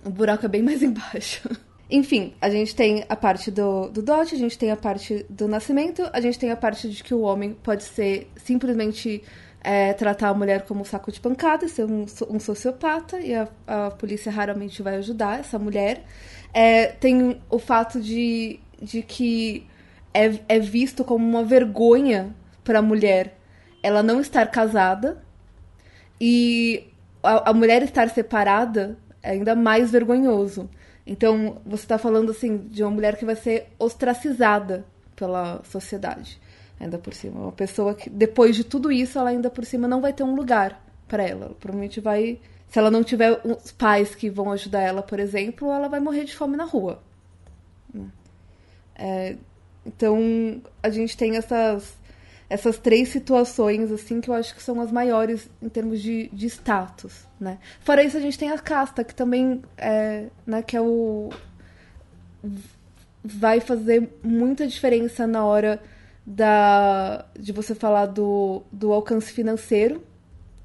o 0.04 0.10
buraco 0.10 0.46
é 0.46 0.50
bem 0.50 0.62
mais 0.62 0.82
embaixo. 0.84 1.50
Enfim, 1.90 2.34
a 2.42 2.50
gente 2.50 2.76
tem 2.76 3.06
a 3.08 3.16
parte 3.16 3.50
do, 3.50 3.88
do 3.90 4.02
dote, 4.02 4.36
a 4.36 4.38
gente 4.38 4.58
tem 4.58 4.72
a 4.72 4.76
parte 4.76 5.26
do 5.30 5.48
nascimento, 5.48 6.08
a 6.12 6.20
gente 6.20 6.38
tem 6.38 6.52
a 6.52 6.56
parte 6.56 6.90
de 6.90 7.02
que 7.02 7.14
o 7.14 7.22
homem 7.22 7.54
pode 7.64 7.84
ser 7.84 8.30
simplesmente 8.36 9.24
é, 9.62 9.94
tratar 9.94 10.30
a 10.30 10.34
mulher 10.34 10.66
como 10.66 10.82
um 10.82 10.86
saco 10.86 11.12
de 11.12 11.20
pancada, 11.22 11.68
ser 11.68 11.86
um, 11.86 12.06
um 12.30 12.40
sociopata, 12.40 13.20
e 13.20 13.34
a, 13.34 13.48
a, 13.66 13.92
polícia 13.92 14.30
raramente 14.30 14.82
vai 14.82 14.98
ajudar 14.98 15.40
essa 15.40 15.58
mulher. 15.58 16.04
É, 16.54 16.88
tem 16.88 17.42
o 17.50 17.58
fato 17.58 18.02
de, 18.02 18.60
de 18.82 19.02
que 19.02 19.66
é, 20.14 20.40
é 20.50 20.60
visto 20.60 21.06
como 21.06 21.26
uma 21.26 21.44
vergonha 21.44 22.36
para 22.64 22.80
a 22.80 22.82
mulher 22.82 23.38
ela 23.84 24.04
não 24.04 24.20
estar 24.20 24.48
casada 24.48 25.24
e 26.20 26.88
a, 27.24 27.52
a 27.52 27.54
mulher 27.54 27.84
estar 27.84 28.10
separada 28.10 28.98
ainda 29.32 29.56
mais 29.56 29.92
vergonhoso. 29.92 30.70
Então, 31.06 31.62
você 31.66 31.84
está 31.84 31.98
falando 31.98 32.32
assim 32.32 32.58
de 32.58 32.84
uma 32.84 32.92
mulher 32.92 33.18
que 33.18 33.26
vai 33.26 33.36
ser 33.36 33.68
ostracizada 33.80 34.86
pela 35.16 35.62
sociedade, 35.64 36.40
ainda 36.80 36.98
por 36.98 37.14
cima. 37.14 37.40
Uma 37.40 37.52
pessoa 37.52 37.96
que, 37.96 38.10
depois 38.10 38.56
de 38.56 38.64
tudo 38.64 38.92
isso, 38.92 39.18
ela 39.18 39.30
ainda 39.30 39.50
por 39.50 39.66
cima 39.66 39.88
não 39.88 40.02
vai 40.02 40.14
ter 40.14 40.24
um 40.24 40.36
lugar 40.36 40.84
para 41.08 41.24
ela. 41.24 41.46
ela. 41.46 41.56
Provavelmente 41.56 42.00
vai. 42.02 42.40
Se 42.68 42.78
ela 42.78 42.92
não 42.92 43.04
tiver 43.04 43.40
os 43.46 43.72
pais 43.72 44.14
que 44.14 44.30
vão 44.30 44.52
ajudar 44.52 44.82
ela, 44.82 45.02
por 45.02 45.20
exemplo, 45.20 45.72
ela 45.72 45.88
vai 45.88 46.02
morrer 46.02 46.26
de 46.26 46.36
fome 46.36 46.58
na 46.58 46.66
rua. 46.66 47.02
É, 48.94 49.38
então, 49.86 50.62
a 50.84 50.90
gente 50.90 51.16
tem 51.16 51.38
essas 51.38 51.96
essas 52.50 52.78
três 52.78 53.10
situações, 53.10 53.92
assim, 53.92 54.22
que 54.22 54.30
eu 54.30 54.34
acho 54.34 54.56
que 54.56 54.64
são 54.64 54.80
as 54.80 54.92
maiores 54.92 55.50
em 55.62 55.68
termos 55.68 56.02
de, 56.02 56.30
de 56.32 56.48
status, 56.48 57.28
né? 57.40 57.60
Fora 57.82 58.04
isso, 58.04 58.16
a 58.16 58.22
gente 58.22 58.40
tem 58.40 58.52
a 58.52 58.58
casta, 58.58 59.04
que 59.04 59.14
também 59.14 59.62
é, 59.78 60.28
né, 60.46 60.62
que 60.62 60.78
é 60.78 60.82
o... 60.82 61.30
vai 63.24 63.60
fazer 63.60 64.10
muita 64.24 64.66
diferença 64.66 65.28
na 65.28 65.46
hora 65.46 65.82
da, 66.26 67.26
de 67.38 67.52
você 67.52 67.76
falar 67.76 68.06
do, 68.06 68.64
do 68.72 68.94
alcance 68.94 69.32
financeiro 69.32 70.04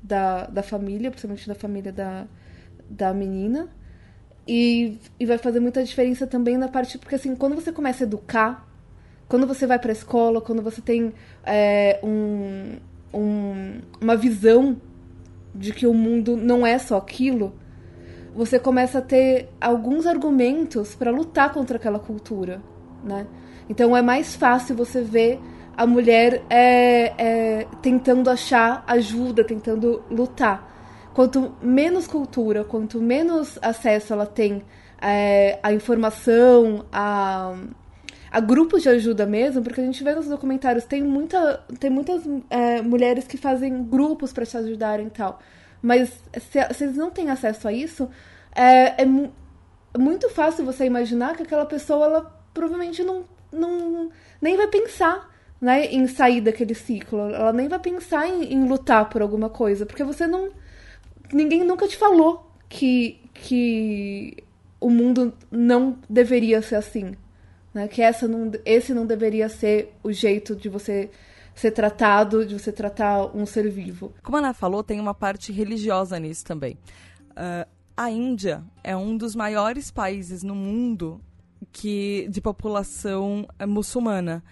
da, 0.01 0.47
da 0.47 0.63
família, 0.63 1.11
principalmente 1.11 1.49
da 1.49 1.55
família 1.55 1.93
da, 1.93 2.27
da 2.89 3.13
menina. 3.13 3.69
E, 4.47 4.99
e 5.19 5.27
vai 5.27 5.39
fazer 5.39 5.61
muita 5.61 5.83
diferença 5.85 6.27
também 6.27 6.57
na 6.57 6.69
parte... 6.69 6.99
Porque, 6.99 7.15
assim, 7.15 7.35
quando 7.35 7.55
você 7.55 7.73
começa 7.73 8.05
a 8.05 8.07
educar 8.07 8.69
quando 9.33 9.47
você 9.47 9.67
vai 9.67 9.79
para 9.79 9.91
a 9.91 9.95
escola, 9.95 10.43
quando 10.43 10.61
você 10.61 10.83
tem 10.83 11.11
é, 11.43 11.99
um, 12.03 12.77
um, 13.15 13.81
uma 13.99 14.15
visão 14.15 14.77
de 15.55 15.73
que 15.73 15.87
o 15.87 15.95
mundo 15.95 16.37
não 16.37 16.67
é 16.67 16.79
só 16.79 16.99
aquilo, 16.99 17.55
você 18.35 18.59
começa 18.59 18.99
a 18.99 19.01
ter 19.01 19.49
alguns 19.59 20.07
argumentos 20.07 20.95
para 20.95 21.11
lutar 21.11 21.51
contra 21.51 21.79
aquela 21.79 21.99
cultura, 21.99 22.61
né? 23.03 23.27
Então 23.71 23.97
é 23.97 24.03
mais 24.03 24.37
fácil 24.37 24.77
você 24.77 25.01
ver 25.01 25.41
a 25.75 25.87
mulher 25.87 26.43
é, 26.51 27.15
é, 27.17 27.67
tentando 27.81 28.29
achar 28.29 28.85
ajuda, 28.87 29.43
tentando 29.43 30.03
lutar. 30.11 31.09
Quanto 31.15 31.55
menos 31.63 32.07
cultura, 32.07 32.65
quanto 32.65 33.01
menos 33.01 33.59
acesso 33.63 34.13
ela 34.13 34.27
tem 34.27 34.63
é, 35.01 35.59
à 35.63 35.73
informação, 35.73 36.85
a, 36.93 37.55
a 38.33 38.41
grupos 38.41 38.83
de 38.83 38.89
ajuda 38.89 39.27
mesmo, 39.27 39.63
porque 39.63 39.79
a 39.79 39.85
gente 39.85 40.03
vê 40.03 40.15
nos 40.15 40.27
documentários, 40.27 40.87
tem, 40.87 41.03
muita, 41.03 41.63
tem 41.79 41.91
muitas 41.91 42.23
é, 42.49 42.81
mulheres 42.81 43.27
que 43.27 43.37
fazem 43.37 43.85
grupos 43.85 44.33
para 44.33 44.47
te 44.47 44.57
ajudarem 44.57 45.09
e 45.09 45.11
tal. 45.11 45.39
Mas 45.83 46.09
se, 46.33 46.75
se, 46.75 46.85
eles 46.85 46.97
não 46.97 47.11
têm 47.11 47.29
acesso 47.29 47.69
a 47.69 47.73
isso, 47.75 48.09
é, 48.55 49.03
é, 49.03 49.05
é, 49.05 49.99
muito 49.99 50.31
fácil 50.31 50.65
você 50.65 50.87
imaginar 50.87 51.37
que 51.37 51.43
aquela 51.43 51.67
pessoa, 51.67 52.07
ela 52.07 52.43
provavelmente 52.55 53.05
não, 53.05 53.27
não 53.53 54.09
nem 54.41 54.57
vai 54.57 54.67
pensar 54.67 55.31
né, 55.61 55.85
em 55.89 56.07
sair 56.07 56.41
daquele 56.41 56.75
ciclo. 56.75 57.21
Ela 57.21 57.53
nem 57.53 57.69
vai 57.69 57.81
pensar 57.81 58.27
em, 58.27 58.55
em 58.55 58.65
lutar 58.67 59.11
por 59.11 59.21
alguma 59.21 59.51
coisa, 59.51 59.85
porque 59.85 60.03
você 60.03 60.27
não. 60.27 60.49
Ninguém 61.31 61.65
nunca 61.65 61.87
te 61.87 61.99
falou 61.99 62.51
que, 62.67 63.21
que 63.35 64.43
o 64.81 64.89
mundo 64.89 65.35
não 65.51 65.99
deveria 66.09 66.63
ser 66.63 66.77
assim. 66.77 67.15
Né? 67.75 67.89
Que 67.89 68.03
essa 68.03 68.29
não, 68.29 68.51
esse 68.65 68.93
não 68.93 69.07
deveria 69.07 69.49
ser 69.49 69.95
o 70.03 70.13
jeito 70.13 70.55
de 70.55 70.69
você 70.69 71.11
ser 71.55 71.71
tratado, 71.71 72.47
de 72.47 72.59
você 72.59 72.73
tratar 72.73 73.37
um 73.37 73.45
ser 73.45 73.71
vivo. 73.71 74.13
Como 74.23 74.37
a 74.37 74.41
Ana 74.41 74.55
falou, 74.55 74.83
tem 74.83 75.01
uma 75.01 75.15
parte 75.15 75.53
religiosa 75.53 76.19
nisso 76.19 76.45
também. 76.45 76.79
Uh, 77.31 77.69
a 77.97 78.11
Índia 78.11 78.65
é 78.83 78.97
um 78.97 79.17
dos 79.17 79.35
maiores 79.35 79.91
países 79.91 80.43
no 80.43 80.55
mundo 80.55 81.21
que 81.71 82.27
de 82.31 82.41
população 82.41 83.47
uh, 83.63 83.69
muçulmana. 83.69 84.43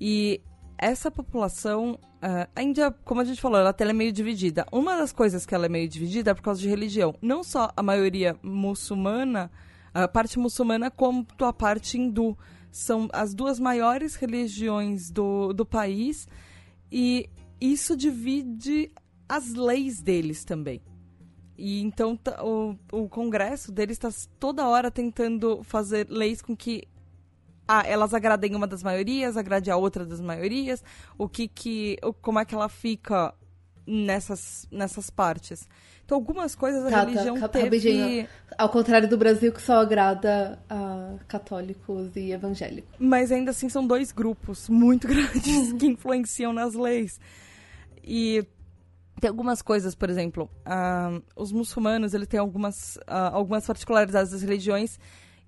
E 0.00 0.40
essa 0.78 1.10
população, 1.10 1.98
uh, 2.22 2.48
a 2.56 2.62
Índia, 2.62 2.90
como 3.04 3.20
a 3.20 3.24
gente 3.24 3.40
falou, 3.40 3.60
ela 3.60 3.74
é 3.78 3.92
meio 3.92 4.12
dividida. 4.12 4.66
Uma 4.72 4.96
das 4.96 5.12
coisas 5.12 5.44
que 5.44 5.54
ela 5.54 5.66
é 5.66 5.68
meio 5.68 5.88
dividida 5.88 6.30
é 6.30 6.34
por 6.34 6.42
causa 6.42 6.60
de 6.60 6.68
religião. 6.68 7.14
Não 7.20 7.44
só 7.44 7.70
a 7.76 7.82
maioria 7.82 8.34
muçulmana, 8.42 9.50
a 9.92 10.06
parte 10.08 10.38
muçulmana 10.38 10.90
quanto 10.90 11.44
a 11.44 11.52
parte 11.52 11.98
hindu. 11.98 12.36
São 12.70 13.08
as 13.12 13.34
duas 13.34 13.58
maiores 13.58 14.14
religiões 14.14 15.10
do, 15.10 15.52
do 15.52 15.66
país 15.66 16.28
e 16.90 17.28
isso 17.60 17.96
divide 17.96 18.92
as 19.28 19.54
leis 19.54 20.00
deles 20.00 20.44
também. 20.44 20.80
E 21.58 21.82
então 21.82 22.18
o, 22.42 22.74
o 22.90 23.08
Congresso 23.08 23.70
deles 23.70 23.96
está 23.96 24.08
toda 24.38 24.66
hora 24.66 24.90
tentando 24.90 25.62
fazer 25.62 26.08
leis 26.08 26.40
com 26.40 26.56
que 26.56 26.84
ah, 27.68 27.86
elas 27.86 28.14
agradem 28.14 28.56
uma 28.56 28.66
das 28.66 28.82
maiorias, 28.82 29.36
agrade 29.36 29.70
a 29.70 29.76
outra 29.76 30.04
das 30.04 30.20
maiorias, 30.20 30.82
o 31.16 31.28
que 31.28 31.46
que, 31.46 31.98
como 32.20 32.40
é 32.40 32.44
que 32.44 32.54
ela 32.54 32.68
fica 32.68 33.32
nessas, 33.86 34.66
nessas 34.70 35.10
partes. 35.10 35.68
Então, 36.04 36.16
algumas 36.16 36.54
coisas 36.54 36.84
a 36.86 36.90
tá, 36.90 37.04
religião 37.04 37.38
tá, 37.38 37.48
teve... 37.48 37.64
Rapidinho. 37.64 38.28
Ao 38.58 38.68
contrário 38.68 39.08
do 39.08 39.16
Brasil, 39.16 39.52
que 39.52 39.62
só 39.62 39.80
agrada 39.80 40.58
a 40.68 41.14
católicos 41.28 42.14
e 42.16 42.32
evangélicos. 42.32 42.90
Mas 42.98 43.30
ainda 43.30 43.52
assim 43.52 43.68
são 43.68 43.86
dois 43.86 44.12
grupos 44.12 44.68
muito 44.68 45.06
grandes 45.08 45.72
que 45.72 45.86
influenciam 45.86 46.52
nas 46.52 46.74
leis. 46.74 47.20
E 48.02 48.44
tem 49.20 49.28
algumas 49.28 49.62
coisas, 49.62 49.94
por 49.94 50.10
exemplo, 50.10 50.50
uh, 50.66 51.22
os 51.36 51.52
muçulmanos 51.52 52.14
ele 52.14 52.26
tem 52.26 52.40
algumas, 52.40 52.96
uh, 52.96 53.30
algumas 53.32 53.66
particularidades 53.66 54.32
das 54.32 54.42
religiões 54.42 54.98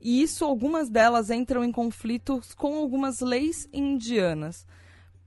e 0.02 0.20
isso, 0.20 0.44
algumas 0.44 0.90
delas 0.90 1.30
entram 1.30 1.62
em 1.62 1.70
conflitos 1.70 2.54
com 2.54 2.74
algumas 2.74 3.20
leis 3.20 3.68
indianas. 3.72 4.66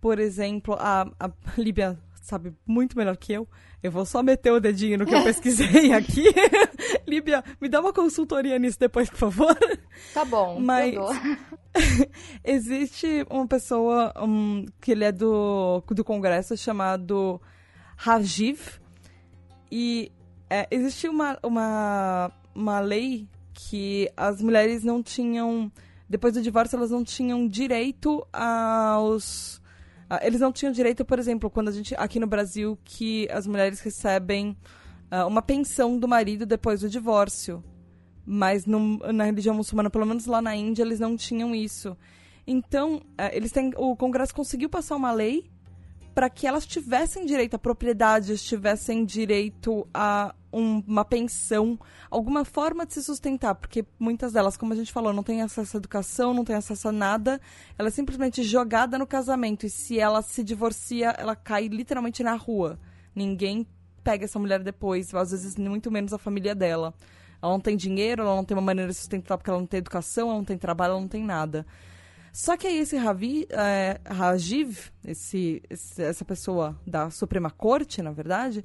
Por 0.02 0.20
exemplo, 0.20 0.76
a, 0.78 1.10
a 1.18 1.32
Líbia 1.58 1.98
sabe 2.26 2.54
muito 2.66 2.98
melhor 2.98 3.16
que 3.16 3.32
eu. 3.32 3.48
Eu 3.82 3.92
vou 3.92 4.06
só 4.06 4.24
meter 4.24 4.52
o 4.52 4.60
dedinho 4.60 4.98
no 4.98 5.06
que 5.06 5.14
eu 5.14 5.22
pesquisei 5.24 5.94
aqui. 5.94 6.24
Líbia, 7.08 7.44
me 7.62 7.70
dá 7.70 7.80
uma 7.80 7.94
consultoria 7.94 8.58
nisso 8.58 8.80
depois, 8.80 9.10
por 9.10 9.18
favor. 9.18 9.56
Tá 10.14 10.26
bom, 10.26 10.60
Mas 10.60 10.96
existe 12.44 13.26
uma 13.30 13.48
pessoa 13.48 14.12
um, 14.20 14.66
que 14.82 14.92
ele 14.92 15.04
é 15.04 15.12
do, 15.12 15.84
do 15.88 16.04
Congresso 16.04 16.58
chamado 16.58 17.40
Rajiv. 17.96 18.80
E 19.72 20.12
é, 20.50 20.68
existe 20.72 21.08
uma, 21.08 21.38
uma, 21.44 22.32
uma 22.56 22.80
lei 22.80 23.28
que 23.54 24.10
as 24.18 24.42
mulheres 24.42 24.84
não 24.84 25.02
tinham... 25.04 25.72
Depois 26.10 26.34
do 26.34 26.42
divórcio, 26.42 26.76
elas 26.76 26.92
não 26.92 27.04
tinham 27.04 27.48
direito 27.48 28.26
aos 28.32 29.62
Uh, 30.10 30.20
eles 30.22 30.40
não 30.40 30.52
tinham 30.52 30.72
direito, 30.72 31.04
por 31.04 31.18
exemplo, 31.18 31.50
quando 31.50 31.70
a 31.70 31.72
gente 31.72 31.96
aqui 31.96 32.20
no 32.20 32.28
Brasil 32.28 32.78
que 32.84 33.28
as 33.32 33.48
mulheres 33.48 33.80
recebem 33.80 34.56
uh, 35.12 35.28
uma 35.28 35.42
pensão 35.42 35.98
do 35.98 36.08
marido 36.08 36.46
depois 36.46 36.82
do 36.82 36.90
divórcio, 36.90 37.64
mas 38.26 38.66
na 38.66 39.24
religião 39.26 39.56
muçulmana, 39.56 39.90
pelo 39.90 40.06
menos 40.06 40.26
lá 40.26 40.42
na 40.42 40.56
Índia, 40.56 40.84
eles 40.84 41.00
não 41.00 41.16
tinham 41.16 41.56
isso. 41.56 41.98
Então, 42.46 42.98
uh, 42.98 43.32
eles 43.32 43.52
têm, 43.52 43.72
o 43.76 43.96
Congresso 43.96 44.34
conseguiu 44.34 44.70
passar 44.70 44.96
uma 44.96 45.12
lei 45.12 45.50
para 46.16 46.30
que 46.30 46.48
elas 46.48 46.66
tivessem 46.66 47.26
direito 47.26 47.56
à 47.56 47.60
propriedade, 47.60 48.38
tivessem 48.38 49.04
direito 49.04 49.86
a 49.94 50.34
um, 50.52 50.82
uma 50.88 51.04
pensão, 51.04 51.78
alguma 52.10 52.46
forma 52.46 52.86
de 52.86 52.94
se 52.94 53.04
sustentar, 53.04 53.54
porque 53.54 53.86
muitas 54.00 54.32
delas, 54.32 54.56
como 54.56 54.72
a 54.72 54.76
gente 54.78 54.94
falou, 54.94 55.12
não 55.12 55.22
têm 55.22 55.42
acesso 55.42 55.76
à 55.76 55.78
educação, 55.78 56.34
não 56.34 56.46
têm 56.46 56.56
acesso 56.56 56.88
a 56.88 56.92
nada, 56.94 57.42
ela 57.78 57.90
é 57.90 57.92
simplesmente 57.92 58.44
jogada 58.44 58.98
no 58.98 59.06
casamento 59.06 59.66
e 59.66 59.70
se 59.70 60.00
ela 60.00 60.22
se 60.22 60.42
divorcia, 60.42 61.10
ela 61.18 61.36
cai 61.36 61.68
literalmente 61.68 62.24
na 62.24 62.36
rua. 62.36 62.80
Ninguém 63.14 63.68
pega 64.02 64.24
essa 64.24 64.40
mulher 64.40 64.64
depois, 64.64 65.14
às 65.14 65.32
vezes 65.32 65.58
muito 65.58 65.92
menos 65.92 66.14
a 66.14 66.18
família 66.18 66.56
dela. 66.56 66.94
Ela 67.42 67.52
não 67.52 67.60
tem 67.60 67.76
dinheiro, 67.76 68.24
ela 68.24 68.38
não 68.38 68.46
tem 68.46 68.56
uma 68.56 68.64
maneira 68.64 68.90
de 68.90 68.98
sustentar 68.98 69.38
porque 69.38 69.50
ela 69.50 69.60
não 69.60 69.68
tem 69.68 69.80
educação, 69.80 70.30
ela 70.30 70.38
não 70.38 70.46
tem 70.46 70.58
trabalho, 70.58 70.92
ela 70.92 71.02
não 71.02 71.10
tem 71.10 71.26
nada. 71.26 71.66
Só 72.36 72.58
que 72.58 72.68
aí 72.68 72.80
esse 72.80 72.98
Ravi, 72.98 73.48
é, 73.50 73.98
Rajiv, 74.06 74.92
esse, 75.08 75.64
esse, 75.70 76.04
essa 76.04 76.26
pessoa 76.26 76.78
da 76.86 77.10
Suprema 77.10 77.50
Corte, 77.50 78.02
na 78.02 78.12
verdade, 78.12 78.62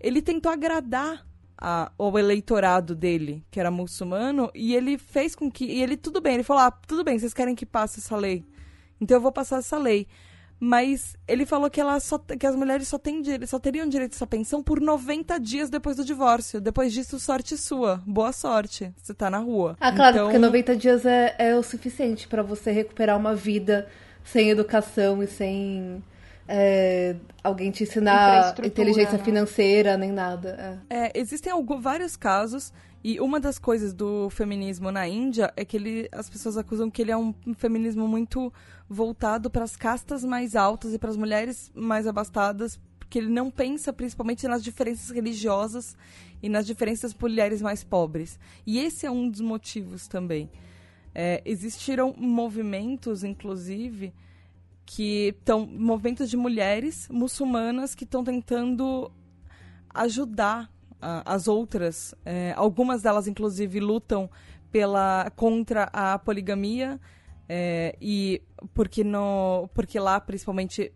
ele 0.00 0.20
tentou 0.20 0.50
agradar 0.50 1.24
a, 1.56 1.92
o 1.96 2.18
eleitorado 2.18 2.96
dele, 2.96 3.46
que 3.48 3.60
era 3.60 3.70
muçulmano, 3.70 4.50
e 4.52 4.74
ele 4.74 4.98
fez 4.98 5.36
com 5.36 5.48
que. 5.48 5.66
E 5.66 5.80
ele, 5.80 5.96
tudo 5.96 6.20
bem, 6.20 6.34
ele 6.34 6.42
falou: 6.42 6.64
ah, 6.64 6.70
tudo 6.72 7.04
bem, 7.04 7.16
vocês 7.16 7.32
querem 7.32 7.54
que 7.54 7.64
passe 7.64 8.00
essa 8.00 8.16
lei. 8.16 8.44
Então 9.00 9.18
eu 9.18 9.20
vou 9.20 9.30
passar 9.30 9.58
essa 9.58 9.78
lei. 9.78 10.08
Mas 10.58 11.16
ele 11.28 11.44
falou 11.44 11.68
que, 11.68 11.80
ela 11.80 12.00
só, 12.00 12.18
que 12.18 12.46
as 12.46 12.56
mulheres 12.56 12.88
só, 12.88 12.98
têm, 12.98 13.22
só 13.46 13.58
teriam 13.58 13.88
direito 13.88 14.12
a 14.12 14.16
essa 14.16 14.26
pensão 14.26 14.62
por 14.62 14.80
90 14.80 15.38
dias 15.38 15.68
depois 15.68 15.96
do 15.96 16.04
divórcio. 16.04 16.60
Depois 16.60 16.92
disso, 16.92 17.18
sorte 17.18 17.56
sua. 17.56 18.02
Boa 18.06 18.32
sorte. 18.32 18.92
Você 18.96 19.12
tá 19.12 19.28
na 19.28 19.38
rua. 19.38 19.76
Ah, 19.80 19.92
claro, 19.92 20.16
então... 20.16 20.26
porque 20.26 20.38
90 20.38 20.76
dias 20.76 21.04
é, 21.04 21.34
é 21.38 21.54
o 21.54 21.62
suficiente 21.62 22.26
para 22.26 22.42
você 22.42 22.70
recuperar 22.70 23.16
uma 23.18 23.34
vida 23.34 23.86
sem 24.24 24.50
educação 24.50 25.22
e 25.22 25.26
sem 25.26 26.02
é, 26.48 27.16
alguém 27.42 27.70
te 27.70 27.82
ensinar 27.82 28.54
inteligência 28.64 29.18
né? 29.18 29.24
financeira 29.24 29.96
nem 29.96 30.10
nada. 30.10 30.80
É. 30.88 31.06
É, 31.06 31.12
existem 31.14 31.52
alguns, 31.52 31.82
vários 31.82 32.16
casos 32.16 32.72
e 33.08 33.20
uma 33.20 33.38
das 33.38 33.56
coisas 33.56 33.94
do 33.94 34.28
feminismo 34.30 34.90
na 34.90 35.06
Índia 35.06 35.52
é 35.56 35.64
que 35.64 35.76
ele, 35.76 36.08
as 36.10 36.28
pessoas 36.28 36.56
acusam 36.56 36.90
que 36.90 37.00
ele 37.00 37.12
é 37.12 37.16
um, 37.16 37.32
feminismo 37.56 38.08
muito 38.08 38.52
voltado 38.88 39.48
para 39.48 39.62
as 39.62 39.76
castas 39.76 40.24
mais 40.24 40.56
altas 40.56 40.92
e 40.92 40.98
para 40.98 41.10
as 41.10 41.16
mulheres 41.16 41.70
mais 41.72 42.08
abastadas, 42.08 42.80
porque 42.98 43.20
ele 43.20 43.28
não 43.28 43.48
pensa 43.48 43.92
principalmente 43.92 44.48
nas 44.48 44.64
diferenças 44.64 45.10
religiosas 45.10 45.96
e 46.42 46.48
nas 46.48 46.66
diferenças 46.66 47.14
por 47.14 47.30
mulheres 47.30 47.62
mais 47.62 47.84
pobres. 47.84 48.40
E 48.66 48.80
esse 48.80 49.06
é 49.06 49.10
um 49.10 49.30
dos 49.30 49.40
motivos 49.40 50.08
também. 50.08 50.50
É, 51.14 51.40
existiram 51.44 52.12
movimentos, 52.18 53.22
inclusive, 53.22 54.12
que 54.84 55.28
estão 55.28 55.64
movimentos 55.64 56.28
de 56.28 56.36
mulheres 56.36 57.08
muçulmanas 57.08 57.94
que 57.94 58.02
estão 58.02 58.24
tentando 58.24 59.12
ajudar 59.94 60.68
as 61.00 61.46
outras, 61.46 62.14
é, 62.24 62.52
algumas 62.56 63.02
delas 63.02 63.28
inclusive 63.28 63.80
lutam 63.80 64.30
pela 64.70 65.30
contra 65.36 65.84
a 65.92 66.18
poligamia 66.18 67.00
é, 67.48 67.96
e 68.00 68.42
porque 68.74 69.04
no 69.04 69.68
porque 69.72 69.98
lá 69.98 70.20
principalmente 70.20 70.92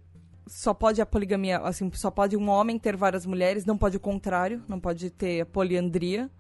só 0.47 0.75
pode 0.75 1.01
a 1.01 1.07
poligamia 1.07 1.59
assim 1.59 1.91
só 1.95 2.11
pode 2.11 2.37
um 2.37 2.49
homem 2.49 2.79
ter 2.79 2.97
várias 2.97 3.25
mulheres 3.25 3.65
não 3.65 3.79
pode 3.79 3.97
o 3.97 4.01
contrário 4.01 4.63
não 4.69 4.81
pode 4.81 5.11
ter 5.11 5.43
a 5.43 5.47
poliandria. 5.47 6.31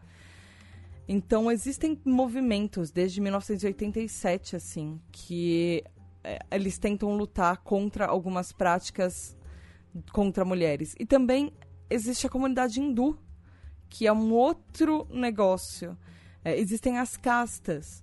Então 1.07 1.51
existem 1.51 2.01
movimentos 2.05 2.91
desde 2.91 3.21
1987 3.21 4.57
assim 4.57 5.01
que 5.11 5.85
é, 6.23 6.39
eles 6.51 6.79
tentam 6.79 7.17
lutar 7.17 7.59
contra 7.59 8.07
algumas 8.07 8.53
práticas 8.53 9.37
contra 10.13 10.45
mulheres. 10.45 10.95
E 10.99 11.07
também 11.07 11.53
existe 11.89 12.27
a 12.27 12.31
comunidade 12.31 12.81
hindu 12.81 13.19
que 13.91 14.07
é 14.07 14.13
um 14.13 14.33
outro 14.33 15.07
negócio. 15.11 15.99
É, 16.45 16.59
existem 16.59 16.99
as 16.99 17.17
castas. 17.17 18.03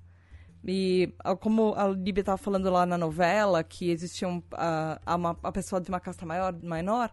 E 0.63 1.13
como 1.39 1.73
a 1.75 1.88
Líbia 1.88 2.21
estava 2.21 2.38
falando 2.38 2.69
lá 2.69 2.85
na 2.85 2.97
novela, 2.97 3.63
que 3.63 3.89
existia 3.89 4.27
um, 4.27 4.43
a, 4.51 5.15
uma, 5.15 5.38
a 5.41 5.51
pessoa 5.51 5.79
de 5.79 5.88
uma 5.88 5.99
casta 5.99 6.25
maior, 6.25 6.53
menor, 6.61 7.09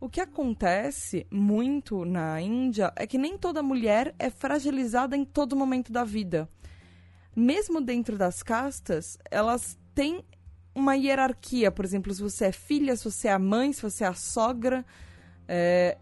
o 0.00 0.08
que 0.08 0.20
acontece 0.20 1.26
muito 1.30 2.04
na 2.04 2.40
Índia 2.40 2.92
é 2.94 3.06
que 3.06 3.18
nem 3.18 3.36
toda 3.36 3.62
mulher 3.62 4.14
é 4.18 4.30
fragilizada 4.30 5.16
em 5.16 5.24
todo 5.24 5.56
momento 5.56 5.92
da 5.92 6.04
vida. 6.04 6.48
Mesmo 7.34 7.80
dentro 7.80 8.16
das 8.16 8.42
castas, 8.42 9.18
elas 9.28 9.76
têm 9.92 10.24
uma 10.72 10.94
hierarquia. 10.94 11.72
Por 11.72 11.84
exemplo, 11.84 12.14
se 12.14 12.22
você 12.22 12.46
é 12.46 12.52
filha, 12.52 12.94
se 12.96 13.04
você 13.04 13.28
é 13.28 13.32
a 13.32 13.38
mãe, 13.38 13.72
se 13.72 13.82
você 13.82 14.04
é 14.04 14.06
a 14.06 14.14
sogra. 14.14 14.84
É, 15.48 15.98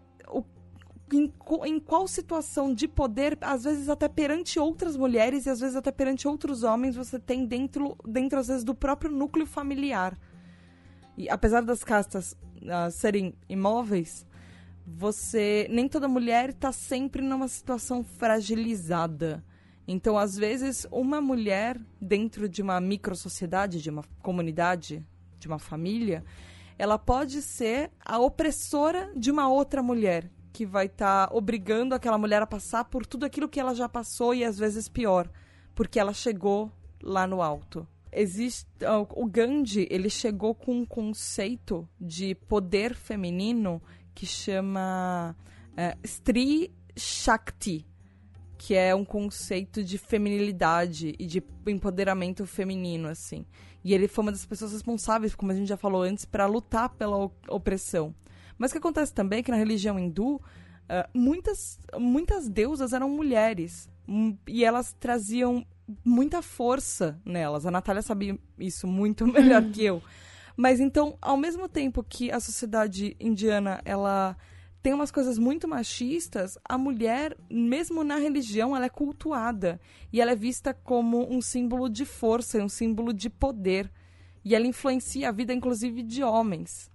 em, 1.11 1.31
em 1.65 1.79
qual 1.79 2.07
situação 2.07 2.73
de 2.73 2.87
poder, 2.87 3.37
às 3.41 3.63
vezes 3.63 3.89
até 3.89 4.07
perante 4.07 4.59
outras 4.59 4.95
mulheres 4.95 5.45
e 5.45 5.49
às 5.49 5.59
vezes 5.59 5.75
até 5.75 5.91
perante 5.91 6.27
outros 6.27 6.63
homens, 6.63 6.95
você 6.95 7.19
tem 7.19 7.45
dentro, 7.45 7.97
dentro 8.07 8.39
às 8.39 8.47
vezes, 8.47 8.63
do 8.63 8.73
próprio 8.73 9.11
núcleo 9.11 9.45
familiar. 9.45 10.17
E 11.17 11.29
apesar 11.29 11.61
das 11.61 11.83
castas 11.83 12.35
uh, 12.61 12.89
serem 12.91 13.35
imóveis, 13.47 14.25
você. 14.85 15.67
Nem 15.69 15.87
toda 15.87 16.07
mulher 16.07 16.49
está 16.49 16.71
sempre 16.71 17.21
numa 17.21 17.47
situação 17.47 18.03
fragilizada. 18.03 19.43
Então, 19.87 20.17
às 20.17 20.37
vezes, 20.37 20.87
uma 20.91 21.21
mulher 21.21 21.79
dentro 22.01 22.47
de 22.47 22.61
uma 22.61 22.79
micro-sociedade, 22.79 23.81
de 23.81 23.89
uma 23.89 24.03
comunidade, 24.21 25.05
de 25.37 25.47
uma 25.47 25.59
família, 25.59 26.23
ela 26.77 26.97
pode 26.97 27.41
ser 27.41 27.91
a 28.03 28.17
opressora 28.17 29.11
de 29.15 29.29
uma 29.29 29.49
outra 29.49 29.83
mulher 29.83 30.31
que 30.53 30.65
vai 30.65 30.85
estar 30.85 31.27
tá 31.27 31.35
obrigando 31.35 31.95
aquela 31.95 32.17
mulher 32.17 32.41
a 32.41 32.47
passar 32.47 32.85
por 32.85 33.05
tudo 33.05 33.25
aquilo 33.25 33.49
que 33.49 33.59
ela 33.59 33.73
já 33.73 33.89
passou 33.89 34.33
e 34.35 34.45
às 34.45 34.57
vezes 34.57 34.87
pior, 34.87 35.27
porque 35.73 35.99
ela 35.99 36.13
chegou 36.13 36.71
lá 37.01 37.25
no 37.25 37.41
alto. 37.41 37.87
Existe 38.11 38.69
o 39.15 39.25
Gandhi, 39.25 39.87
ele 39.89 40.09
chegou 40.09 40.53
com 40.53 40.81
um 40.81 40.85
conceito 40.85 41.89
de 41.99 42.35
poder 42.35 42.93
feminino 42.93 43.81
que 44.13 44.27
chama 44.27 45.35
é, 45.75 45.97
Stri 46.03 46.71
Shakti, 46.95 47.87
que 48.55 48.75
é 48.75 48.93
um 48.93 49.03
conceito 49.03 49.83
de 49.83 49.97
feminilidade 49.97 51.15
e 51.17 51.25
de 51.25 51.43
empoderamento 51.67 52.45
feminino, 52.45 53.07
assim. 53.07 53.47
E 53.83 53.93
ele 53.93 54.07
foi 54.07 54.21
uma 54.21 54.31
das 54.31 54.45
pessoas 54.45 54.71
responsáveis, 54.71 55.33
como 55.33 55.51
a 55.51 55.55
gente 55.55 55.67
já 55.67 55.75
falou 55.75 56.03
antes, 56.03 56.23
para 56.23 56.45
lutar 56.45 56.89
pela 56.89 57.29
opressão. 57.49 58.13
Mas 58.57 58.71
o 58.71 58.73
que 58.73 58.77
acontece 58.77 59.13
também 59.13 59.39
é 59.39 59.43
que 59.43 59.51
na 59.51 59.57
religião 59.57 59.99
hindu, 59.99 60.35
uh, 60.35 60.41
muitas, 61.13 61.79
muitas 61.97 62.49
deusas 62.49 62.93
eram 62.93 63.09
mulheres. 63.09 63.89
Um, 64.07 64.37
e 64.47 64.63
elas 64.63 64.93
traziam 64.99 65.65
muita 66.03 66.41
força 66.41 67.19
nelas. 67.25 67.65
A 67.65 67.71
Natália 67.71 68.01
sabia 68.01 68.37
isso 68.57 68.87
muito 68.87 69.25
melhor 69.27 69.63
que 69.71 69.83
eu. 69.83 70.01
Mas 70.55 70.79
então, 70.79 71.17
ao 71.21 71.35
mesmo 71.35 71.67
tempo 71.67 72.03
que 72.03 72.31
a 72.31 72.39
sociedade 72.39 73.15
indiana, 73.19 73.81
ela 73.83 74.37
tem 74.83 74.93
umas 74.93 75.11
coisas 75.11 75.39
muito 75.39 75.65
machistas, 75.65 76.57
a 76.67 76.77
mulher, 76.77 77.37
mesmo 77.49 78.03
na 78.03 78.17
religião, 78.17 78.75
ela 78.75 78.85
é 78.85 78.89
cultuada. 78.89 79.79
E 80.11 80.19
ela 80.19 80.31
é 80.31 80.35
vista 80.35 80.73
como 80.73 81.25
um 81.33 81.41
símbolo 81.41 81.89
de 81.89 82.05
força, 82.05 82.61
um 82.61 82.67
símbolo 82.67 83.13
de 83.13 83.29
poder. 83.29 83.89
E 84.43 84.53
ela 84.53 84.67
influencia 84.67 85.29
a 85.29 85.31
vida, 85.31 85.53
inclusive, 85.53 86.03
de 86.03 86.21
homens. 86.21 86.91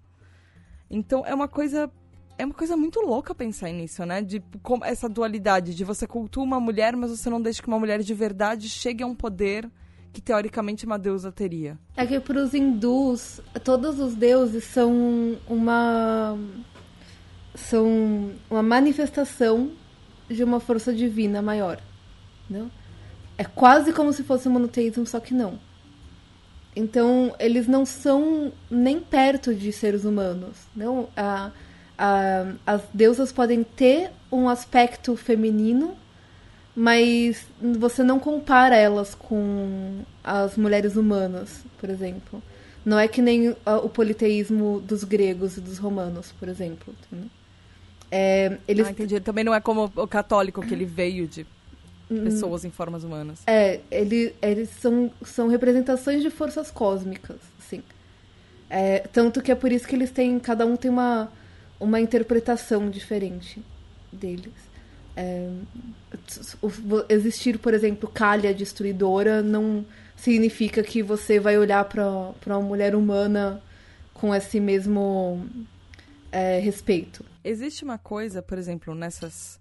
Então 0.91 1.25
é 1.27 1.35
uma 1.35 1.49
coisa 1.49 1.91
é 2.39 2.45
uma 2.45 2.55
coisa 2.55 2.77
muito 2.77 3.01
louca 3.01 3.35
pensar 3.35 3.71
nisso, 3.71 4.07
né? 4.07 4.23
De 4.23 4.41
como 4.63 4.85
essa 4.85 5.09
dualidade 5.09 5.75
de 5.75 5.85
você 5.85 6.07
cultua 6.07 6.45
uma 6.45 6.61
mulher, 6.61 6.97
mas 6.97 7.11
você 7.11 7.29
não 7.29 7.43
deixa 7.43 7.61
que 7.61 7.69
uma 7.69 7.79
mulher 7.79 8.01
de 8.01 8.15
verdade 8.15 8.69
chegue 8.69 9.03
a 9.03 9.07
um 9.07 9.15
poder 9.15 9.69
que 10.13 10.21
teoricamente 10.21 10.87
uma 10.87 10.99
deusa 10.99 11.33
teria. 11.33 11.79
É 11.97 12.07
que 12.07 12.19
para 12.21 12.43
os 12.43 12.55
hindus, 12.55 13.41
todos 13.65 13.99
os 13.99 14.15
deuses 14.15 14.65
são 14.65 15.37
uma 15.49 16.39
são 17.55 18.31
uma 18.49 18.63
manifestação 18.63 19.73
de 20.31 20.45
uma 20.45 20.61
força 20.61 20.93
divina 20.93 21.43
maior, 21.43 21.81
não? 22.49 22.71
É 23.37 23.45
quase 23.45 23.93
como 23.93 24.13
se 24.13 24.23
fosse 24.23 24.49
um 24.49 24.53
monoteísmo, 24.53 25.05
só 25.07 25.19
que 25.19 25.35
não. 25.35 25.59
Então, 26.79 27.35
eles 27.41 27.67
não 27.67 27.85
são 27.85 28.53
nem 28.71 29.01
perto 29.01 29.53
de 29.53 29.73
seres 29.73 30.05
humanos. 30.05 30.57
Não, 30.77 31.09
a, 31.17 31.51
a, 31.99 32.53
as 32.65 32.83
deusas 32.95 33.33
podem 33.33 33.65
ter 33.65 34.11
um 34.31 34.49
aspecto 34.49 35.17
feminino, 35.17 35.97
mas 36.77 37.45
você 37.61 38.05
não 38.05 38.21
compara 38.21 38.77
elas 38.77 39.13
com 39.13 40.03
as 40.23 40.57
mulheres 40.57 40.95
humanas, 40.95 41.65
por 41.81 41.91
exemplo. 41.91 42.41
Não 42.85 42.97
é 42.97 43.09
que 43.09 43.21
nem 43.21 43.51
o 43.51 43.89
politeísmo 43.89 44.81
dos 44.81 45.03
gregos 45.03 45.57
e 45.57 45.61
dos 45.61 45.79
romanos, 45.79 46.33
por 46.39 46.49
exemplo. 46.49 46.95
É, 48.09 48.57
eles... 48.69 48.87
Ah, 48.87 48.91
entendi. 48.93 49.19
Também 49.19 49.43
não 49.43 49.53
é 49.53 49.61
como 49.61 49.91
o 49.97 50.07
católico 50.07 50.63
que 50.63 50.73
ele 50.73 50.85
veio 50.85 51.27
de. 51.27 51.45
Pessoas 52.09 52.65
em 52.65 52.71
formas 52.71 53.05
humanas. 53.05 53.43
É, 53.47 53.81
ele, 53.91 54.35
eles 54.41 54.71
são, 54.71 55.11
são 55.23 55.49
representações 55.49 56.23
de 56.23 56.31
forças 56.31 56.71
cósmicas, 56.71 57.37
assim. 57.59 57.83
É, 58.71 59.01
tanto 59.13 59.41
que 59.43 59.53
é 59.53 59.55
por 59.55 59.73
isso 59.73 59.87
que 59.87 59.95
eles 59.95 60.11
têm, 60.11 60.39
cada 60.39 60.67
um 60.67 60.77
tem 60.77 60.91
uma, 60.91 61.31
uma 61.79 62.01
interpretação 62.01 62.91
diferente 62.91 63.63
deles. 64.13 64.53
É, 65.17 65.51
existir, 67.09 67.59
por 67.59 67.75
exemplo, 67.75 68.09
calha 68.09 68.55
destruidora 68.55 69.43
não 69.43 69.85
significa 70.17 70.83
que 70.83 71.03
você 71.03 71.41
vai 71.41 71.59
olhar 71.59 71.85
para 71.85 72.35
uma 72.47 72.61
mulher 72.61 72.95
humana 72.95 73.63
com 74.15 74.35
esse 74.35 74.61
mesmo 74.61 75.45
é, 76.31 76.59
respeito. 76.59 77.25
Existe 77.45 77.85
uma 77.85 77.99
coisa, 77.99 78.43
por 78.43 78.59
exemplo, 78.59 78.95
nessas 78.95 79.58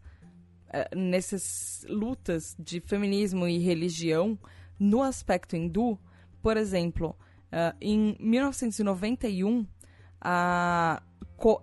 nessas 0.96 1.86
lutas 1.88 2.56
de 2.60 2.80
feminismo 2.82 3.48
e 3.48 3.58
religião 3.58 4.38
no 4.80 5.02
aspecto 5.02 5.56
hindu, 5.56 5.98
por 6.42 6.58
exemplo, 6.58 7.16
uh, 7.52 7.76
em 7.82 8.16
1991, 8.20 9.66
a, 10.22 11.02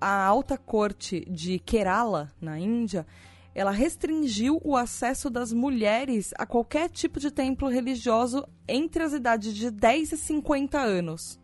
a 0.00 0.24
alta 0.24 0.57
corte 0.57 1.24
de 1.30 1.59
Kerala, 1.59 2.32
na 2.40 2.59
Índia, 2.59 3.07
ela 3.55 3.70
restringiu 3.70 4.61
o 4.64 4.76
acesso 4.76 5.30
das 5.30 5.52
mulheres 5.52 6.34
a 6.36 6.44
qualquer 6.44 6.90
tipo 6.90 7.20
de 7.20 7.30
templo 7.30 7.68
religioso 7.68 8.44
entre 8.66 9.05
as 9.05 9.12
idades 9.12 9.55
de 9.55 9.70
10 9.70 10.12
e 10.12 10.16
50 10.16 10.78
anos. 10.80 11.38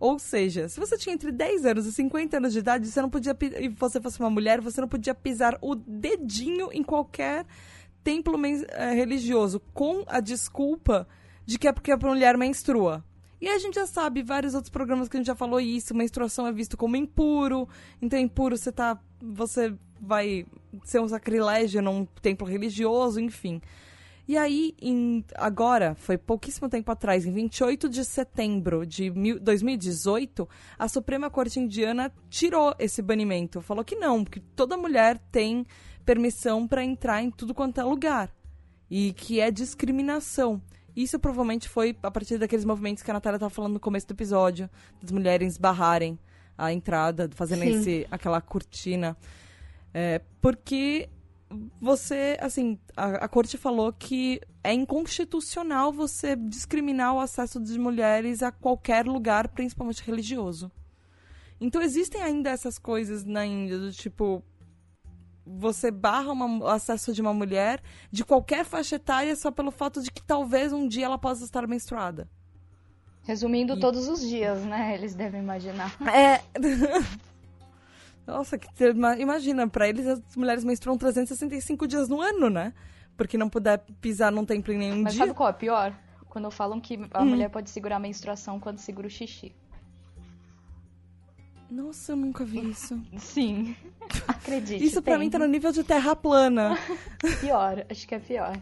Ou 0.00 0.18
seja, 0.18 0.66
se 0.66 0.80
você 0.80 0.96
tinha 0.96 1.14
entre 1.14 1.30
10 1.30 1.66
anos 1.66 1.84
e 1.84 1.92
50 1.92 2.38
anos 2.38 2.54
de 2.54 2.60
idade, 2.60 2.88
você 2.88 3.02
não 3.02 3.10
podia 3.10 3.36
e 3.60 3.68
você 3.68 4.00
fosse 4.00 4.18
uma 4.18 4.30
mulher, 4.30 4.58
você 4.58 4.80
não 4.80 4.88
podia 4.88 5.14
pisar 5.14 5.58
o 5.60 5.74
dedinho 5.74 6.70
em 6.72 6.82
qualquer 6.82 7.44
templo 8.02 8.34
é, 8.70 8.94
religioso 8.94 9.60
com 9.74 10.02
a 10.06 10.20
desculpa 10.20 11.06
de 11.44 11.58
que 11.58 11.68
é 11.68 11.72
porque 11.72 11.92
a 11.92 11.98
mulher 11.98 12.38
menstrua. 12.38 13.04
E 13.38 13.48
a 13.48 13.58
gente 13.58 13.74
já 13.74 13.86
sabe, 13.86 14.22
vários 14.22 14.54
outros 14.54 14.70
programas 14.70 15.06
que 15.06 15.18
a 15.18 15.20
gente 15.20 15.26
já 15.26 15.34
falou 15.34 15.60
isso, 15.60 15.94
menstruação 15.94 16.46
é 16.46 16.52
visto 16.52 16.78
como 16.78 16.96
impuro, 16.96 17.68
então 18.00 18.18
impuro 18.18 18.56
você 18.56 18.72
tá. 18.72 18.98
você 19.20 19.74
vai 20.00 20.46
ser 20.84 21.00
um 21.00 21.08
sacrilégio 21.08 21.82
num 21.82 22.06
templo 22.22 22.46
religioso, 22.46 23.20
enfim. 23.20 23.60
E 24.30 24.38
aí, 24.38 24.76
em, 24.80 25.24
agora, 25.34 25.96
foi 25.96 26.16
pouquíssimo 26.16 26.68
tempo 26.68 26.88
atrás, 26.92 27.26
em 27.26 27.32
28 27.32 27.88
de 27.88 28.04
setembro 28.04 28.86
de 28.86 29.10
mil, 29.10 29.40
2018, 29.40 30.48
a 30.78 30.86
Suprema 30.86 31.28
Corte 31.28 31.58
Indiana 31.58 32.12
tirou 32.28 32.72
esse 32.78 33.02
banimento. 33.02 33.60
Falou 33.60 33.84
que 33.84 33.96
não, 33.96 34.24
que 34.24 34.38
toda 34.38 34.76
mulher 34.76 35.18
tem 35.32 35.66
permissão 36.04 36.68
para 36.68 36.84
entrar 36.84 37.20
em 37.20 37.28
tudo 37.28 37.52
quanto 37.52 37.80
é 37.80 37.82
lugar. 37.82 38.32
E 38.88 39.12
que 39.14 39.40
é 39.40 39.50
discriminação. 39.50 40.62
Isso 40.94 41.18
provavelmente 41.18 41.68
foi 41.68 41.96
a 42.00 42.08
partir 42.08 42.38
daqueles 42.38 42.64
movimentos 42.64 43.02
que 43.02 43.10
a 43.10 43.14
Natália 43.14 43.36
estava 43.36 43.50
falando 43.50 43.72
no 43.72 43.80
começo 43.80 44.06
do 44.06 44.12
episódio, 44.12 44.70
das 45.02 45.10
mulheres 45.10 45.58
barrarem 45.58 46.16
a 46.56 46.72
entrada, 46.72 47.28
fazendo 47.34 47.64
esse, 47.64 48.06
aquela 48.08 48.40
cortina. 48.40 49.16
É, 49.92 50.20
porque 50.40 51.08
você, 51.80 52.36
assim, 52.40 52.78
a, 52.96 53.24
a 53.24 53.28
corte 53.28 53.58
falou 53.58 53.92
que 53.92 54.40
é 54.62 54.72
inconstitucional 54.72 55.92
você 55.92 56.36
discriminar 56.36 57.14
o 57.14 57.20
acesso 57.20 57.60
de 57.60 57.78
mulheres 57.78 58.42
a 58.42 58.52
qualquer 58.52 59.06
lugar, 59.06 59.48
principalmente 59.48 60.02
religioso. 60.02 60.70
Então 61.60 61.82
existem 61.82 62.22
ainda 62.22 62.50
essas 62.50 62.78
coisas 62.78 63.24
na 63.24 63.44
Índia, 63.44 63.78
do 63.78 63.92
tipo, 63.92 64.42
você 65.44 65.90
barra 65.90 66.32
o 66.32 66.66
acesso 66.68 67.12
de 67.12 67.20
uma 67.20 67.34
mulher 67.34 67.82
de 68.10 68.24
qualquer 68.24 68.64
faixa 68.64 68.96
etária 68.96 69.34
só 69.34 69.50
pelo 69.50 69.70
fato 69.70 70.00
de 70.00 70.10
que 70.10 70.22
talvez 70.22 70.72
um 70.72 70.86
dia 70.86 71.06
ela 71.06 71.18
possa 71.18 71.44
estar 71.44 71.66
menstruada. 71.66 72.28
Resumindo, 73.24 73.74
e... 73.74 73.80
todos 73.80 74.08
os 74.08 74.20
dias, 74.20 74.64
né? 74.64 74.94
Eles 74.94 75.14
devem 75.14 75.40
imaginar. 75.40 75.96
É. 76.08 76.40
Nossa, 78.30 78.56
que 78.56 78.68
imagina, 79.18 79.68
para 79.68 79.88
eles 79.88 80.06
as 80.06 80.36
mulheres 80.36 80.64
menstruam 80.64 80.96
365 80.96 81.86
dias 81.86 82.08
no 82.08 82.20
ano, 82.20 82.48
né? 82.48 82.72
Porque 83.16 83.36
não 83.36 83.48
puder 83.48 83.84
pisar 84.00 84.30
num 84.30 84.44
templo 84.44 84.72
em 84.72 84.78
nenhum 84.78 85.02
Mas 85.02 85.12
dia. 85.12 85.20
Mas 85.20 85.28
sabe 85.28 85.36
qual 85.36 85.48
é 85.48 85.52
pior? 85.52 85.94
Quando 86.28 86.50
falam 86.50 86.80
que 86.80 86.98
a 87.12 87.22
hum. 87.22 87.26
mulher 87.26 87.50
pode 87.50 87.68
segurar 87.68 87.96
a 87.96 88.00
menstruação 88.00 88.60
quando 88.60 88.78
segura 88.78 89.08
o 89.08 89.10
xixi. 89.10 89.52
Nossa, 91.70 92.12
eu 92.12 92.16
nunca 92.16 92.44
vi 92.44 92.70
isso. 92.70 93.00
Sim. 93.18 93.76
Acredite. 94.26 94.84
Isso 94.84 95.02
pra 95.02 95.18
mim 95.18 95.28
tá 95.28 95.38
no 95.38 95.46
nível 95.46 95.72
de 95.72 95.84
terra 95.84 96.16
plana. 96.16 96.78
pior, 97.40 97.84
acho 97.88 98.06
que 98.06 98.14
é 98.14 98.18
pior. 98.18 98.56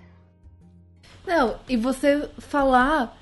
Não, 1.27 1.59
e 1.69 1.77
você 1.77 2.31
falar. 2.39 3.17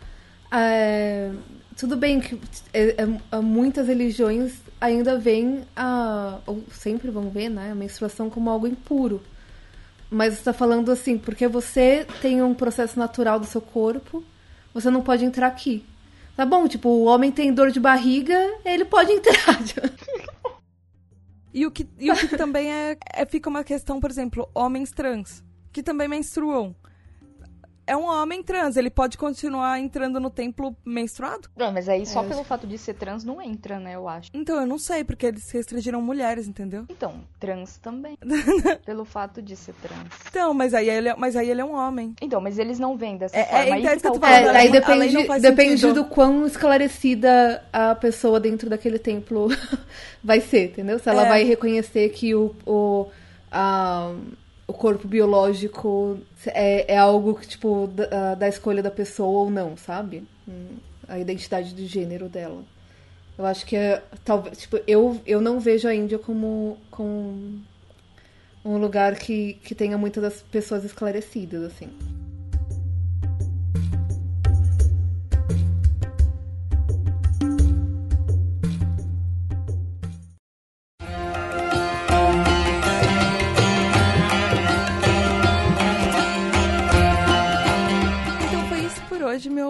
É, 0.50 1.32
tudo 1.76 1.94
bem 1.94 2.20
que 2.20 2.40
é, 2.72 2.96
é, 3.02 3.36
muitas 3.40 3.86
religiões 3.86 4.54
ainda 4.80 5.18
veem 5.18 5.64
a. 5.76 6.38
ou 6.46 6.64
sempre 6.72 7.10
vão 7.10 7.28
ver, 7.28 7.50
né? 7.50 7.70
A 7.70 7.74
menstruação 7.74 8.30
como 8.30 8.48
algo 8.48 8.66
impuro. 8.66 9.22
Mas 10.10 10.34
você 10.34 10.44
tá 10.44 10.52
falando 10.52 10.90
assim, 10.90 11.18
porque 11.18 11.46
você 11.46 12.06
tem 12.22 12.42
um 12.42 12.54
processo 12.54 12.98
natural 12.98 13.38
do 13.38 13.46
seu 13.46 13.60
corpo, 13.60 14.24
você 14.72 14.90
não 14.90 15.02
pode 15.02 15.24
entrar 15.24 15.48
aqui. 15.48 15.84
Tá 16.36 16.46
bom, 16.46 16.66
tipo, 16.68 16.88
o 16.88 17.04
homem 17.04 17.30
tem 17.30 17.52
dor 17.52 17.70
de 17.70 17.80
barriga, 17.80 18.38
ele 18.64 18.84
pode 18.84 19.10
entrar. 19.12 19.58
e 21.52 21.66
o 21.66 21.70
que, 21.70 21.86
e 21.98 22.10
o 22.10 22.16
que 22.16 22.36
também 22.36 22.72
é, 22.72 22.96
é. 23.12 23.26
Fica 23.26 23.50
uma 23.50 23.64
questão, 23.64 24.00
por 24.00 24.10
exemplo, 24.10 24.48
homens 24.54 24.92
trans, 24.92 25.42
que 25.72 25.82
também 25.82 26.08
menstruam 26.08 26.74
é 27.86 27.96
um 27.96 28.04
homem 28.04 28.42
trans, 28.42 28.76
ele 28.76 28.90
pode 28.90 29.16
continuar 29.16 29.78
entrando 29.78 30.18
no 30.18 30.28
templo 30.28 30.76
menstruado? 30.84 31.48
Não, 31.56 31.72
mas 31.72 31.88
aí 31.88 32.04
só 32.04 32.24
é. 32.24 32.28
pelo 32.28 32.42
fato 32.42 32.66
de 32.66 32.76
ser 32.76 32.94
trans 32.94 33.24
não 33.24 33.40
entra, 33.40 33.78
né, 33.78 33.94
eu 33.94 34.08
acho. 34.08 34.30
Então, 34.34 34.60
eu 34.60 34.66
não 34.66 34.78
sei, 34.78 35.04
porque 35.04 35.26
eles 35.26 35.50
restringiram 35.50 36.02
mulheres, 36.02 36.48
entendeu? 36.48 36.84
Então, 36.96 37.20
trans 37.38 37.76
também. 37.76 38.16
pelo 38.86 39.04
fato 39.04 39.42
de 39.42 39.54
ser 39.54 39.74
trans. 39.74 40.08
Então, 40.30 40.54
mas 40.54 40.72
aí 40.72 40.88
ele 40.88 41.10
é, 41.10 41.14
mas 41.14 41.36
aí 41.36 41.50
ele 41.50 41.60
é 41.60 41.64
um 41.64 41.74
homem. 41.74 42.14
Então, 42.22 42.40
mas 42.40 42.58
eles 42.58 42.78
não 42.78 42.96
vêm 42.96 43.18
dessa 43.18 43.36
é, 43.36 43.44
forma. 43.44 43.76
É, 43.76 43.78
então, 43.78 43.92
aí, 43.92 44.00
tá 44.00 44.14
falando, 44.14 44.46
é, 44.46 44.56
aí 44.56 44.72
depende, 44.72 45.40
depende 45.40 45.92
do 45.92 46.04
quão 46.06 46.46
esclarecida 46.46 47.62
a 47.70 47.94
pessoa 47.94 48.40
dentro 48.40 48.70
daquele 48.70 48.98
templo 48.98 49.48
vai 50.24 50.40
ser, 50.40 50.70
entendeu? 50.70 50.98
Se 50.98 51.08
ela 51.08 51.26
é. 51.26 51.28
vai 51.28 51.44
reconhecer 51.44 52.08
que 52.08 52.34
o, 52.34 52.56
o 52.64 53.08
a, 53.52 54.14
o 54.66 54.72
corpo 54.72 55.06
biológico 55.06 56.18
é, 56.46 56.94
é 56.94 56.98
algo 56.98 57.34
que, 57.34 57.46
tipo, 57.46 57.86
da, 57.86 58.34
da, 58.34 58.48
escolha 58.48 58.82
da 58.82 58.90
pessoa 58.90 59.42
ou 59.42 59.50
não, 59.50 59.76
sabe? 59.76 60.24
Hum, 60.46 60.76
a 61.08 61.18
identidade 61.18 61.72
de 61.72 61.86
gênero 61.86 62.28
dela. 62.28 62.62
Eu 63.38 63.46
acho 63.46 63.64
que 63.66 63.76
é. 63.76 64.02
Talvez, 64.24 64.58
tipo, 64.58 64.80
eu, 64.86 65.20
eu 65.26 65.40
não 65.40 65.60
vejo 65.60 65.86
a 65.86 65.94
Índia 65.94 66.18
como, 66.18 66.78
como 66.90 67.62
um 68.64 68.78
lugar 68.78 69.14
que, 69.16 69.54
que 69.62 69.74
tenha 69.74 69.96
muitas 69.96 70.22
das 70.22 70.42
pessoas 70.42 70.84
esclarecidas, 70.84 71.62
assim. 71.62 71.90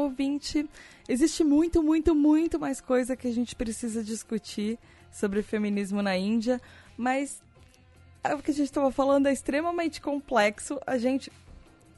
Ouvinte, 0.07 0.69
existe 1.09 1.45
muito, 1.45 1.83
muito, 1.83 2.15
muito 2.15 2.59
mais 2.59 2.81
coisa 2.81 3.17
que 3.17 3.29
a 3.29 3.33
gente 3.33 3.55
precisa 3.55 4.03
discutir 4.03 4.79
sobre 5.11 5.43
feminismo 5.43 6.03
na 6.03 6.17
Índia, 6.17 6.61
mas 6.97 7.43
é 8.23 8.35
o 8.35 8.39
que 8.39 8.51
a 8.51 8.55
gente 8.55 8.67
estava 8.67 8.91
falando 8.91 9.27
é 9.27 9.33
extremamente 9.33 10.01
complexo. 10.01 10.81
A 10.87 10.99
gente 10.99 11.31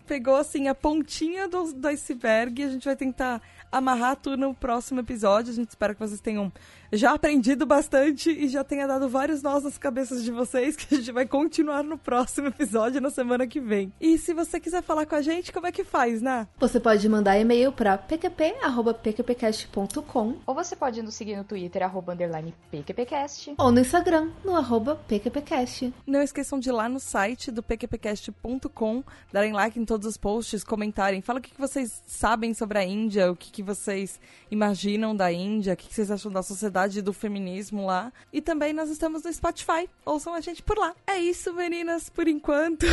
pegou 0.06 0.36
assim 0.36 0.68
a 0.68 0.74
pontinha 0.74 1.48
do, 1.48 1.72
do 1.72 1.88
iceberg 1.88 2.61
e 2.61 2.64
a 2.64 2.70
gente 2.70 2.84
vai 2.84 2.96
tentar 2.96 3.42
amarrar 3.70 4.16
tudo 4.16 4.36
no 4.36 4.54
próximo 4.54 5.00
episódio. 5.00 5.52
A 5.52 5.54
gente 5.54 5.68
espera 5.68 5.94
que 5.94 6.00
vocês 6.00 6.20
tenham 6.20 6.52
já 6.93 7.12
aprendido 7.12 7.64
bastante 7.66 8.30
e 8.30 8.49
já 8.49 8.64
tenha 8.64 8.86
dado 8.86 9.07
vários 9.09 9.43
nós 9.43 9.64
nas 9.64 9.78
cabeças 9.78 10.24
de 10.24 10.30
vocês, 10.30 10.74
que 10.76 10.95
a 10.95 10.99
gente 10.99 11.12
vai 11.12 11.26
continuar 11.26 11.82
no 11.82 11.99
próximo 11.99 12.49
episódio 12.49 13.01
na 13.01 13.11
semana 13.11 13.47
que 13.47 13.61
vem. 13.61 13.93
E 14.01 14.16
se 14.18 14.32
você 14.32 14.59
quiser 14.59 14.82
falar 14.82 15.05
com 15.07 15.14
a 15.14 15.22
gente, 15.22 15.53
como 15.53 15.66
é 15.66 15.72
que 15.72 15.84
faz, 15.84 16.22
né? 16.22 16.49
Você 16.59 16.80
pode 16.80 17.07
mandar 17.09 17.39
e-mail 17.39 17.70
para 17.72 17.99
pqp.pqpcast.com 17.99 20.36
ou 20.47 20.55
você 20.55 20.74
pode 20.74 21.03
nos 21.03 21.14
seguir 21.14 21.36
no 21.36 21.45
Twitter, 21.45 21.82
arroba 21.82 22.14
underline 22.14 22.55
pqpcast 22.70 23.55
ou 23.59 23.70
no 23.70 23.80
Instagram, 23.80 24.30
no 24.45 24.57
arroba 24.57 24.99
pqpcast. 25.09 25.93
Não 26.07 26.22
esqueçam 26.22 26.59
de 26.59 26.70
ir 26.70 26.72
lá 26.72 26.89
no 26.89 27.01
site 27.01 27.51
do 27.51 27.62
pqpcast.com, 27.62 29.05
darem 29.32 29.53
like 29.53 29.78
em 29.78 29.84
todos 29.84 30.07
os 30.07 30.16
posts, 30.16 30.64
comentarem, 30.64 31.20
fala 31.20 31.39
o 31.39 31.43
que 31.43 31.53
vocês 31.59 32.03
sabem 32.07 32.55
sobre 32.55 32.78
a 32.78 32.84
Índia, 32.84 33.30
o 33.30 33.36
que 33.36 33.51
que 33.51 33.62
vocês 33.62 34.18
imaginam 34.51 35.14
da 35.14 35.30
Índia, 35.32 35.74
o 35.74 35.76
que 35.76 35.93
vocês 35.93 36.11
acham 36.11 36.32
da 36.32 36.43
sociedade 36.43 36.77
do 37.02 37.12
feminismo 37.12 37.84
lá. 37.84 38.12
E 38.32 38.40
também 38.40 38.72
nós 38.72 38.90
estamos 38.90 39.24
no 39.24 39.32
Spotify. 39.32 39.88
Ouçam 40.04 40.34
a 40.34 40.40
gente 40.40 40.62
por 40.62 40.78
lá. 40.78 40.94
É 41.06 41.18
isso, 41.18 41.52
meninas, 41.52 42.08
por 42.08 42.28
enquanto. 42.28 42.86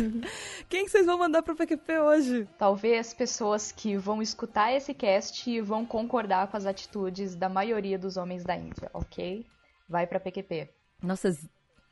Quem 0.68 0.88
vocês 0.88 1.06
vão 1.06 1.18
mandar 1.18 1.42
pro 1.42 1.56
PQP 1.56 1.98
hoje? 1.98 2.48
Talvez 2.56 3.12
pessoas 3.12 3.70
que 3.70 3.96
vão 3.96 4.22
escutar 4.22 4.72
esse 4.72 4.94
cast 4.94 5.50
e 5.50 5.60
vão 5.60 5.84
concordar 5.84 6.48
com 6.48 6.56
as 6.56 6.66
atitudes 6.66 7.34
da 7.34 7.48
maioria 7.48 7.98
dos 7.98 8.16
homens 8.16 8.44
da 8.44 8.56
Índia, 8.56 8.90
ok? 8.94 9.44
Vai 9.88 10.06
pra 10.06 10.20
PQP. 10.20 10.70
Nossa, 11.02 11.36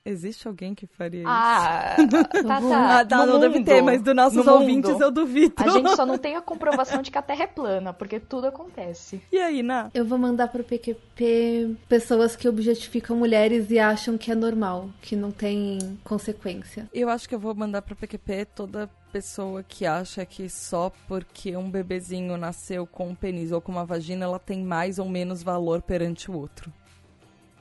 Existe 0.07 0.47
alguém 0.47 0.73
que 0.73 0.87
faria 0.87 1.23
isso? 1.23 1.29
Ah, 1.37 1.97
tá, 2.09 2.25
tá. 2.25 3.01
Ah, 3.01 3.05
tá, 3.05 3.27
não 3.27 3.41
deve 3.41 3.63
ter, 3.65 3.83
mas 3.83 4.01
dos 4.01 4.15
nossos 4.15 4.47
ouvintes 4.47 4.93
mundo. 4.93 5.03
eu 5.03 5.11
duvido. 5.11 5.55
A 5.57 5.69
gente 5.69 5.97
só 5.97 6.07
não 6.07 6.17
tem 6.19 6.37
a 6.37 6.41
comprovação 6.41 7.03
de 7.03 7.11
que 7.11 7.19
a 7.19 7.23
Terra 7.23 7.45
é 7.45 7.47
plana, 7.47 7.93
porque 7.93 8.21
tudo 8.21 8.47
acontece. 8.47 9.21
E 9.33 9.39
aí, 9.39 9.63
Ná? 9.63 9.91
Eu 9.93 10.05
vou 10.05 10.19
mandar 10.19 10.49
pro 10.49 10.63
PQP 10.63 11.77
pessoas 11.89 12.37
que 12.37 12.49
objetificam 12.49 13.17
mulheres 13.17 13.71
e 13.71 13.79
acham 13.79 14.17
que 14.17 14.31
é 14.31 14.35
normal, 14.35 14.89
que 15.03 15.17
não 15.17 15.31
tem 15.31 15.99
consequência. 16.05 16.89
Eu 16.95 17.09
acho 17.09 17.29
que 17.29 17.35
eu 17.35 17.41
vou 17.41 17.55
mandar 17.55 17.83
pro 17.83 17.97
PQP 17.97 18.47
toda 18.55 18.89
pessoa 19.13 19.63
que 19.63 19.87
acha 19.87 20.25
que 20.25 20.49
só 20.49 20.93
porque 21.09 21.57
um 21.57 21.71
bebezinho 21.71 22.37
nasceu 22.37 22.87
com 22.87 23.09
um 23.09 23.15
pênis 23.15 23.51
ou 23.51 23.61
com 23.61 23.73
uma 23.73 23.85
vagina, 23.85 24.25
ela 24.25 24.39
tem 24.39 24.63
mais 24.63 24.99
ou 24.99 25.09
menos 25.09 25.43
valor 25.43 25.83
perante 25.83 26.31
o 26.31 26.37
outro 26.37 26.73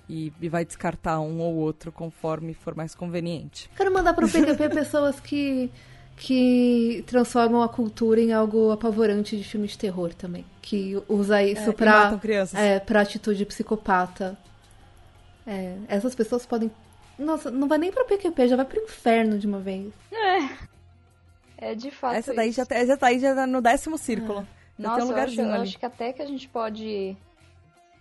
e, 0.09 0.31
e, 0.41 0.49
vai 0.49 0.63
descartar 0.65 1.19
um 1.19 1.39
ou 1.41 1.55
outro 1.55 1.91
conforme 1.91 2.53
for 2.53 2.75
mais 2.75 2.93
conveniente. 2.93 3.69
Quero 3.75 3.93
mandar 3.93 4.13
para 4.13 4.25
o 4.25 4.29
PQP 4.29 4.69
pessoas 4.73 5.19
que 5.19 5.71
que 6.17 7.03
transformam 7.07 7.61
a 7.61 7.67
cultura 7.67 8.21
em 8.21 8.31
algo 8.31 8.71
apavorante 8.71 9.35
de 9.35 9.43
filme 9.43 9.67
de 9.67 9.77
terror 9.77 10.13
também. 10.13 10.45
Que 10.61 10.95
usa 11.09 11.43
isso 11.43 11.71
É, 11.71 11.73
pra, 11.73 11.91
matam 11.91 12.19
crianças. 12.19 12.57
é, 12.57 12.79
pra 12.79 13.01
atitude 13.01 13.45
psicopata. 13.45 14.37
É, 15.45 15.75
essas 15.89 16.15
pessoas 16.15 16.45
podem. 16.45 16.71
Nossa, 17.19 17.51
não 17.51 17.67
vai 17.67 17.77
nem 17.77 17.91
pra 17.91 18.05
PQP, 18.05 18.47
já 18.47 18.55
vai 18.55 18.63
pro 18.65 18.81
inferno 18.81 19.37
de 19.37 19.45
uma 19.45 19.59
vez. 19.59 19.91
É 21.57 21.73
de 21.75 21.91
fato. 21.91 22.15
Essa 22.15 22.33
daí 22.33 22.49
isso. 22.49 22.57
já, 22.57 22.65
tá- 22.65 22.75
essa 22.75 22.97
daí 22.97 23.19
já 23.19 23.35
tá 23.35 23.47
no 23.47 23.61
décimo 23.61 23.97
círculo. 23.97 24.45
Já 24.77 24.87
Nossa, 24.89 25.01
tem 25.01 25.05
um 25.05 25.11
eu 25.11 25.17
acho, 25.17 25.31
lugarzinho 25.31 25.47
eu 25.55 25.61
acho 25.61 25.79
que 25.79 25.85
até 25.85 26.13
que 26.13 26.21
a 26.21 26.25
gente 26.25 26.47
pode 26.49 27.15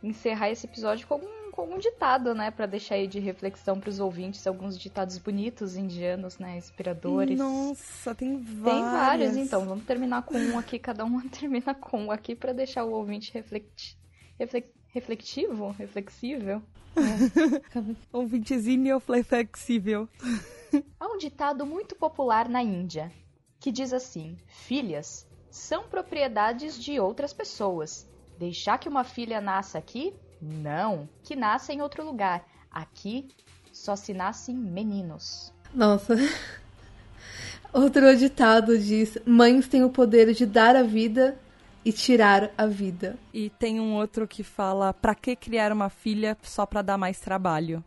encerrar 0.03 0.51
esse 0.51 0.67
episódio 0.67 1.07
com 1.07 1.15
algum, 1.15 1.27
com 1.55 1.63
algum 1.63 1.79
ditado, 1.79 2.35
né? 2.35 2.51
Pra 2.51 2.67
deixar 2.67 2.97
aí 2.97 3.07
de 3.07 3.21
reflexão 3.21 3.79
pros 3.79 4.01
ouvintes. 4.01 4.45
Alguns 4.45 4.77
ditados 4.77 5.19
bonitos, 5.19 5.77
indianos, 5.77 6.37
né? 6.39 6.57
Inspiradores. 6.57 7.39
Nossa, 7.39 8.13
tem 8.13 8.43
Tem 8.43 8.55
vários. 8.57 8.91
vários, 8.91 9.37
então. 9.37 9.65
Vamos 9.65 9.85
terminar 9.85 10.23
com 10.23 10.37
um 10.37 10.59
aqui. 10.59 10.81
Cada 10.81 11.05
um 11.05 11.21
termina 11.31 11.73
com 11.73 12.07
um 12.07 12.11
aqui 12.11 12.35
pra 12.35 12.53
deixar 12.53 12.85
o 12.85 12.91
ouvinte 12.93 13.33
reflect... 13.33 13.97
refle- 14.37 14.67
reflectivo? 14.89 15.71
Reflexível? 15.79 16.61
Ouvintezinho 18.13 18.99
flexível. 19.01 20.09
Há 20.99 21.07
um 21.07 21.19
ditado 21.19 21.65
muito 21.65 21.95
popular 21.95 22.49
na 22.49 22.63
Índia 22.63 23.13
que 23.61 23.71
diz 23.71 23.93
assim: 23.93 24.37
Filhas 24.47 25.27
são 25.51 25.85
propriedades 25.85 26.77
de 26.83 26.99
outras 26.99 27.33
pessoas. 27.33 28.09
Deixar 28.39 28.79
que 28.79 28.89
uma 28.89 29.05
filha 29.05 29.41
nasça 29.41 29.79
aqui? 29.79 30.13
Não, 30.41 31.09
que 31.23 31.35
nasça 31.35 31.73
em 31.73 31.81
outro 31.81 32.05
lugar. 32.05 32.47
Aqui 32.71 33.29
só 33.73 33.97
se 33.97 34.13
nascem 34.13 34.55
meninos. 34.55 35.53
Nossa. 35.73 36.15
Outro 37.73 38.17
ditado 38.17 38.79
diz: 38.79 39.19
Mães 39.27 39.67
têm 39.67 39.83
o 39.83 39.91
poder 39.91 40.33
de 40.33 40.47
dar 40.47 40.77
a 40.77 40.85
vida 40.85 41.37
e 41.85 41.93
tirar 41.93 42.53
a 42.57 42.67
vida. 42.67 43.17
E 43.33 43.51
tem 43.51 43.81
um 43.81 43.95
outro 43.95 44.29
que 44.29 44.45
fala: 44.45 44.95
pra 44.95 45.13
que 45.13 45.35
criar 45.35 45.73
uma 45.73 45.89
filha 45.89 46.39
só 46.43 46.65
pra 46.65 46.83
dar 46.83 46.97
mais 46.97 47.19
trabalho? 47.19 47.83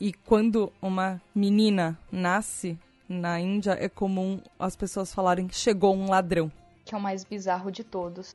E 0.00 0.12
quando 0.12 0.72
uma 0.80 1.20
menina 1.34 1.98
nasce 2.10 2.78
na 3.08 3.38
Índia, 3.38 3.76
é 3.78 3.88
comum 3.90 4.40
as 4.58 4.74
pessoas 4.74 5.12
falarem: 5.12 5.48
chegou 5.50 5.94
um 5.94 6.08
ladrão. 6.08 6.50
Que 6.84 6.94
é 6.94 6.98
o 6.98 7.00
mais 7.00 7.22
bizarro 7.22 7.70
de 7.70 7.84
todos. 7.84 8.34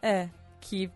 É, 0.00 0.28
que 0.60 0.90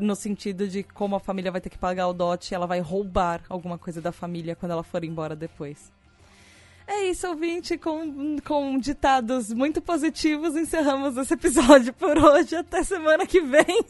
no 0.00 0.14
sentido 0.14 0.66
de 0.66 0.82
como 0.82 1.16
a 1.16 1.20
família 1.20 1.52
vai 1.52 1.60
ter 1.60 1.70
que 1.70 1.78
pagar 1.78 2.08
o 2.08 2.12
dote, 2.12 2.54
ela 2.54 2.66
vai 2.66 2.80
roubar 2.80 3.42
alguma 3.48 3.78
coisa 3.78 4.00
da 4.00 4.12
família 4.12 4.56
quando 4.56 4.72
ela 4.72 4.82
for 4.82 5.04
embora 5.04 5.36
depois. 5.36 5.92
É 6.86 7.04
isso, 7.04 7.28
ouvinte, 7.28 7.78
com, 7.78 8.36
com 8.44 8.78
ditados 8.78 9.52
muito 9.52 9.80
positivos, 9.80 10.56
encerramos 10.56 11.16
esse 11.16 11.34
episódio 11.34 11.92
por 11.92 12.18
hoje. 12.18 12.56
Até 12.56 12.82
semana 12.82 13.26
que 13.26 13.40
vem. 13.40 13.84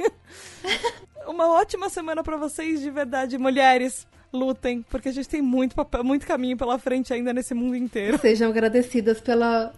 Uma 1.27 1.49
ótima 1.49 1.89
semana 1.89 2.23
pra 2.23 2.37
vocês, 2.37 2.81
de 2.81 2.91
verdade, 2.91 3.39
mulheres. 3.39 4.07
Lutem, 4.33 4.83
porque 4.89 5.11
a 5.11 5.13
gente 5.13 5.29
tem 5.29 5.43
muito, 5.43 5.75
papel, 5.75 6.03
muito 6.03 6.27
caminho 6.27 6.57
pela 6.57 6.79
frente 6.79 7.13
ainda 7.13 7.35
nesse 7.35 7.53
mundo 7.53 7.77
inteiro. 7.77 8.19
Sejam 8.19 8.49
agradecidas 8.49 9.21
pela, 9.21 9.75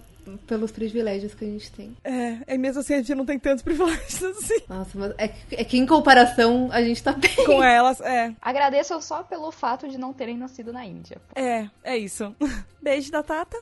pelos 0.46 0.70
privilégios 0.72 1.34
que 1.34 1.44
a 1.44 1.48
gente 1.48 1.70
tem. 1.72 1.96
É, 2.04 2.54
e 2.54 2.58
mesmo 2.58 2.80
assim 2.80 2.94
a 2.94 2.96
gente 2.98 3.14
não 3.14 3.24
tem 3.26 3.38
tantos 3.38 3.62
privilégios 3.64 4.22
assim. 4.22 4.58
Nossa, 4.68 4.90
mas 4.98 5.14
é, 5.18 5.28
que- 5.28 5.54
é 5.56 5.64
que 5.64 5.78
em 5.78 5.86
comparação 5.86 6.68
a 6.72 6.82
gente 6.82 7.02
tá 7.02 7.12
bem. 7.12 7.34
Com 7.46 7.62
elas, 7.62 8.00
é. 8.00 8.34
Agradeço 8.40 9.00
só 9.02 9.22
pelo 9.22 9.50
fato 9.52 9.88
de 9.88 9.98
não 9.98 10.12
terem 10.12 10.36
nascido 10.36 10.72
na 10.72 10.84
Índia. 10.84 11.18
É, 11.34 11.68
é 11.82 11.96
isso. 11.96 12.34
Beijo 12.82 13.10
da 13.10 13.22
Tata 13.22 13.56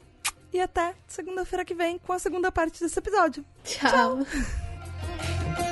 e 0.52 0.60
até 0.60 0.94
segunda-feira 1.06 1.64
que 1.64 1.74
vem 1.74 1.98
com 1.98 2.12
a 2.12 2.18
segunda 2.18 2.50
parte 2.52 2.80
desse 2.80 2.98
episódio. 2.98 3.44
Tchau. 3.64 4.18